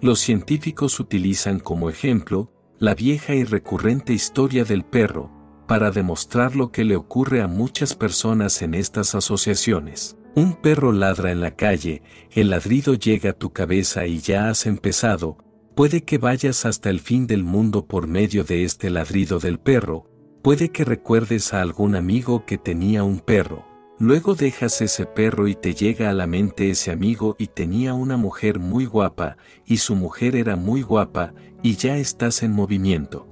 Los 0.00 0.20
científicos 0.20 1.00
utilizan 1.00 1.58
como 1.58 1.90
ejemplo 1.90 2.52
la 2.78 2.94
vieja 2.94 3.34
y 3.34 3.42
recurrente 3.42 4.12
historia 4.12 4.64
del 4.64 4.84
perro, 4.84 5.32
para 5.66 5.90
demostrar 5.90 6.54
lo 6.54 6.70
que 6.70 6.84
le 6.84 6.94
ocurre 6.94 7.42
a 7.42 7.48
muchas 7.48 7.96
personas 7.96 8.62
en 8.62 8.72
estas 8.72 9.16
asociaciones. 9.16 10.16
Un 10.36 10.54
perro 10.54 10.92
ladra 10.92 11.32
en 11.32 11.40
la 11.40 11.56
calle, 11.56 12.04
el 12.30 12.50
ladrido 12.50 12.94
llega 12.94 13.30
a 13.30 13.36
tu 13.36 13.52
cabeza 13.52 14.06
y 14.06 14.20
ya 14.20 14.48
has 14.48 14.64
empezado, 14.64 15.38
puede 15.74 16.04
que 16.04 16.18
vayas 16.18 16.66
hasta 16.66 16.88
el 16.88 17.00
fin 17.00 17.26
del 17.26 17.42
mundo 17.42 17.88
por 17.88 18.06
medio 18.06 18.44
de 18.44 18.62
este 18.62 18.90
ladrido 18.90 19.40
del 19.40 19.58
perro, 19.58 20.08
puede 20.44 20.68
que 20.68 20.84
recuerdes 20.84 21.54
a 21.54 21.62
algún 21.62 21.96
amigo 21.96 22.44
que 22.44 22.58
tenía 22.58 23.02
un 23.02 23.20
perro, 23.20 23.64
luego 23.98 24.34
dejas 24.34 24.82
ese 24.82 25.06
perro 25.06 25.48
y 25.48 25.54
te 25.54 25.72
llega 25.72 26.10
a 26.10 26.12
la 26.12 26.26
mente 26.26 26.68
ese 26.68 26.90
amigo 26.90 27.34
y 27.38 27.46
tenía 27.46 27.94
una 27.94 28.18
mujer 28.18 28.58
muy 28.58 28.84
guapa, 28.84 29.38
y 29.64 29.78
su 29.78 29.96
mujer 29.96 30.36
era 30.36 30.54
muy 30.54 30.82
guapa, 30.82 31.32
y 31.62 31.76
ya 31.76 31.96
estás 31.96 32.42
en 32.42 32.52
movimiento. 32.52 33.26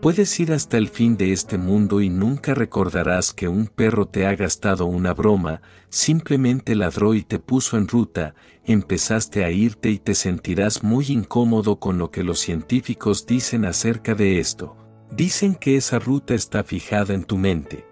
Puedes 0.00 0.38
ir 0.38 0.52
hasta 0.52 0.78
el 0.78 0.88
fin 0.88 1.16
de 1.16 1.32
este 1.32 1.58
mundo 1.58 2.00
y 2.00 2.08
nunca 2.08 2.54
recordarás 2.54 3.32
que 3.34 3.48
un 3.48 3.66
perro 3.66 4.06
te 4.06 4.26
ha 4.26 4.36
gastado 4.36 4.86
una 4.86 5.12
broma, 5.12 5.60
simplemente 5.88 6.76
ladró 6.76 7.14
y 7.14 7.24
te 7.24 7.40
puso 7.40 7.76
en 7.76 7.88
ruta, 7.88 8.36
empezaste 8.64 9.44
a 9.44 9.50
irte 9.50 9.90
y 9.90 9.98
te 9.98 10.14
sentirás 10.14 10.84
muy 10.84 11.06
incómodo 11.08 11.80
con 11.80 11.98
lo 11.98 12.12
que 12.12 12.22
los 12.22 12.38
científicos 12.38 13.26
dicen 13.26 13.64
acerca 13.64 14.14
de 14.14 14.38
esto. 14.38 14.76
Dicen 15.10 15.54
que 15.54 15.76
esa 15.76 15.98
ruta 15.98 16.34
está 16.34 16.62
fijada 16.62 17.14
en 17.14 17.24
tu 17.24 17.36
mente. 17.36 17.84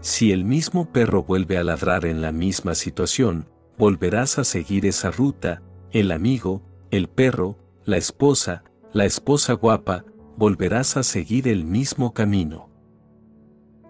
Si 0.00 0.30
el 0.30 0.44
mismo 0.44 0.92
perro 0.92 1.22
vuelve 1.22 1.58
a 1.58 1.64
ladrar 1.64 2.04
en 2.04 2.20
la 2.20 2.32
misma 2.32 2.74
situación, 2.74 3.48
volverás 3.78 4.38
a 4.38 4.44
seguir 4.44 4.86
esa 4.86 5.10
ruta, 5.10 5.62
el 5.90 6.12
amigo, 6.12 6.62
el 6.90 7.08
perro, 7.08 7.58
la 7.84 7.96
esposa, 7.96 8.62
la 8.92 9.04
esposa 9.04 9.54
guapa, 9.54 10.04
volverás 10.36 10.96
a 10.96 11.02
seguir 11.02 11.48
el 11.48 11.64
mismo 11.64 12.12
camino. 12.12 12.68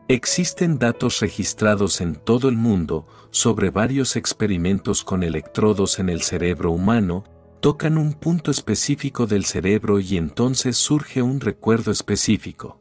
Existen 0.08 0.78
datos 0.78 1.18
registrados 1.18 2.00
en 2.00 2.14
todo 2.14 2.48
el 2.48 2.56
mundo 2.56 3.08
sobre 3.30 3.70
varios 3.70 4.14
experimentos 4.14 5.02
con 5.02 5.24
electrodos 5.24 5.98
en 5.98 6.08
el 6.08 6.22
cerebro 6.22 6.70
humano, 6.70 7.24
tocan 7.60 7.98
un 7.98 8.12
punto 8.14 8.50
específico 8.50 9.26
del 9.26 9.44
cerebro 9.44 10.00
y 10.00 10.16
entonces 10.16 10.76
surge 10.76 11.22
un 11.22 11.40
recuerdo 11.40 11.90
específico. 11.90 12.80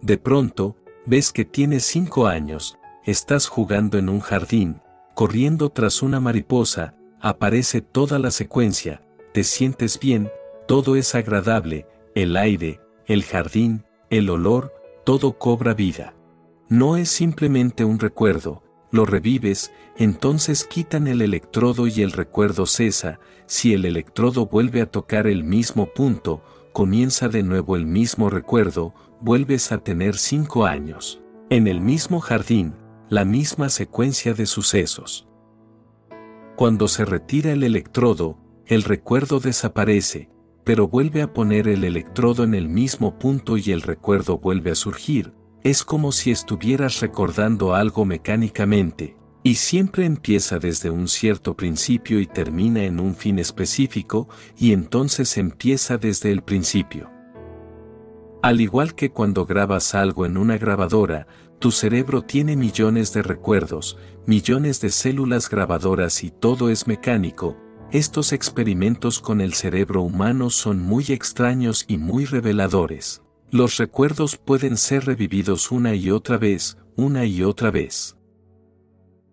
De 0.00 0.18
pronto, 0.18 0.76
ves 1.06 1.32
que 1.32 1.44
tienes 1.44 1.84
cinco 1.84 2.26
años, 2.26 2.78
estás 3.04 3.48
jugando 3.48 3.98
en 3.98 4.08
un 4.08 4.20
jardín, 4.20 4.80
corriendo 5.14 5.70
tras 5.70 6.02
una 6.02 6.20
mariposa, 6.20 6.96
aparece 7.20 7.80
toda 7.80 8.18
la 8.18 8.30
secuencia, 8.30 9.02
te 9.32 9.44
sientes 9.44 9.98
bien, 9.98 10.30
todo 10.66 10.96
es 10.96 11.14
agradable, 11.14 11.86
el 12.14 12.36
aire, 12.36 12.80
el 13.06 13.22
jardín, 13.24 13.84
el 14.10 14.30
olor, 14.30 14.72
todo 15.04 15.38
cobra 15.38 15.74
vida. 15.74 16.14
No 16.68 16.96
es 16.96 17.10
simplemente 17.10 17.84
un 17.84 17.98
recuerdo, 17.98 18.63
lo 18.94 19.04
revives, 19.06 19.72
entonces 19.96 20.64
quitan 20.64 21.08
el 21.08 21.20
electrodo 21.20 21.88
y 21.88 22.02
el 22.02 22.12
recuerdo 22.12 22.64
cesa, 22.64 23.18
si 23.46 23.74
el 23.74 23.86
electrodo 23.86 24.46
vuelve 24.46 24.80
a 24.82 24.86
tocar 24.86 25.26
el 25.26 25.42
mismo 25.42 25.92
punto, 25.92 26.44
comienza 26.72 27.28
de 27.28 27.42
nuevo 27.42 27.74
el 27.74 27.86
mismo 27.86 28.30
recuerdo, 28.30 28.94
vuelves 29.20 29.72
a 29.72 29.78
tener 29.78 30.16
cinco 30.16 30.64
años. 30.64 31.20
En 31.50 31.66
el 31.66 31.80
mismo 31.80 32.20
jardín, 32.20 32.74
la 33.08 33.24
misma 33.24 33.68
secuencia 33.68 34.32
de 34.32 34.46
sucesos. 34.46 35.26
Cuando 36.54 36.86
se 36.86 37.04
retira 37.04 37.50
el 37.50 37.64
electrodo, 37.64 38.38
el 38.66 38.84
recuerdo 38.84 39.40
desaparece, 39.40 40.30
pero 40.62 40.86
vuelve 40.86 41.20
a 41.22 41.32
poner 41.32 41.66
el 41.66 41.82
electrodo 41.82 42.44
en 42.44 42.54
el 42.54 42.68
mismo 42.68 43.18
punto 43.18 43.56
y 43.56 43.72
el 43.72 43.82
recuerdo 43.82 44.38
vuelve 44.38 44.70
a 44.70 44.76
surgir, 44.76 45.32
es 45.64 45.82
como 45.82 46.12
si 46.12 46.30
estuvieras 46.30 47.00
recordando 47.00 47.74
algo 47.74 48.04
mecánicamente, 48.04 49.16
y 49.42 49.54
siempre 49.54 50.04
empieza 50.04 50.58
desde 50.58 50.90
un 50.90 51.08
cierto 51.08 51.56
principio 51.56 52.20
y 52.20 52.26
termina 52.26 52.84
en 52.84 53.00
un 53.00 53.16
fin 53.16 53.38
específico, 53.38 54.28
y 54.58 54.74
entonces 54.74 55.38
empieza 55.38 55.96
desde 55.96 56.30
el 56.30 56.42
principio. 56.42 57.10
Al 58.42 58.60
igual 58.60 58.94
que 58.94 59.10
cuando 59.10 59.46
grabas 59.46 59.94
algo 59.94 60.26
en 60.26 60.36
una 60.36 60.58
grabadora, 60.58 61.26
tu 61.58 61.70
cerebro 61.70 62.20
tiene 62.20 62.56
millones 62.56 63.14
de 63.14 63.22
recuerdos, 63.22 63.96
millones 64.26 64.82
de 64.82 64.90
células 64.90 65.48
grabadoras 65.48 66.24
y 66.24 66.30
todo 66.30 66.68
es 66.68 66.86
mecánico, 66.86 67.56
estos 67.90 68.34
experimentos 68.34 69.18
con 69.18 69.40
el 69.40 69.54
cerebro 69.54 70.02
humano 70.02 70.50
son 70.50 70.82
muy 70.82 71.06
extraños 71.08 71.86
y 71.88 71.96
muy 71.96 72.26
reveladores. 72.26 73.23
Los 73.54 73.76
recuerdos 73.76 74.36
pueden 74.36 74.76
ser 74.76 75.04
revividos 75.04 75.70
una 75.70 75.94
y 75.94 76.10
otra 76.10 76.38
vez, 76.38 76.76
una 76.96 77.24
y 77.24 77.44
otra 77.44 77.70
vez. 77.70 78.16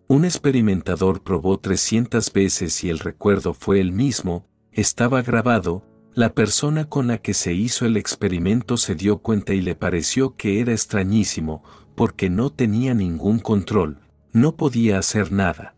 Un 0.07 0.25
experimentador 0.25 1.23
probó 1.23 1.59
300 1.59 2.31
veces 2.31 2.83
y 2.83 2.91
el 2.91 2.99
recuerdo 2.99 3.55
fue 3.55 3.79
el 3.79 3.91
mismo, 3.91 4.45
estaba 4.71 5.23
grabado, 5.23 5.83
la 6.13 6.35
persona 6.35 6.87
con 6.87 7.07
la 7.07 7.17
que 7.17 7.33
se 7.33 7.53
hizo 7.53 7.87
el 7.87 7.97
experimento 7.97 8.77
se 8.77 8.93
dio 8.93 9.23
cuenta 9.23 9.55
y 9.55 9.61
le 9.61 9.73
pareció 9.73 10.35
que 10.35 10.59
era 10.59 10.71
extrañísimo, 10.71 11.63
porque 11.95 12.29
no 12.29 12.51
tenía 12.51 12.93
ningún 12.93 13.39
control, 13.39 14.01
no 14.33 14.55
podía 14.55 14.99
hacer 14.99 15.31
nada. 15.31 15.73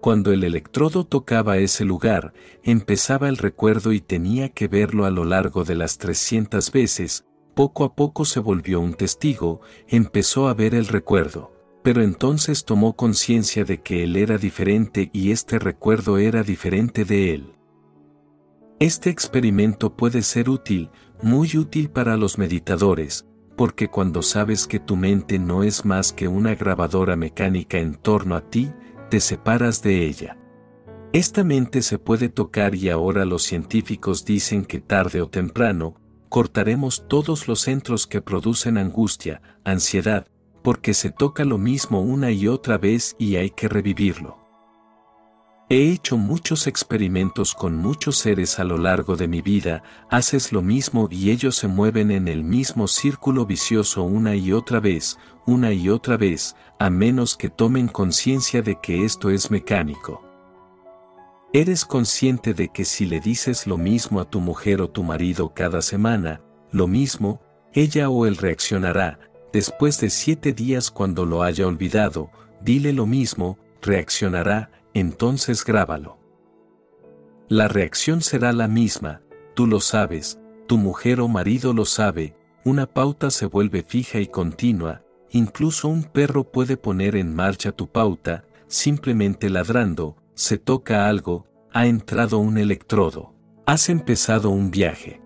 Cuando 0.00 0.32
el 0.32 0.44
electrodo 0.44 1.04
tocaba 1.04 1.58
ese 1.58 1.84
lugar, 1.84 2.32
empezaba 2.62 3.28
el 3.28 3.36
recuerdo 3.36 3.92
y 3.92 4.00
tenía 4.00 4.48
que 4.48 4.68
verlo 4.68 5.04
a 5.06 5.10
lo 5.10 5.24
largo 5.24 5.64
de 5.64 5.74
las 5.74 5.98
300 5.98 6.70
veces, 6.70 7.24
poco 7.54 7.84
a 7.84 7.94
poco 7.96 8.24
se 8.24 8.38
volvió 8.38 8.80
un 8.80 8.94
testigo, 8.94 9.60
empezó 9.88 10.48
a 10.48 10.54
ver 10.54 10.74
el 10.74 10.86
recuerdo. 10.86 11.52
pero 11.82 12.02
entonces 12.02 12.64
tomó 12.66 12.96
conciencia 12.96 13.64
de 13.64 13.80
que 13.80 14.04
él 14.04 14.16
era 14.16 14.36
diferente 14.36 15.08
y 15.12 15.30
este 15.30 15.58
recuerdo 15.58 16.18
era 16.18 16.42
diferente 16.42 17.06
de 17.06 17.32
él. 17.32 17.54
Este 18.78 19.08
experimento 19.08 19.96
puede 19.96 20.20
ser 20.20 20.50
útil, 20.50 20.90
muy 21.22 21.56
útil 21.56 21.88
para 21.88 22.18
los 22.18 22.36
meditadores, 22.36 23.26
porque 23.56 23.88
cuando 23.88 24.20
sabes 24.20 24.66
que 24.66 24.78
tu 24.78 24.96
mente 24.96 25.38
no 25.38 25.62
es 25.62 25.84
más 25.84 26.12
que 26.12 26.28
una 26.28 26.54
grabadora 26.54 27.16
mecánica 27.16 27.78
en 27.78 27.94
torno 27.94 28.36
a 28.36 28.42
ti, 28.42 28.70
te 29.08 29.20
separas 29.20 29.82
de 29.82 30.06
ella. 30.06 30.36
Esta 31.12 31.42
mente 31.42 31.82
se 31.82 31.98
puede 31.98 32.28
tocar 32.28 32.74
y 32.74 32.90
ahora 32.90 33.24
los 33.24 33.42
científicos 33.42 34.24
dicen 34.24 34.64
que 34.64 34.80
tarde 34.80 35.22
o 35.22 35.28
temprano, 35.28 35.94
cortaremos 36.28 37.06
todos 37.08 37.48
los 37.48 37.60
centros 37.60 38.06
que 38.06 38.20
producen 38.20 38.76
angustia, 38.76 39.40
ansiedad, 39.64 40.26
porque 40.62 40.92
se 40.92 41.10
toca 41.10 41.44
lo 41.44 41.56
mismo 41.56 42.02
una 42.02 42.30
y 42.30 42.46
otra 42.46 42.76
vez 42.76 43.16
y 43.18 43.36
hay 43.36 43.50
que 43.50 43.68
revivirlo. 43.68 44.37
He 45.70 45.92
hecho 45.92 46.16
muchos 46.16 46.66
experimentos 46.66 47.54
con 47.54 47.76
muchos 47.76 48.16
seres 48.16 48.58
a 48.58 48.64
lo 48.64 48.78
largo 48.78 49.16
de 49.16 49.28
mi 49.28 49.42
vida, 49.42 49.82
haces 50.08 50.50
lo 50.50 50.62
mismo 50.62 51.08
y 51.10 51.30
ellos 51.30 51.56
se 51.56 51.68
mueven 51.68 52.10
en 52.10 52.26
el 52.26 52.42
mismo 52.42 52.88
círculo 52.88 53.44
vicioso 53.44 54.02
una 54.02 54.34
y 54.34 54.52
otra 54.52 54.80
vez, 54.80 55.18
una 55.44 55.74
y 55.74 55.90
otra 55.90 56.16
vez, 56.16 56.56
a 56.78 56.88
menos 56.88 57.36
que 57.36 57.50
tomen 57.50 57.86
conciencia 57.86 58.62
de 58.62 58.80
que 58.80 59.04
esto 59.04 59.28
es 59.28 59.50
mecánico. 59.50 60.24
Eres 61.52 61.84
consciente 61.84 62.54
de 62.54 62.68
que 62.68 62.86
si 62.86 63.04
le 63.04 63.20
dices 63.20 63.66
lo 63.66 63.76
mismo 63.76 64.20
a 64.20 64.24
tu 64.24 64.40
mujer 64.40 64.80
o 64.80 64.88
tu 64.88 65.02
marido 65.02 65.52
cada 65.52 65.82
semana, 65.82 66.40
lo 66.72 66.86
mismo, 66.86 67.42
ella 67.74 68.08
o 68.08 68.24
él 68.24 68.38
reaccionará, 68.38 69.18
después 69.52 70.00
de 70.00 70.08
siete 70.08 70.54
días 70.54 70.90
cuando 70.90 71.26
lo 71.26 71.42
haya 71.42 71.66
olvidado, 71.66 72.30
dile 72.62 72.94
lo 72.94 73.04
mismo, 73.04 73.58
reaccionará, 73.82 74.70
entonces 74.94 75.64
grábalo. 75.64 76.18
La 77.48 77.68
reacción 77.68 78.20
será 78.20 78.52
la 78.52 78.68
misma, 78.68 79.22
tú 79.54 79.66
lo 79.66 79.80
sabes, 79.80 80.38
tu 80.66 80.76
mujer 80.76 81.20
o 81.20 81.28
marido 81.28 81.72
lo 81.72 81.84
sabe, 81.84 82.36
una 82.64 82.86
pauta 82.86 83.30
se 83.30 83.46
vuelve 83.46 83.82
fija 83.82 84.20
y 84.20 84.26
continua, 84.26 85.02
incluso 85.30 85.88
un 85.88 86.04
perro 86.04 86.44
puede 86.44 86.76
poner 86.76 87.16
en 87.16 87.34
marcha 87.34 87.72
tu 87.72 87.88
pauta, 87.88 88.44
simplemente 88.66 89.48
ladrando, 89.48 90.16
se 90.34 90.58
toca 90.58 91.08
algo, 91.08 91.46
ha 91.72 91.86
entrado 91.86 92.38
un 92.38 92.58
electrodo, 92.58 93.34
has 93.66 93.88
empezado 93.88 94.50
un 94.50 94.70
viaje. 94.70 95.22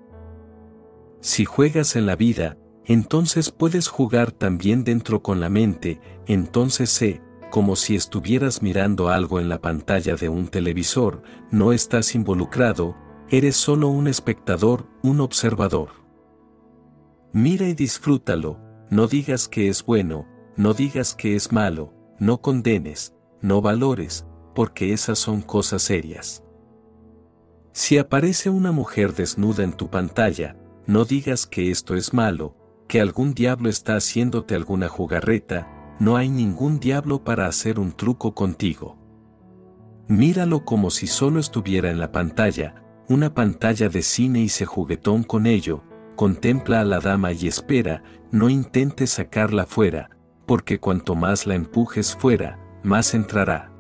Si 1.20 1.44
juegas 1.44 1.96
en 1.96 2.06
la 2.06 2.16
vida, 2.16 2.56
entonces 2.84 3.50
puedes 3.50 3.88
jugar 3.88 4.32
también 4.32 4.84
dentro 4.84 5.22
con 5.22 5.40
la 5.40 5.48
mente, 5.48 6.00
entonces 6.26 6.90
sé, 6.90 7.20
como 7.53 7.76
si 7.76 7.94
estuvieras 7.94 8.62
mirando 8.62 9.11
algo 9.11 9.38
en 9.38 9.50
la 9.50 9.61
pantalla 9.61 10.16
de 10.16 10.30
un 10.30 10.48
televisor, 10.48 11.22
no 11.50 11.74
estás 11.74 12.14
involucrado, 12.14 12.96
eres 13.28 13.57
solo 13.57 13.88
un 13.88 14.09
espectador, 14.09 14.86
un 15.03 15.20
observador. 15.20 15.90
Mira 17.34 17.68
y 17.68 17.74
disfrútalo, 17.74 18.59
no 18.88 19.07
digas 19.07 19.48
que 19.48 19.68
es 19.68 19.84
bueno, 19.84 20.26
no 20.57 20.72
digas 20.72 21.14
que 21.14 21.36
es 21.36 21.53
malo, 21.53 21.92
no 22.18 22.40
condenes, 22.40 23.14
no 23.42 23.61
valores, 23.61 24.24
porque 24.55 24.94
esas 24.94 25.18
son 25.18 25.42
cosas 25.42 25.82
serias. 25.82 26.42
Si 27.72 27.98
aparece 27.98 28.48
una 28.48 28.72
mujer 28.72 29.12
desnuda 29.12 29.62
en 29.62 29.74
tu 29.74 29.90
pantalla, 29.90 30.57
no 30.86 31.05
digas 31.05 31.46
que 31.46 31.70
esto 31.70 31.96
es 31.96 32.14
malo, 32.14 32.57
que 32.88 33.03
algún 33.03 33.34
diablo 33.34 33.68
está 33.68 33.96
haciéndote 33.96 34.55
alguna 34.55 34.88
jugarreta, 34.88 35.82
no 36.03 36.16
hay 36.16 36.30
ningún 36.30 36.80
diablo 36.80 37.22
para 37.22 37.46
hacer 37.46 37.78
un 37.78 37.92
truco 37.92 38.34
contigo. 38.34 38.98
Míralo 40.09 40.64
como 40.64 40.90
si 40.90 41.07
solo 41.07 41.38
estuviera 41.38 41.92
en 41.92 42.00
la 42.00 42.11
pantalla, 42.11 42.74
una 43.09 43.34
pantalla 43.34 43.88
de 43.88 44.03
cine 44.03 44.40
y 44.40 44.48
se 44.48 44.66
juguetón 44.66 45.22
con 45.22 45.46
ello, 45.46 45.84
contempla 46.16 46.80
a 46.80 46.84
la 46.84 46.98
dama 46.98 47.30
y 47.30 47.46
espera, 47.46 48.03
no 48.32 48.48
intentes 48.48 49.11
sacarla 49.11 49.64
fuera, 49.64 50.11
porque 50.44 50.80
cuanto 50.80 51.14
más 51.14 51.46
la 51.46 51.55
empujes 51.55 52.16
fuera, 52.16 52.59
más 52.82 53.14
entrará. 53.14 53.72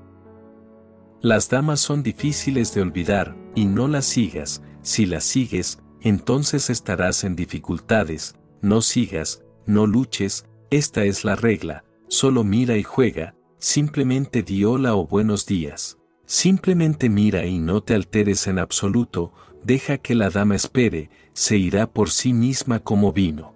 Las 1.22 1.48
damas 1.48 1.80
son 1.80 2.04
difíciles 2.04 2.72
de 2.72 2.82
olvidar, 2.82 3.36
y 3.56 3.64
no 3.64 3.88
las 3.88 4.04
sigas, 4.04 4.62
si 4.82 5.06
las 5.06 5.24
sigues, 5.24 5.80
entonces 6.00 6.70
estarás 6.70 7.24
en 7.24 7.34
dificultades, 7.34 8.36
no 8.60 8.80
sigas, 8.80 9.42
no 9.66 9.88
luches, 9.88 10.46
esta 10.70 11.02
es 11.02 11.24
la 11.24 11.34
regla, 11.34 11.82
solo 12.12 12.44
mira 12.44 12.76
y 12.76 12.82
juega, 12.82 13.34
simplemente 13.58 14.42
di 14.42 14.64
hola 14.64 14.94
o 14.96 15.06
buenos 15.06 15.46
días. 15.46 15.96
Simplemente 16.26 17.08
mira 17.08 17.46
y 17.46 17.58
no 17.58 17.82
te 17.82 17.94
alteres 17.94 18.46
en 18.48 18.58
absoluto, 18.58 19.32
deja 19.64 19.96
que 19.96 20.14
la 20.14 20.28
dama 20.28 20.54
espere, 20.54 21.08
se 21.32 21.56
irá 21.56 21.90
por 21.90 22.10
sí 22.10 22.34
misma 22.34 22.80
como 22.80 23.14
vino. 23.14 23.54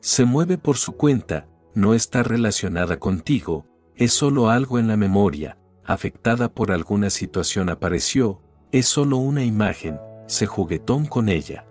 Se 0.00 0.24
mueve 0.24 0.58
por 0.58 0.76
su 0.76 0.96
cuenta, 0.96 1.46
no 1.72 1.94
está 1.94 2.24
relacionada 2.24 2.98
contigo, 2.98 3.64
es 3.94 4.12
solo 4.12 4.50
algo 4.50 4.80
en 4.80 4.88
la 4.88 4.96
memoria, 4.96 5.56
afectada 5.84 6.52
por 6.52 6.72
alguna 6.72 7.10
situación 7.10 7.68
apareció, 7.68 8.42
es 8.72 8.86
solo 8.86 9.18
una 9.18 9.44
imagen, 9.44 10.00
se 10.26 10.46
juguetón 10.46 11.06
con 11.06 11.28
ella. 11.28 11.64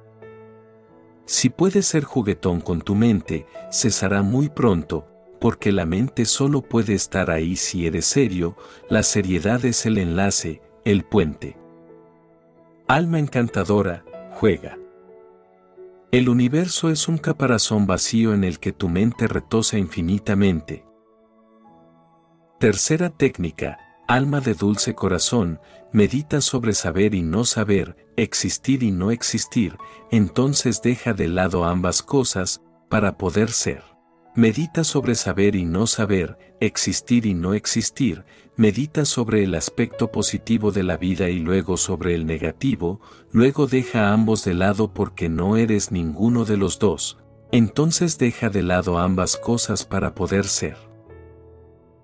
Si 1.26 1.49
puedes 1.49 1.86
ser 1.86 2.05
juguetón 2.05 2.62
con 2.62 2.80
tu 2.80 2.95
mente, 2.95 3.45
cesará 3.70 4.22
muy 4.22 4.47
pronto, 4.47 5.05
porque 5.40 5.72
la 5.72 5.86
mente 5.86 6.26
solo 6.26 6.62
puede 6.62 6.94
estar 6.94 7.32
ahí 7.32 7.56
si 7.56 7.88
eres 7.88 8.06
serio, 8.06 8.58
la 8.90 9.04
seriedad 9.04 9.64
es 9.66 9.86
el 9.86 9.98
enlace, 9.98 10.62
el 10.86 11.04
puente. 11.04 11.58
Alma 12.88 13.20
encantadora, 13.20 14.04
juega. 14.32 14.78
El 16.12 16.28
universo 16.28 16.90
es 16.90 17.08
un 17.08 17.18
caparazón 17.18 17.86
vacío 17.86 18.34
en 18.34 18.44
el 18.44 18.60
que 18.60 18.72
tu 18.72 18.90
mente 18.90 19.28
retosa 19.28 19.78
infinitamente. 19.78 20.84
Tercera 22.60 23.10
técnica, 23.10 23.78
alma 24.08 24.42
de 24.42 24.56
dulce 24.56 24.96
corazón, 24.96 25.60
medita 25.94 26.42
sobre 26.42 26.74
saber 26.74 27.14
y 27.14 27.22
no 27.22 27.46
saber, 27.46 28.08
existir 28.18 28.82
y 28.82 28.92
no 28.92 29.12
existir, 29.12 29.78
entonces 30.12 30.82
deja 30.82 31.14
de 31.14 31.28
lado 31.28 31.64
ambas 31.64 32.02
cosas, 32.02 32.62
para 32.90 33.18
poder 33.18 33.52
ser. 33.52 33.89
Medita 34.36 34.84
sobre 34.84 35.15
saber 35.15 35.55
y 35.55 35.65
no 35.65 35.88
saber, 35.88 36.38
existir 36.59 37.25
y 37.25 37.34
no 37.34 37.55
existir, 37.55 38.25
medita 38.55 39.03
sobre 39.05 39.43
el 39.43 39.55
aspecto 39.55 40.11
positivo 40.11 40.71
de 40.71 40.84
la 40.84 40.97
vida 40.97 41.30
y 41.30 41.39
luego 41.39 41.77
sobre 41.77 42.13
el 42.13 42.27
negativo, 42.27 43.01
luego 43.32 43.65
deja 43.65 44.13
ambos 44.13 44.45
de 44.45 44.53
lado 44.53 44.93
porque 44.93 45.30
no 45.30 45.57
eres 45.57 45.91
ninguno 45.91 46.45
de 46.45 46.57
los 46.57 46.77
dos, 46.77 47.17
entonces 47.51 48.19
deja 48.19 48.49
de 48.49 48.61
lado 48.61 48.99
ambas 48.99 49.36
cosas 49.36 49.84
para 49.84 50.13
poder 50.13 50.45
ser. 50.45 50.77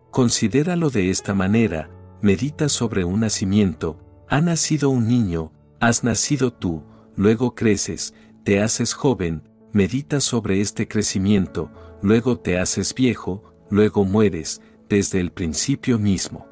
Considéralo 0.09 0.89
de 0.89 1.11
esta 1.11 1.35
manera, 1.35 1.91
medita 2.21 2.69
sobre 2.69 3.05
un 3.05 3.19
nacimiento, 3.19 3.99
ha 4.27 4.41
nacido 4.41 4.89
un 4.89 5.07
niño, 5.07 5.51
has 5.79 6.03
nacido 6.03 6.51
tú, 6.51 6.83
luego 7.15 7.53
creces, 7.53 8.15
te 8.43 8.61
haces 8.61 8.93
joven, 8.93 9.43
medita 9.75 10.21
sobre 10.21 10.61
este 10.61 10.87
crecimiento, 10.87 11.69
luego 12.01 12.39
te 12.39 12.57
haces 12.57 12.95
viejo, 12.95 13.43
luego 13.69 14.05
mueres, 14.05 14.61
desde 14.87 15.19
el 15.19 15.33
principio 15.33 15.99
mismo. 15.99 16.47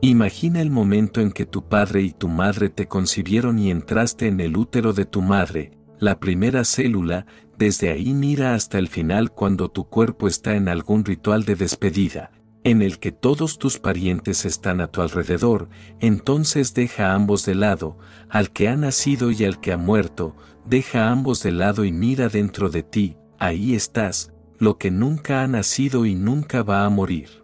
Imagina 0.00 0.62
el 0.62 0.70
momento 0.70 1.20
en 1.20 1.30
que 1.30 1.44
tu 1.44 1.68
padre 1.68 2.00
y 2.00 2.12
tu 2.12 2.26
madre 2.26 2.70
te 2.70 2.88
concibieron 2.88 3.58
y 3.58 3.70
entraste 3.70 4.28
en 4.28 4.40
el 4.40 4.56
útero 4.56 4.94
de 4.94 5.04
tu 5.04 5.20
madre, 5.20 5.72
la 5.98 6.18
primera 6.18 6.64
célula, 6.64 7.26
desde 7.58 7.90
ahí 7.90 8.14
mira 8.14 8.54
hasta 8.54 8.78
el 8.78 8.88
final 8.88 9.30
cuando 9.30 9.70
tu 9.70 9.84
cuerpo 9.84 10.26
está 10.26 10.56
en 10.56 10.70
algún 10.70 11.04
ritual 11.04 11.44
de 11.44 11.54
despedida, 11.54 12.32
en 12.62 12.82
el 12.82 12.98
que 12.98 13.12
todos 13.12 13.58
tus 13.58 13.78
parientes 13.78 14.44
están 14.44 14.80
a 14.80 14.88
tu 14.88 15.00
alrededor, 15.00 15.68
entonces 16.00 16.74
deja 16.74 17.14
ambos 17.14 17.46
de 17.46 17.54
lado, 17.54 17.96
al 18.28 18.50
que 18.50 18.68
ha 18.68 18.76
nacido 18.76 19.30
y 19.30 19.44
al 19.44 19.60
que 19.60 19.72
ha 19.72 19.78
muerto, 19.78 20.36
deja 20.66 21.10
ambos 21.10 21.42
de 21.42 21.52
lado 21.52 21.84
y 21.84 21.92
mira 21.92 22.28
dentro 22.28 22.68
de 22.68 22.82
ti, 22.82 23.16
ahí 23.38 23.74
estás, 23.74 24.32
lo 24.58 24.76
que 24.76 24.90
nunca 24.90 25.42
ha 25.42 25.48
nacido 25.48 26.04
y 26.04 26.14
nunca 26.14 26.62
va 26.62 26.84
a 26.84 26.90
morir. 26.90 27.40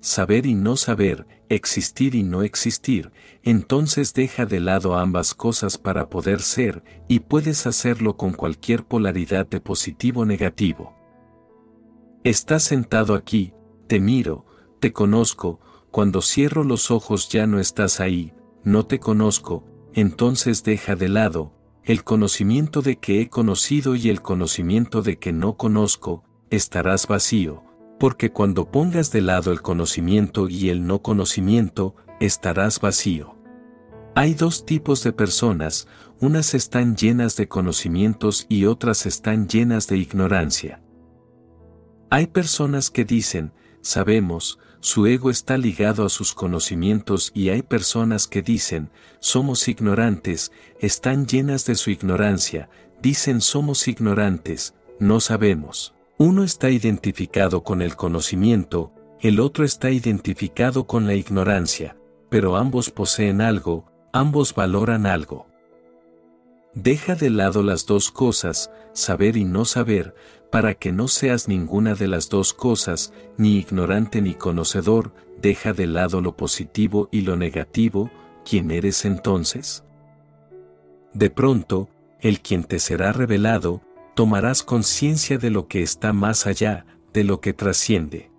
Saber 0.00 0.46
y 0.46 0.54
no 0.54 0.76
saber, 0.76 1.26
existir 1.48 2.14
y 2.14 2.22
no 2.22 2.42
existir, 2.42 3.10
entonces 3.42 4.12
deja 4.12 4.44
de 4.44 4.60
lado 4.60 4.96
ambas 4.96 5.34
cosas 5.34 5.78
para 5.78 6.10
poder 6.10 6.40
ser, 6.40 6.84
y 7.08 7.20
puedes 7.20 7.66
hacerlo 7.66 8.16
con 8.16 8.32
cualquier 8.32 8.84
polaridad 8.84 9.46
de 9.46 9.60
positivo 9.60 10.20
o 10.20 10.26
negativo. 10.26 10.94
Estás 12.22 12.64
sentado 12.64 13.14
aquí, 13.14 13.54
te 13.88 13.98
miro, 14.00 14.44
te 14.80 14.92
conozco, 14.92 15.60
cuando 15.90 16.22
cierro 16.22 16.62
los 16.62 16.90
ojos 16.90 17.28
ya 17.28 17.46
no 17.46 17.58
estás 17.58 17.98
ahí, 17.98 18.32
no 18.62 18.86
te 18.86 19.00
conozco, 19.00 19.64
entonces 19.94 20.62
deja 20.62 20.94
de 20.94 21.08
lado, 21.08 21.54
el 21.82 22.04
conocimiento 22.04 22.82
de 22.82 22.98
que 22.98 23.22
he 23.22 23.30
conocido 23.30 23.96
y 23.96 24.10
el 24.10 24.20
conocimiento 24.20 25.00
de 25.00 25.18
que 25.18 25.32
no 25.32 25.56
conozco, 25.56 26.22
estarás 26.50 27.06
vacío, 27.06 27.64
porque 27.98 28.30
cuando 28.30 28.70
pongas 28.70 29.10
de 29.10 29.22
lado 29.22 29.52
el 29.52 29.62
conocimiento 29.62 30.48
y 30.48 30.68
el 30.68 30.86
no 30.86 31.00
conocimiento, 31.00 31.96
estarás 32.20 32.80
vacío. 32.80 33.36
Hay 34.14 34.34
dos 34.34 34.66
tipos 34.66 35.02
de 35.02 35.12
personas, 35.12 35.88
unas 36.20 36.52
están 36.52 36.94
llenas 36.94 37.36
de 37.36 37.48
conocimientos 37.48 38.44
y 38.48 38.66
otras 38.66 39.06
están 39.06 39.48
llenas 39.48 39.86
de 39.86 39.96
ignorancia. 39.96 40.82
Hay 42.10 42.26
personas 42.26 42.90
que 42.90 43.04
dicen, 43.04 43.52
sabemos, 43.80 44.58
su 44.80 45.06
ego 45.06 45.30
está 45.30 45.58
ligado 45.58 46.04
a 46.04 46.08
sus 46.08 46.34
conocimientos 46.34 47.32
y 47.34 47.48
hay 47.48 47.62
personas 47.62 48.28
que 48.28 48.42
dicen, 48.42 48.90
somos 49.18 49.66
ignorantes, 49.66 50.52
están 50.80 51.26
llenas 51.26 51.64
de 51.66 51.74
su 51.74 51.90
ignorancia, 51.90 52.68
dicen 53.02 53.40
somos 53.40 53.88
ignorantes, 53.88 54.74
no 55.00 55.20
sabemos. 55.20 55.94
Uno 56.16 56.44
está 56.44 56.70
identificado 56.70 57.62
con 57.62 57.82
el 57.82 57.96
conocimiento, 57.96 58.92
el 59.20 59.40
otro 59.40 59.64
está 59.64 59.90
identificado 59.90 60.86
con 60.86 61.06
la 61.06 61.14
ignorancia, 61.14 61.96
pero 62.28 62.56
ambos 62.56 62.90
poseen 62.90 63.40
algo, 63.40 63.90
ambos 64.12 64.54
valoran 64.54 65.06
algo. 65.06 65.48
Deja 66.74 67.16
de 67.16 67.30
lado 67.30 67.64
las 67.64 67.86
dos 67.86 68.12
cosas, 68.12 68.70
saber 68.92 69.36
y 69.36 69.44
no 69.44 69.64
saber, 69.64 70.14
para 70.50 70.74
que 70.74 70.92
no 70.92 71.08
seas 71.08 71.48
ninguna 71.48 71.94
de 71.94 72.08
las 72.08 72.28
dos 72.28 72.52
cosas, 72.54 73.12
ni 73.36 73.56
ignorante 73.56 74.22
ni 74.22 74.34
conocedor, 74.34 75.12
deja 75.40 75.72
de 75.72 75.86
lado 75.86 76.20
lo 76.20 76.36
positivo 76.36 77.08
y 77.12 77.22
lo 77.22 77.36
negativo, 77.36 78.10
¿quién 78.44 78.70
eres 78.70 79.04
entonces? 79.04 79.84
De 81.12 81.30
pronto, 81.30 81.88
el 82.20 82.40
quien 82.40 82.64
te 82.64 82.78
será 82.78 83.12
revelado, 83.12 83.82
tomarás 84.14 84.62
conciencia 84.62 85.38
de 85.38 85.50
lo 85.50 85.68
que 85.68 85.82
está 85.82 86.12
más 86.12 86.46
allá, 86.46 86.86
de 87.12 87.24
lo 87.24 87.40
que 87.40 87.52
trasciende. 87.52 88.30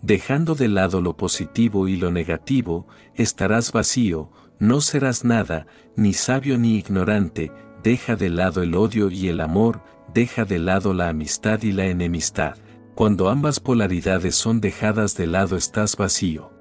Dejando 0.00 0.54
de 0.54 0.68
lado 0.68 1.00
lo 1.00 1.16
positivo 1.16 1.88
y 1.88 1.96
lo 1.96 2.10
negativo, 2.10 2.86
estarás 3.14 3.72
vacío, 3.72 4.30
no 4.58 4.80
serás 4.80 5.24
nada, 5.24 5.66
ni 5.96 6.12
sabio 6.12 6.58
ni 6.58 6.76
ignorante, 6.76 7.52
deja 7.82 8.16
de 8.16 8.30
lado 8.30 8.62
el 8.62 8.74
odio 8.74 9.10
y 9.10 9.28
el 9.28 9.40
amor, 9.40 9.82
deja 10.14 10.44
de 10.44 10.60
lado 10.60 10.94
la 10.94 11.08
amistad 11.08 11.62
y 11.62 11.72
la 11.72 11.86
enemistad. 11.86 12.56
Cuando 12.94 13.28
ambas 13.28 13.58
polaridades 13.58 14.36
son 14.36 14.60
dejadas 14.60 15.16
de 15.16 15.26
lado 15.26 15.56
estás 15.56 15.96
vacío. 15.96 16.52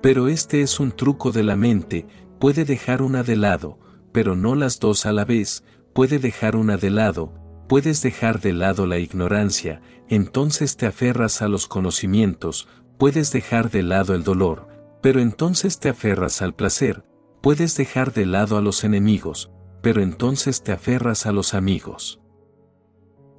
Pero 0.00 0.28
este 0.28 0.62
es 0.62 0.78
un 0.78 0.92
truco 0.92 1.32
de 1.32 1.42
la 1.42 1.56
mente, 1.56 2.06
puede 2.38 2.64
dejar 2.64 3.02
una 3.02 3.24
de 3.24 3.36
lado, 3.36 3.78
pero 4.12 4.36
no 4.36 4.54
las 4.54 4.78
dos 4.78 5.06
a 5.06 5.12
la 5.12 5.24
vez, 5.24 5.64
puede 5.92 6.18
dejar 6.18 6.54
una 6.54 6.76
de 6.76 6.90
lado, 6.90 7.32
puedes 7.68 8.02
dejar 8.02 8.40
de 8.40 8.52
lado 8.52 8.86
la 8.86 8.98
ignorancia, 8.98 9.80
entonces 10.08 10.76
te 10.76 10.86
aferras 10.86 11.42
a 11.42 11.48
los 11.48 11.66
conocimientos, 11.66 12.68
puedes 12.98 13.32
dejar 13.32 13.70
de 13.70 13.82
lado 13.82 14.14
el 14.14 14.22
dolor, 14.22 14.68
pero 15.02 15.20
entonces 15.20 15.80
te 15.80 15.88
aferras 15.88 16.42
al 16.42 16.54
placer, 16.54 17.04
puedes 17.40 17.76
dejar 17.76 18.12
de 18.12 18.26
lado 18.26 18.56
a 18.56 18.60
los 18.60 18.84
enemigos, 18.84 19.50
pero 19.82 20.02
entonces 20.02 20.62
te 20.62 20.72
aferras 20.72 21.26
a 21.26 21.32
los 21.32 21.54
amigos. 21.54 22.20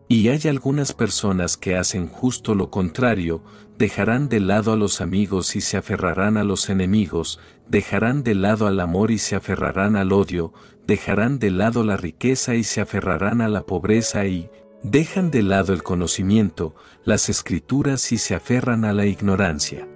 Y 0.08 0.30
hay 0.30 0.48
algunas 0.48 0.94
personas 0.94 1.58
que 1.58 1.76
hacen 1.76 2.08
justo 2.08 2.54
lo 2.54 2.70
contrario, 2.70 3.42
dejarán 3.78 4.30
de 4.30 4.40
lado 4.40 4.74
a 4.74 4.76
los 4.76 5.02
amigos 5.02 5.56
y 5.56 5.62
se 5.62 5.78
aferrarán 5.78 6.38
a 6.38 6.44
los 6.44 6.70
enemigos, 6.70 7.40
dejarán 7.68 8.24
de 8.24 8.36
lado 8.36 8.68
al 8.68 8.80
amor 8.80 9.10
y 9.10 9.18
se 9.18 9.36
aferrarán 9.36 9.96
al 9.96 10.12
odio, 10.12 10.54
dejarán 10.86 11.40
de 11.40 11.50
lado 11.50 11.84
la 11.84 11.98
riqueza 11.98 12.56
y 12.56 12.64
se 12.64 12.82
aferrarán 12.82 13.42
a 13.42 13.48
la 13.48 13.64
pobreza 13.64 14.26
y, 14.28 14.50
dejan 14.84 15.32
de 15.32 15.42
lado 15.42 15.74
el 15.74 15.82
conocimiento, 15.82 16.76
las 17.04 17.28
escrituras 17.30 18.12
y 18.12 18.20
se 18.20 18.36
aferran 18.36 18.86
a 18.86 18.94
la 18.94 19.08
ignorancia. 19.08 19.88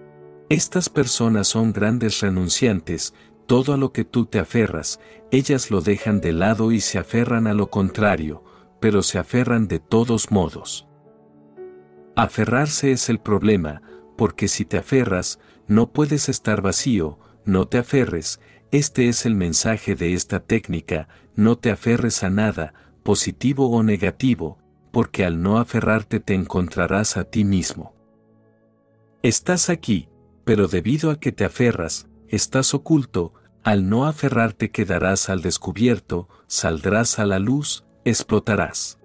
Estas 0.49 0.89
personas 0.89 1.47
son 1.47 1.71
grandes 1.73 2.21
renunciantes, 2.21 3.13
todo 3.45 3.73
a 3.73 3.77
lo 3.77 3.93
que 3.93 4.03
tú 4.03 4.25
te 4.25 4.39
aferras, 4.39 4.99
ellas 5.29 5.69
lo 5.69 5.81
dejan 5.81 6.21
de 6.21 6.33
lado 6.33 6.71
y 6.71 6.81
se 6.81 6.97
aferran 6.97 7.45
a 7.45 7.53
lo 7.53 7.69
contrario, 7.69 8.43
pero 8.79 9.03
se 9.03 9.19
aferran 9.19 9.67
de 9.67 9.79
todos 9.79 10.31
modos. 10.31 10.87
Aferrarse 12.15 12.91
es 12.91 13.09
el 13.09 13.19
problema, 13.19 13.81
porque 14.17 14.47
si 14.47 14.65
te 14.65 14.77
aferras, 14.77 15.39
no 15.67 15.91
puedes 15.91 16.29
estar 16.29 16.61
vacío, 16.61 17.19
no 17.45 17.67
te 17.67 17.77
aferres, 17.77 18.39
este 18.71 19.07
es 19.07 19.25
el 19.25 19.35
mensaje 19.35 19.95
de 19.95 20.13
esta 20.13 20.41
técnica, 20.41 21.07
no 21.35 21.57
te 21.57 21.71
aferres 21.71 22.23
a 22.23 22.29
nada, 22.29 22.73
positivo 23.03 23.69
o 23.69 23.81
negativo, 23.81 24.59
porque 24.91 25.25
al 25.25 25.41
no 25.41 25.57
aferrarte 25.57 26.19
te 26.19 26.33
encontrarás 26.33 27.17
a 27.17 27.23
ti 27.23 27.43
mismo. 27.43 27.95
Estás 29.23 29.69
aquí, 29.69 30.09
pero 30.43 30.67
debido 30.67 31.11
a 31.11 31.19
que 31.19 31.31
te 31.31 31.45
aferras, 31.45 32.07
estás 32.27 32.73
oculto, 32.73 33.33
al 33.63 33.89
no 33.89 34.05
aferrarte 34.05 34.71
quedarás 34.71 35.29
al 35.29 35.41
descubierto, 35.41 36.29
saldrás 36.47 37.19
a 37.19 37.25
la 37.25 37.39
luz, 37.39 37.85
explotarás. 38.05 38.99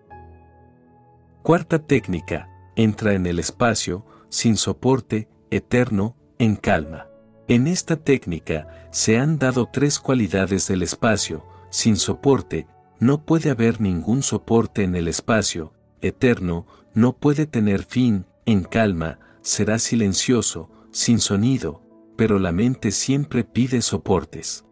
Cuarta 1.42 1.78
técnica, 1.78 2.48
entra 2.76 3.14
en 3.14 3.26
el 3.26 3.38
espacio, 3.38 4.06
sin 4.28 4.56
soporte, 4.56 5.28
eterno, 5.50 6.16
en 6.38 6.56
calma. 6.56 7.06
En 7.46 7.66
esta 7.66 7.96
técnica 7.96 8.88
se 8.90 9.18
han 9.18 9.38
dado 9.38 9.68
tres 9.70 9.98
cualidades 9.98 10.66
del 10.68 10.82
espacio, 10.82 11.44
sin 11.70 11.96
soporte, 11.96 12.66
no 12.98 13.24
puede 13.24 13.50
haber 13.50 13.80
ningún 13.80 14.22
soporte 14.22 14.82
en 14.82 14.94
el 14.94 15.08
espacio, 15.08 15.72
eterno, 16.00 16.66
no 16.94 17.12
puede 17.16 17.46
tener 17.46 17.84
fin, 17.84 18.24
en 18.46 18.62
calma, 18.62 19.18
será 19.42 19.78
silencioso, 19.78 20.70
sin 20.90 21.18
sonido, 21.18 21.82
pero 22.16 22.38
la 22.38 22.52
mente 22.52 22.92
siempre 22.92 23.44
pide 23.44 23.82
soportes. 23.82 24.64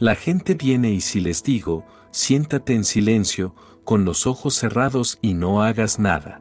La 0.00 0.14
gente 0.14 0.54
viene 0.54 0.90
y 0.92 1.02
si 1.02 1.20
les 1.20 1.42
digo, 1.42 1.84
siéntate 2.10 2.72
en 2.74 2.84
silencio, 2.84 3.54
con 3.84 4.06
los 4.06 4.26
ojos 4.26 4.54
cerrados 4.54 5.18
y 5.20 5.34
no 5.34 5.62
hagas 5.62 5.98
nada. 5.98 6.40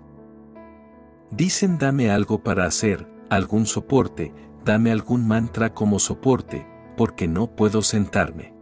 Dicen 1.30 1.78
dame 1.78 2.10
algo 2.10 2.42
para 2.42 2.64
hacer, 2.64 3.12
algún 3.30 3.66
soporte, 3.66 4.34
dame 4.64 4.94
algún 4.94 5.28
mantra 5.28 5.74
como 5.74 6.00
soporte, 6.00 6.66
porque 6.96 7.28
no 7.28 7.54
puedo 7.54 7.82
sentarme. 7.82 8.54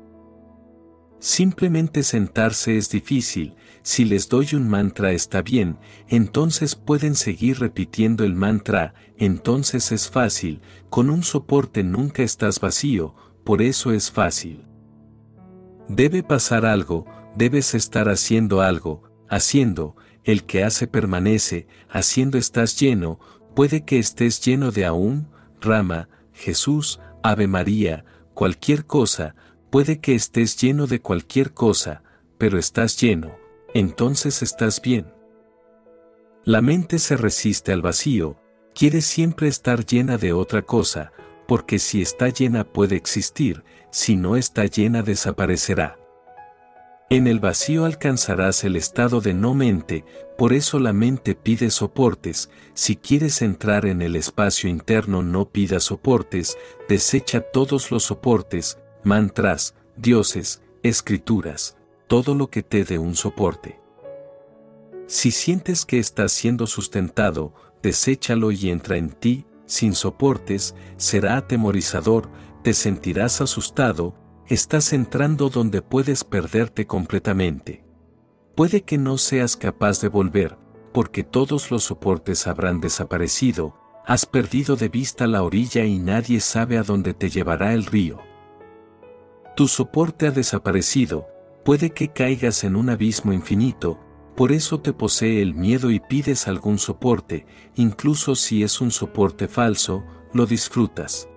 Simplemente 1.20 2.02
sentarse 2.02 2.76
es 2.76 2.90
difícil, 2.90 3.56
si 3.84 4.04
les 4.04 4.30
doy 4.30 4.56
un 4.56 4.68
mantra 4.68 5.12
está 5.12 5.44
bien, 5.44 5.78
entonces 6.08 6.74
pueden 6.74 7.14
seguir 7.14 7.60
repitiendo 7.60 8.24
el 8.24 8.34
mantra, 8.34 8.96
entonces 9.16 9.92
es 9.92 10.10
fácil, 10.10 10.60
con 10.90 11.12
un 11.12 11.22
soporte 11.22 11.84
nunca 11.84 12.24
estás 12.24 12.60
vacío, 12.60 13.14
por 13.44 13.62
eso 13.62 13.92
es 13.92 14.10
fácil. 14.10 14.67
Debe 15.90 16.22
pasar 16.22 16.66
algo, 16.66 17.06
debes 17.36 17.74
estar 17.74 18.10
haciendo 18.10 18.62
algo, 18.62 19.04
haciendo, 19.30 19.96
el 20.24 20.44
que 20.44 20.64
hace 20.64 20.88
permanece, 20.88 21.68
haciendo 21.90 22.38
estás 22.38 22.78
lleno, 22.80 23.20
puede 23.56 23.86
que 23.86 23.98
estés 23.98 24.42
lleno 24.42 24.72
de 24.72 24.86
aún, 24.86 25.30
rama, 25.62 26.10
Jesús, 26.34 27.00
Ave 27.24 27.48
María, 27.48 28.04
cualquier 28.34 28.86
cosa, 28.86 29.36
puede 29.70 30.00
que 30.00 30.14
estés 30.14 30.58
lleno 30.58 30.88
de 30.88 31.02
cualquier 31.02 31.54
cosa, 31.54 32.04
pero 32.38 32.60
estás 32.60 33.00
lleno, 33.00 33.38
entonces 33.74 34.44
estás 34.44 34.82
bien. 34.82 35.08
La 36.44 36.62
mente 36.62 37.00
se 37.00 37.16
resiste 37.16 37.72
al 37.72 37.82
vacío, 37.82 38.40
quiere 38.76 39.02
siempre 39.02 39.48
estar 39.48 39.86
llena 39.86 40.18
de 40.18 40.34
otra 40.34 40.62
cosa, 40.62 41.12
porque 41.48 41.80
si 41.80 42.02
está 42.02 42.30
llena 42.30 42.66
puede 42.66 42.96
existir, 42.96 43.64
si 43.92 44.16
no 44.16 44.36
está 44.36 44.66
llena 44.66 45.02
desaparecerá. 45.02 45.98
En 47.10 47.26
el 47.26 47.40
vacío 47.40 47.86
alcanzarás 47.86 48.66
el 48.66 48.76
estado 48.76 49.22
de 49.22 49.34
no 49.34 49.54
mente, 49.54 50.04
por 50.38 50.52
eso 50.52 50.78
la 50.78 50.92
mente 50.92 51.36
pide 51.36 51.70
soportes, 51.70 52.50
si 52.74 52.98
quieres 52.98 53.42
entrar 53.42 53.86
en 53.86 54.02
el 54.02 54.18
espacio 54.18 54.70
interno 54.70 55.24
no 55.24 55.50
pidas 55.50 55.84
soportes, 55.84 56.58
desecha 56.90 57.40
todos 57.40 57.92
los 57.92 58.04
soportes, 58.04 58.78
mantras, 59.04 59.74
dioses, 59.96 60.62
escrituras, 60.84 61.78
todo 62.08 62.36
lo 62.36 62.50
que 62.50 62.62
te 62.62 62.84
dé 62.84 63.00
un 63.00 63.16
soporte. 63.16 63.80
Si 65.08 65.32
sientes 65.32 65.86
que 65.86 66.00
estás 66.00 66.34
siendo 66.34 66.68
sustentado, 66.68 67.54
deséchalo 67.82 68.52
y 68.52 68.70
entra 68.70 68.98
en 68.98 69.12
ti, 69.12 69.46
sin 69.66 69.96
soportes, 69.96 70.76
será 70.98 71.38
atemorizador, 71.38 72.30
te 72.68 72.74
sentirás 72.74 73.40
asustado, 73.40 74.14
estás 74.46 74.92
entrando 74.92 75.48
donde 75.48 75.82
puedes 75.82 76.26
perderte 76.26 76.86
completamente. 76.86 77.86
Puede 78.58 78.82
que 78.82 78.98
no 78.98 79.18
seas 79.18 79.56
capaz 79.56 80.02
de 80.02 80.10
volver, 80.10 80.58
porque 80.92 81.24
todos 81.24 81.72
los 81.72 81.84
soportes 81.84 82.46
habrán 82.46 82.82
desaparecido, 82.82 83.78
has 84.06 84.26
perdido 84.26 84.76
de 84.76 84.90
vista 84.90 85.28
la 85.28 85.44
orilla 85.44 85.86
y 85.86 85.98
nadie 85.98 86.42
sabe 86.42 86.78
a 86.78 86.84
dónde 86.84 87.14
te 87.14 87.30
llevará 87.30 87.74
el 87.74 87.86
río. 87.86 88.20
Tu 89.56 89.70
soporte 89.70 90.28
ha 90.28 90.32
desaparecido, 90.32 91.26
puede 91.64 91.92
que 91.92 92.10
caigas 92.10 92.66
en 92.66 92.76
un 92.76 92.90
abismo 92.90 93.32
infinito, 93.32 93.98
por 94.36 94.52
eso 94.52 94.82
te 94.82 94.92
posee 94.92 95.42
el 95.42 95.56
miedo 95.56 95.90
y 95.90 96.02
pides 96.02 96.50
algún 96.50 96.80
soporte, 96.80 97.46
incluso 97.76 98.36
si 98.36 98.62
es 98.62 98.82
un 98.82 98.92
soporte 98.92 99.48
falso, 99.48 100.04
lo 100.34 100.46
disfrutas. 100.46 101.30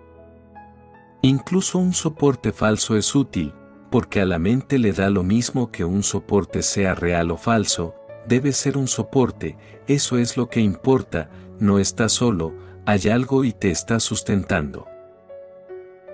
Incluso 1.22 1.78
un 1.78 1.92
soporte 1.92 2.50
falso 2.50 2.96
es 2.96 3.14
útil, 3.14 3.52
porque 3.90 4.22
a 4.22 4.24
la 4.24 4.38
mente 4.38 4.78
le 4.78 4.92
da 4.92 5.10
lo 5.10 5.22
mismo 5.22 5.70
que 5.70 5.84
un 5.84 6.02
soporte 6.02 6.62
sea 6.62 6.94
real 6.94 7.30
o 7.30 7.36
falso, 7.36 7.94
debe 8.26 8.52
ser 8.52 8.78
un 8.78 8.88
soporte, 8.88 9.58
eso 9.86 10.16
es 10.16 10.38
lo 10.38 10.48
que 10.48 10.60
importa, 10.60 11.30
no 11.58 11.78
estás 11.78 12.12
solo, 12.12 12.54
hay 12.86 13.08
algo 13.08 13.44
y 13.44 13.52
te 13.52 13.70
está 13.70 14.00
sustentando. 14.00 14.86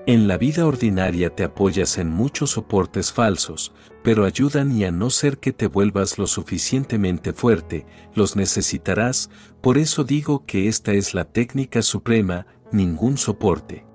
En 0.06 0.26
la 0.26 0.38
vida 0.38 0.66
ordinaria 0.66 1.30
te 1.30 1.44
apoyas 1.44 1.98
en 1.98 2.10
muchos 2.10 2.50
soportes 2.50 3.12
falsos, 3.12 3.72
pero 4.02 4.24
ayudan 4.24 4.72
y 4.76 4.84
a 4.84 4.90
no 4.90 5.10
ser 5.10 5.38
que 5.38 5.52
te 5.52 5.68
vuelvas 5.68 6.18
lo 6.18 6.26
suficientemente 6.26 7.32
fuerte, 7.32 7.86
los 8.14 8.34
necesitarás, 8.34 9.30
por 9.60 9.78
eso 9.78 10.02
digo 10.02 10.46
que 10.46 10.66
esta 10.66 10.92
es 10.92 11.14
la 11.14 11.26
técnica 11.26 11.82
suprema, 11.82 12.46
ningún 12.72 13.18
soporte. 13.18 13.85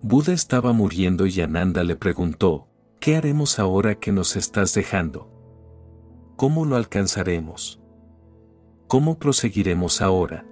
Buda 0.00 0.32
estaba 0.32 0.72
muriendo 0.72 1.26
y 1.26 1.40
Ananda 1.40 1.82
le 1.82 1.96
preguntó, 1.96 2.68
¿qué 3.00 3.16
haremos 3.16 3.58
ahora 3.58 3.96
que 3.96 4.12
nos 4.12 4.36
estás 4.36 4.72
dejando? 4.72 5.28
¿Cómo 6.36 6.64
lo 6.64 6.76
alcanzaremos? 6.76 7.80
¿Cómo 8.86 9.18
proseguiremos 9.18 10.00
ahora? 10.00 10.46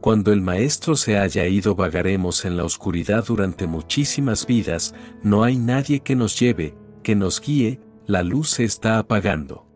Cuando 0.00 0.32
el 0.32 0.40
Maestro 0.40 0.94
se 0.94 1.18
haya 1.18 1.46
ido 1.48 1.74
vagaremos 1.74 2.44
en 2.44 2.56
la 2.56 2.64
oscuridad 2.64 3.24
durante 3.26 3.66
muchísimas 3.66 4.46
vidas, 4.46 4.94
no 5.24 5.42
hay 5.42 5.56
nadie 5.56 5.98
que 6.00 6.14
nos 6.14 6.38
lleve, 6.38 6.76
que 7.02 7.16
nos 7.16 7.40
guíe, 7.40 7.80
la 8.06 8.22
luz 8.22 8.50
se 8.50 8.62
está 8.62 8.98
apagando. 8.98 9.66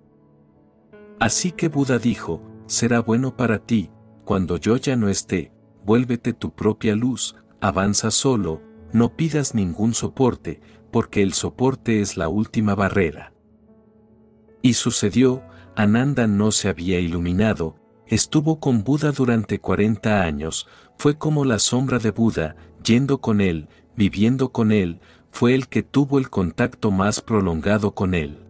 Así 1.18 1.50
que 1.50 1.66
Buda 1.66 1.98
dijo, 1.98 2.42
será 2.66 3.00
bueno 3.00 3.36
para 3.36 3.58
ti, 3.58 3.90
cuando 4.24 4.56
yo 4.56 4.76
ya 4.76 4.94
no 4.94 5.08
esté, 5.08 5.52
vuélvete 5.84 6.32
tu 6.32 6.54
propia 6.54 6.94
luz, 6.94 7.34
avanza 7.68 8.10
solo, 8.10 8.62
no 8.92 9.16
pidas 9.16 9.54
ningún 9.54 9.94
soporte, 9.94 10.60
porque 10.90 11.22
el 11.22 11.32
soporte 11.32 12.00
es 12.00 12.16
la 12.16 12.28
última 12.28 12.74
barrera. 12.74 13.32
Y 14.62 14.74
sucedió, 14.74 15.42
Ananda 15.74 16.26
no 16.26 16.52
se 16.52 16.68
había 16.68 17.00
iluminado, 17.00 17.76
Estuvo 18.06 18.60
con 18.60 18.84
Buda 18.84 19.10
durante 19.10 19.58
40 19.58 20.22
años, 20.22 20.68
fue 20.96 21.18
como 21.18 21.44
la 21.44 21.58
sombra 21.58 21.98
de 21.98 22.12
Buda, 22.12 22.54
yendo 22.84 23.20
con 23.20 23.40
él, 23.40 23.68
viviendo 23.96 24.52
con 24.52 24.70
él, 24.70 25.00
fue 25.32 25.56
el 25.56 25.66
que 25.66 25.82
tuvo 25.82 26.20
el 26.20 26.30
contacto 26.30 26.92
más 26.92 27.20
prolongado 27.20 27.94
con 27.96 28.14
él. 28.14 28.44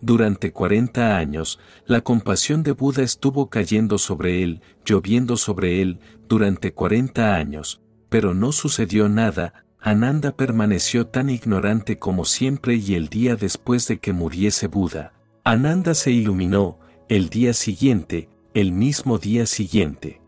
Durante 0.00 0.52
40 0.52 1.16
años, 1.16 1.60
la 1.86 2.00
compasión 2.00 2.64
de 2.64 2.72
Buda 2.72 3.04
estuvo 3.04 3.48
cayendo 3.48 3.98
sobre 3.98 4.42
él, 4.42 4.62
lloviendo 4.84 5.36
sobre 5.36 5.80
él, 5.80 6.00
durante 6.28 6.72
40 6.72 7.36
años, 7.36 7.80
pero 8.08 8.34
no 8.34 8.52
sucedió 8.52 9.08
nada, 9.08 9.64
Ananda 9.80 10.32
permaneció 10.32 11.06
tan 11.06 11.30
ignorante 11.30 11.98
como 11.98 12.24
siempre 12.24 12.74
y 12.74 12.94
el 12.94 13.08
día 13.08 13.36
después 13.36 13.86
de 13.86 13.98
que 13.98 14.12
muriese 14.12 14.66
Buda. 14.66 15.12
Ananda 15.44 15.94
se 15.94 16.10
iluminó, 16.10 16.78
el 17.08 17.28
día 17.28 17.54
siguiente, 17.54 18.28
el 18.54 18.72
mismo 18.72 19.18
día 19.18 19.46
siguiente. 19.46 20.20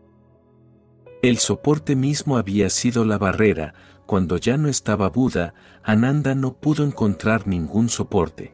El 1.21 1.37
soporte 1.37 1.95
mismo 1.95 2.37
había 2.37 2.69
sido 2.69 3.05
la 3.05 3.17
barrera, 3.17 3.73
cuando 4.05 4.37
ya 4.37 4.57
no 4.57 4.67
estaba 4.67 5.09
Buda, 5.09 5.53
Ananda 5.83 6.33
no 6.33 6.53
pudo 6.53 6.83
encontrar 6.83 7.45
ningún 7.45 7.89
soporte. 7.89 8.53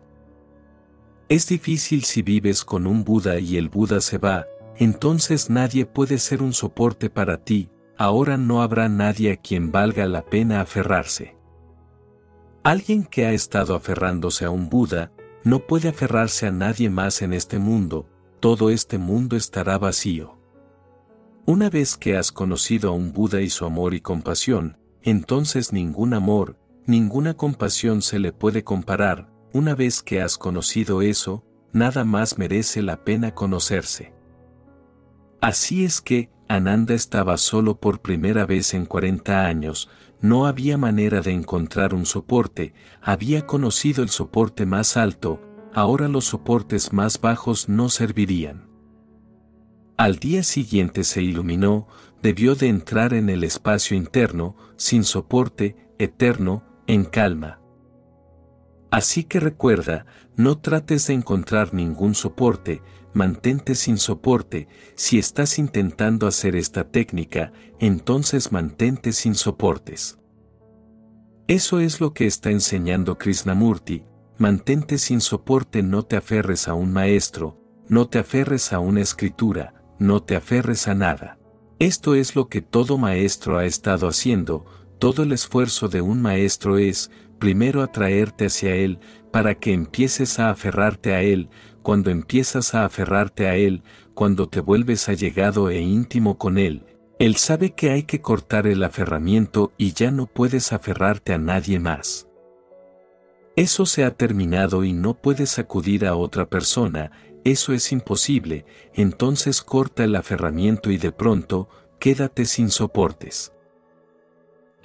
Es 1.29 1.47
difícil 1.47 2.03
si 2.03 2.21
vives 2.21 2.65
con 2.65 2.87
un 2.87 3.03
Buda 3.03 3.39
y 3.39 3.57
el 3.57 3.69
Buda 3.69 4.01
se 4.01 4.17
va, 4.17 4.45
entonces 4.77 5.49
nadie 5.49 5.85
puede 5.85 6.19
ser 6.19 6.41
un 6.41 6.53
soporte 6.53 7.09
para 7.09 7.37
ti, 7.37 7.69
ahora 7.97 8.37
no 8.37 8.61
habrá 8.61 8.89
nadie 8.89 9.31
a 9.31 9.37
quien 9.37 9.71
valga 9.71 10.05
la 10.05 10.25
pena 10.25 10.61
aferrarse. 10.61 11.35
Alguien 12.63 13.03
que 13.03 13.25
ha 13.25 13.31
estado 13.31 13.75
aferrándose 13.75 14.45
a 14.45 14.49
un 14.49 14.69
Buda, 14.69 15.11
no 15.43 15.59
puede 15.59 15.89
aferrarse 15.89 16.47
a 16.47 16.51
nadie 16.51 16.89
más 16.89 17.21
en 17.21 17.33
este 17.33 17.59
mundo, 17.59 18.09
todo 18.39 18.69
este 18.69 18.97
mundo 18.97 19.35
estará 19.35 19.77
vacío. 19.77 20.37
Una 21.45 21.69
vez 21.69 21.95
que 21.95 22.17
has 22.17 22.31
conocido 22.31 22.89
a 22.89 22.93
un 22.93 23.13
Buda 23.13 23.41
y 23.41 23.49
su 23.49 23.65
amor 23.65 23.93
y 23.93 24.01
compasión, 24.01 24.77
entonces 25.01 25.71
ningún 25.71 26.13
amor, 26.13 26.57
ninguna 26.85 27.35
compasión 27.35 28.01
se 28.01 28.19
le 28.19 28.33
puede 28.33 28.65
comparar, 28.65 29.29
una 29.53 29.73
vez 29.73 30.03
que 30.03 30.21
has 30.21 30.37
conocido 30.37 31.01
eso, 31.01 31.45
nada 31.71 32.03
más 32.03 32.37
merece 32.37 32.81
la 32.81 33.05
pena 33.05 33.33
conocerse. 33.33 34.13
Así 35.39 35.85
es 35.85 36.01
que, 36.01 36.29
Ananda 36.47 36.93
estaba 36.93 37.37
solo 37.37 37.79
por 37.79 38.01
primera 38.01 38.45
vez 38.45 38.73
en 38.73 38.85
40 38.85 39.45
años, 39.45 39.89
no 40.21 40.45
había 40.47 40.77
manera 40.77 41.21
de 41.21 41.31
encontrar 41.31 41.93
un 41.93 42.05
soporte, 42.05 42.73
había 43.01 43.45
conocido 43.45 44.01
el 44.01 44.09
soporte 44.09 44.65
más 44.65 44.97
alto, 44.97 45.41
ahora 45.73 46.07
los 46.07 46.25
soportes 46.25 46.93
más 46.93 47.19
bajos 47.19 47.69
no 47.69 47.89
servirían. 47.89 48.67
Al 49.97 50.17
día 50.17 50.43
siguiente 50.43 51.03
se 51.03 51.21
iluminó, 51.21 51.87
debió 52.21 52.55
de 52.55 52.67
entrar 52.67 53.13
en 53.13 53.29
el 53.29 53.43
espacio 53.43 53.97
interno, 53.97 54.55
sin 54.75 55.03
soporte, 55.03 55.75
eterno, 55.97 56.63
en 56.87 57.03
calma. 57.03 57.59
Así 58.89 59.23
que 59.23 59.39
recuerda, 59.39 60.05
no 60.35 60.59
trates 60.59 61.07
de 61.07 61.13
encontrar 61.13 61.73
ningún 61.73 62.15
soporte, 62.15 62.81
mantente 63.17 63.75
sin 63.75 63.97
soporte, 63.97 64.69
si 64.95 65.19
estás 65.19 65.59
intentando 65.59 66.27
hacer 66.27 66.55
esta 66.55 66.89
técnica, 66.89 67.51
entonces 67.79 68.51
mantente 68.53 69.11
sin 69.11 69.35
soportes. 69.35 70.17
Eso 71.47 71.79
es 71.79 71.99
lo 71.99 72.13
que 72.13 72.25
está 72.27 72.51
enseñando 72.51 73.17
Krishnamurti, 73.17 74.05
Mantente 74.39 74.99
sin 74.99 75.19
soporte, 75.19 75.81
no 75.81 76.03
te 76.03 76.15
aferres 76.15 76.67
a 76.67 76.75
un 76.75 76.93
maestro, 76.93 77.57
no 77.89 78.07
te 78.07 78.19
aferres 78.19 78.71
a 78.71 78.77
una 78.77 79.01
escritura, 79.01 79.73
no 79.97 80.21
te 80.21 80.35
aferres 80.35 80.87
a 80.87 80.93
nada. 80.93 81.39
Esto 81.79 82.13
es 82.13 82.35
lo 82.35 82.47
que 82.47 82.61
todo 82.61 82.99
maestro 82.99 83.57
ha 83.57 83.65
estado 83.65 84.07
haciendo, 84.07 84.63
todo 84.99 85.23
el 85.23 85.31
esfuerzo 85.31 85.87
de 85.87 86.01
un 86.01 86.21
maestro 86.21 86.77
es, 86.77 87.09
primero 87.39 87.81
atraerte 87.81 88.45
hacia 88.45 88.75
él, 88.75 88.99
para 89.31 89.55
que 89.55 89.73
empieces 89.73 90.37
a 90.37 90.51
aferrarte 90.51 91.15
a 91.15 91.23
él, 91.23 91.49
cuando 91.87 92.11
empiezas 92.11 92.75
a 92.75 92.83
aferrarte 92.83 93.47
a 93.47 93.55
él, 93.55 93.81
cuando 94.13 94.49
te 94.49 94.59
vuelves 94.59 95.07
allegado 95.07 95.69
e 95.69 95.79
íntimo 95.79 96.37
con 96.37 96.57
él, 96.57 96.83
él 97.17 97.37
sabe 97.37 97.75
que 97.75 97.91
hay 97.91 98.03
que 98.03 98.19
cortar 98.19 98.67
el 98.67 98.83
aferramiento 98.83 99.71
y 99.77 99.93
ya 99.93 100.11
no 100.11 100.25
puedes 100.25 100.73
aferrarte 100.73 101.33
a 101.33 101.37
nadie 101.37 101.79
más. 101.79 102.27
Eso 103.55 103.85
se 103.85 104.03
ha 104.03 104.11
terminado 104.11 104.83
y 104.83 104.91
no 104.91 105.13
puedes 105.13 105.59
acudir 105.59 106.05
a 106.05 106.17
otra 106.17 106.49
persona, 106.49 107.13
eso 107.45 107.71
es 107.71 107.93
imposible, 107.93 108.65
entonces 108.93 109.61
corta 109.61 110.03
el 110.03 110.17
aferramiento 110.17 110.91
y 110.91 110.97
de 110.97 111.13
pronto, 111.13 111.69
quédate 111.99 112.43
sin 112.43 112.69
soportes. 112.69 113.53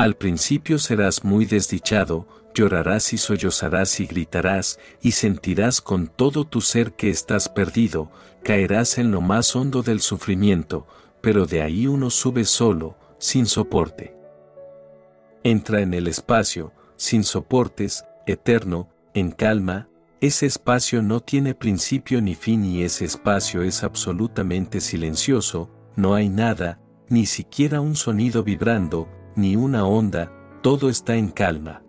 Al 0.03 0.17
principio 0.17 0.81
serás 0.81 1.23
muy 1.23 1.45
desdichado, 1.45 2.27
llorarás 2.57 3.13
y 3.13 3.19
sollozarás 3.19 4.01
y 4.01 4.07
gritarás, 4.07 4.81
y 5.01 5.13
sentirás 5.13 5.81
con 5.81 6.09
todo 6.09 6.45
tu 6.45 6.61
ser 6.61 6.95
que 6.95 7.09
estás 7.09 7.49
perdido, 7.49 8.11
caerás 8.43 8.99
en 8.99 9.13
lo 9.13 9.21
más 9.21 9.55
hondo 9.55 9.85
del 9.85 10.01
sufrimiento, 10.01 10.89
pero 11.21 11.47
de 11.47 11.63
ahí 11.63 11.87
uno 11.87 12.11
sube 12.11 12.45
solo, 12.45 12.97
sin 13.19 13.47
soporte. 13.47 14.17
Entra 15.45 15.83
en 15.83 15.95
el 15.95 16.09
espacio, 16.09 16.73
sin 16.97 17.23
soportes, 17.23 18.05
eterno, 18.27 18.89
en 19.15 19.31
calma, 19.31 19.89
ese 20.21 20.47
espacio 20.47 21.01
no 21.01 21.21
tiene 21.21 21.55
principio 21.55 22.21
ni 22.21 22.35
fin 22.35 22.65
y 22.65 22.83
ese 22.83 23.05
espacio 23.05 23.63
es 23.63 23.85
absolutamente 23.85 24.81
silencioso, 24.81 25.71
no 25.95 26.17
hay 26.17 26.29
nada, 26.29 26.81
ni 27.09 27.25
siquiera 27.25 27.81
un 27.81 27.95
sonido 27.95 28.43
vibrando, 28.43 29.09
ni 29.37 29.57
una 29.57 29.85
onda, 29.85 30.33
todo 30.63 30.89
está 30.89 31.17
en 31.17 31.29
calma. 31.29 31.83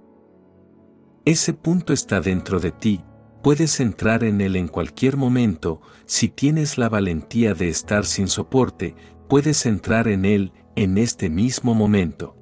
Ese 1.25 1.53
punto 1.53 1.93
está 1.93 2.19
dentro 2.19 2.59
de 2.59 2.71
ti, 2.71 3.03
puedes 3.41 3.79
entrar 3.79 4.23
en 4.23 4.41
él 4.41 4.55
en 4.55 4.67
cualquier 4.67 5.17
momento, 5.17 5.81
si 6.05 6.29
tienes 6.29 6.77
la 6.77 6.89
valentía 6.89 7.53
de 7.53 7.69
estar 7.69 8.05
sin 8.05 8.27
soporte, 8.27 8.95
puedes 9.27 9.65
entrar 9.65 10.07
en 10.07 10.25
él 10.25 10.51
en 10.75 10.97
este 10.97 11.29
mismo 11.29 11.73
momento. 11.73 12.35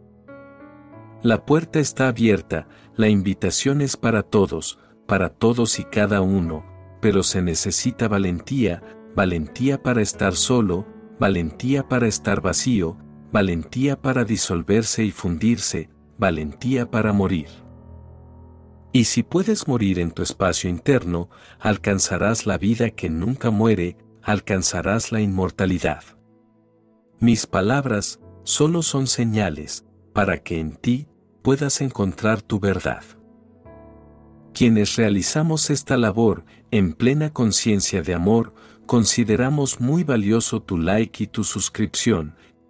La 1.21 1.45
puerta 1.45 1.79
está 1.79 2.07
abierta, 2.07 2.67
la 2.95 3.07
invitación 3.07 3.81
es 3.81 3.97
para 3.97 4.23
todos, 4.23 4.79
para 5.07 5.29
todos 5.29 5.79
y 5.79 5.83
cada 5.83 6.21
uno, 6.21 6.65
pero 7.01 7.21
se 7.23 7.41
necesita 7.41 8.07
valentía, 8.07 8.81
valentía 9.15 9.81
para 9.81 10.01
estar 10.01 10.35
solo, 10.35 10.87
valentía 11.19 11.87
para 11.87 12.07
estar 12.07 12.41
vacío, 12.41 12.97
valentía 13.31 14.01
para 14.01 14.23
disolverse 14.25 15.03
y 15.03 15.11
fundirse, 15.11 15.89
valentía 16.17 16.89
para 16.89 17.13
morir. 17.13 17.47
Y 18.93 19.05
si 19.05 19.23
puedes 19.23 19.67
morir 19.67 19.99
en 19.99 20.11
tu 20.11 20.21
espacio 20.21 20.69
interno, 20.69 21.29
alcanzarás 21.59 22.45
la 22.45 22.57
vida 22.57 22.89
que 22.89 23.09
nunca 23.09 23.49
muere, 23.49 23.97
alcanzarás 24.21 25.11
la 25.11 25.21
inmortalidad. 25.21 26.03
Mis 27.19 27.47
palabras 27.47 28.19
solo 28.43 28.81
son 28.81 29.07
señales 29.07 29.85
para 30.13 30.43
que 30.43 30.59
en 30.59 30.75
ti 30.75 31.07
puedas 31.41 31.81
encontrar 31.81 32.41
tu 32.41 32.59
verdad. 32.59 33.03
Quienes 34.53 34.97
realizamos 34.97 35.69
esta 35.69 35.95
labor 35.95 36.43
en 36.71 36.93
plena 36.93 37.31
conciencia 37.31 38.01
de 38.01 38.13
amor, 38.13 38.53
consideramos 38.85 39.79
muy 39.79 40.03
valioso 40.03 40.61
tu 40.61 40.77
like 40.77 41.23
y 41.23 41.27
tu 41.27 41.45
suscripción, 41.45 42.35